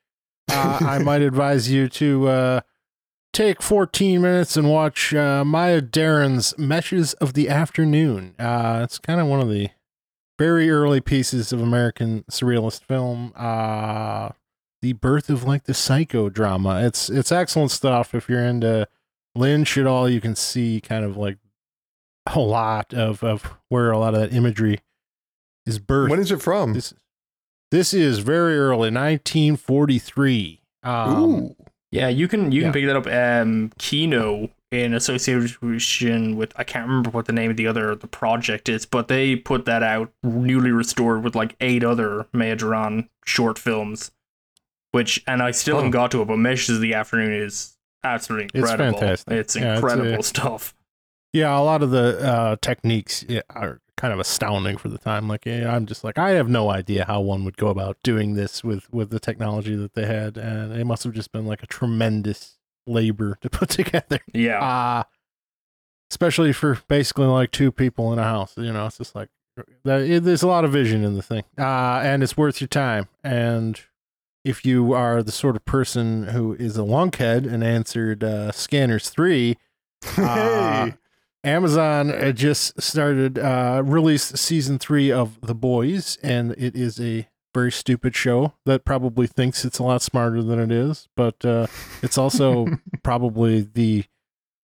[0.51, 2.61] Uh, I might advise you to uh,
[3.33, 8.35] take 14 minutes and watch uh, Maya Deren's Meshes of the Afternoon.
[8.39, 9.69] Uh, it's kind of one of the
[10.37, 13.33] very early pieces of American surrealist film.
[13.35, 14.29] Uh,
[14.81, 16.85] the birth of like the psychodrama.
[16.85, 18.87] It's it's excellent stuff if you're into
[19.35, 20.09] Lynch at all.
[20.09, 21.37] You can see kind of like
[22.33, 24.79] a lot of of where a lot of that imagery
[25.65, 26.09] is birthed.
[26.09, 26.73] When is it from?
[26.73, 26.93] This,
[27.71, 30.61] this is very early, 1943.
[30.81, 31.55] Um, Ooh.
[31.91, 32.65] Yeah, you can you Yeah.
[32.67, 33.07] can pick that up.
[33.07, 38.07] Um, Kino in association with I can't remember what the name of the other the
[38.07, 43.09] project is, but they put that out newly restored with like eight other Maya Deren
[43.25, 44.11] short films,
[44.91, 45.79] which and I still Oh.
[45.79, 46.25] haven't got to it.
[46.25, 49.33] But Meshes of the Afternoon is absolutely It's fantastic.
[49.33, 50.75] It's Yeah, it's, incredible uh, stuff.
[51.33, 55.27] Yeah, a lot of the uh, techniques are kind of astounding for the time.
[55.27, 58.63] Like, I'm just like, I have no idea how one would go about doing this
[58.63, 61.67] with with the technology that they had, and it must have just been like a
[61.67, 62.57] tremendous
[62.87, 64.19] labor to put together.
[64.33, 65.03] Yeah, Uh
[66.11, 68.57] especially for basically like two people in a house.
[68.57, 69.29] You know, it's just like
[69.83, 73.07] there's a lot of vision in the thing, uh, and it's worth your time.
[73.23, 73.79] And
[74.45, 79.09] if you are the sort of person who is a lunkhead and answered uh, Scanners
[79.09, 79.57] three.
[80.17, 80.93] Uh, hey.
[81.43, 87.27] Amazon uh, just started uh released season 3 of The Boys and it is a
[87.53, 91.67] very stupid show that probably thinks it's a lot smarter than it is, but uh
[92.03, 92.67] it's also
[93.03, 94.03] probably the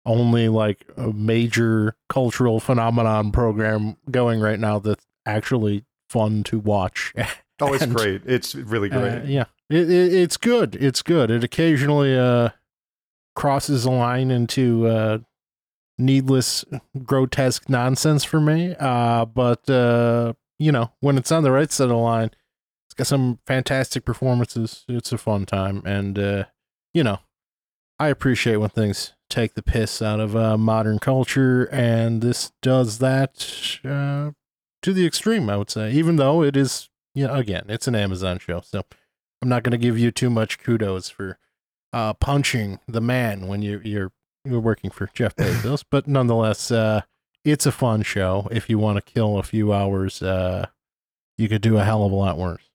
[0.06, 7.12] only like major cultural phenomenon program going right now that's actually fun to watch.
[7.60, 8.22] Oh, it's and- great.
[8.26, 9.12] It's really great.
[9.12, 10.74] Uh, yeah, it, it, it's good.
[10.74, 11.30] It's good.
[11.30, 12.48] It occasionally uh,
[13.36, 15.18] crosses a line into uh,
[15.98, 16.64] needless,
[17.04, 18.74] grotesque nonsense for me.
[18.78, 22.30] Uh, but uh, you know, when it's on the right side of the line,
[22.86, 24.84] it's got some fantastic performances.
[24.88, 26.44] It's a fun time, and uh,
[26.92, 27.18] you know,
[27.98, 32.98] I appreciate when things take the piss out of uh, modern culture, and this does
[32.98, 34.32] that uh,
[34.82, 35.48] to the extreme.
[35.50, 38.82] I would say, even though it is, you know, again, it's an Amazon show, so
[39.42, 41.38] I'm not going to give you too much kudos for
[41.92, 44.12] uh, punching the man when you, you're
[44.44, 47.02] you're working for Jeff Bezos, but nonetheless, uh,
[47.44, 48.48] it's a fun show.
[48.50, 50.66] If you want to kill a few hours, uh,
[51.36, 52.70] you could do a hell of a lot worse.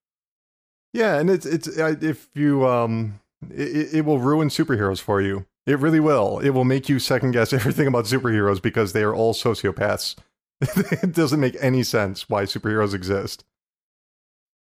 [0.93, 3.19] Yeah, and it's it's if you um
[3.49, 5.45] it, it will ruin superheroes for you.
[5.65, 6.39] It really will.
[6.39, 10.15] It will make you second guess everything about superheroes because they are all sociopaths.
[10.61, 13.45] it doesn't make any sense why superheroes exist.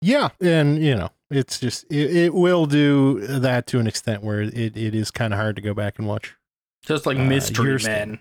[0.03, 4.43] Yeah, and you know, it's just it, it will do that to an extent where
[4.43, 6.35] it, it is kind of hard to go back and watch.
[6.87, 8.21] Just like uh, Mystery yours- Men.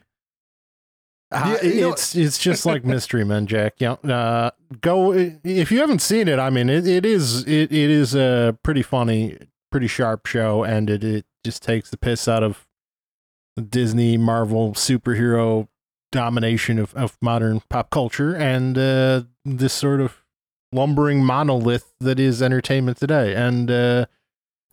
[1.32, 3.76] Uh, Yeah, you know- it's it's just like Mystery Men, Jack.
[3.80, 4.52] Yeah, uh,
[4.82, 6.38] go if you haven't seen it.
[6.40, 9.38] I mean, it, it is it, it is a pretty funny,
[9.72, 12.68] pretty sharp show, and it it just takes the piss out of
[13.70, 15.68] Disney Marvel superhero
[16.12, 20.24] domination of, of modern pop culture and uh, this sort of
[20.72, 23.36] lumbering monolith that is entertainment today.
[23.36, 24.06] And uh,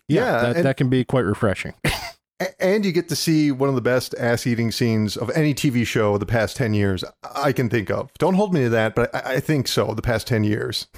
[0.09, 1.75] yeah, Yeah, that, and- that can be quite refreshing.
[2.43, 5.55] A- and you get to see one of the best ass eating scenes of any
[5.55, 7.05] TV show of the past 10 years
[7.35, 8.11] I can think of.
[8.19, 10.87] Don't hold me to that, but I, I think so, the past 10 years.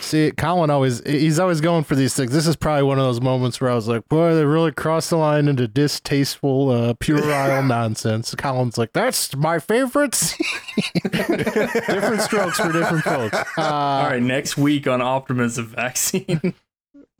[0.00, 2.32] See, Colin always he's always going for these things.
[2.32, 5.10] This is probably one of those moments where I was like, boy, they really crossed
[5.10, 8.34] the line into distasteful, uh, puerile nonsense.
[8.34, 10.14] Colin's like, that's my favorite.
[10.14, 10.46] scene."
[11.12, 13.36] different strokes for different folks.
[13.58, 16.54] Uh, All right, next week on Optimism Vaccine.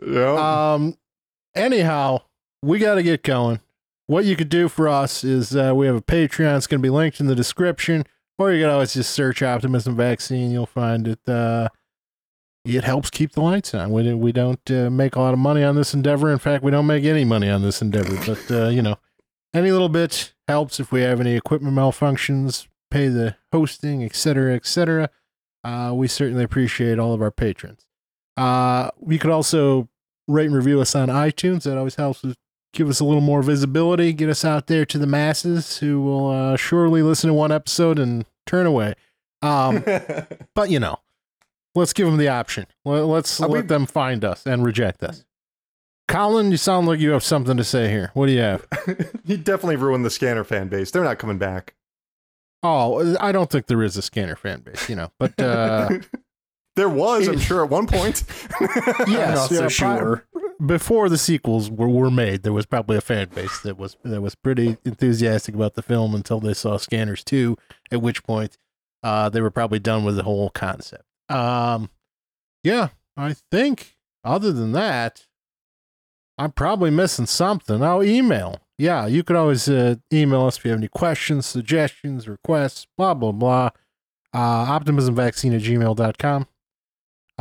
[0.05, 0.73] Yeah.
[0.75, 0.97] Um.
[1.55, 2.23] Anyhow,
[2.63, 3.61] we got to get going.
[4.07, 6.57] What you could do for us is uh, we have a Patreon.
[6.57, 8.05] It's going to be linked in the description,
[8.39, 10.51] or you can always just search Optimism Vaccine.
[10.51, 11.29] You'll find it.
[11.29, 11.69] Uh,
[12.65, 13.91] it helps keep the lights on.
[13.91, 16.31] We we don't uh, make a lot of money on this endeavor.
[16.31, 18.17] In fact, we don't make any money on this endeavor.
[18.25, 18.97] But uh, you know,
[19.55, 25.11] any little bit helps if we have any equipment malfunctions, pay the hosting, etc., etc.
[25.65, 27.87] Uh, we certainly appreciate all of our patrons.
[28.37, 29.89] Uh, we could also
[30.29, 31.65] rate and review us on iTunes.
[31.65, 32.35] That always helps us
[32.73, 36.31] give us a little more visibility, get us out there to the masses who will
[36.31, 38.95] uh, surely listen to one episode and turn away.
[39.43, 39.85] Um,
[40.55, 40.99] but you know,
[41.75, 42.67] let's give them the option.
[42.85, 45.25] Let- Let's Are let we- them find us and reject us.
[46.09, 48.11] Colin, you sound like you have something to say here.
[48.15, 48.67] What do you have?
[49.25, 50.91] he definitely ruined the scanner fan base.
[50.91, 51.75] They're not coming back.
[52.63, 55.89] Oh, I don't think there is a scanner fan base, you know, but uh,
[56.77, 58.25] there was, I'm sure, at one point.
[58.61, 60.27] Yes, not yeah, so pro- sure.
[60.65, 64.21] Before the sequels were, were made, there was probably a fan base that was that
[64.21, 67.57] was pretty enthusiastic about the film until they saw Scanners 2,
[67.91, 68.59] at which point
[69.03, 71.05] uh, they were probably done with the whole concept.
[71.29, 71.91] Um,
[72.63, 75.27] yeah, I think other than that,
[76.39, 77.83] I'm probably missing something.
[77.83, 78.61] I'll email.
[78.79, 83.15] Yeah, you can always uh, email us if you have any questions, suggestions, requests, blah,
[83.15, 83.71] blah, blah.
[84.33, 86.47] Uh, optimismvaccine at gmail.com.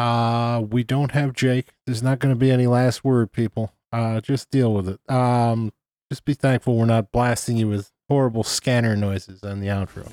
[0.02, 1.74] Uh, we don't have Jake.
[1.86, 3.72] There's not going to be any last word, people.
[3.92, 5.00] Uh, just deal with it.
[5.12, 5.72] Um,
[6.10, 10.08] just be thankful we're not blasting you with horrible scanner noises on the outro.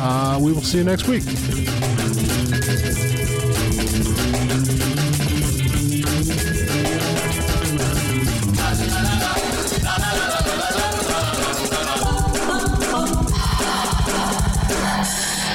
[0.00, 1.22] Uh, we will see you next week.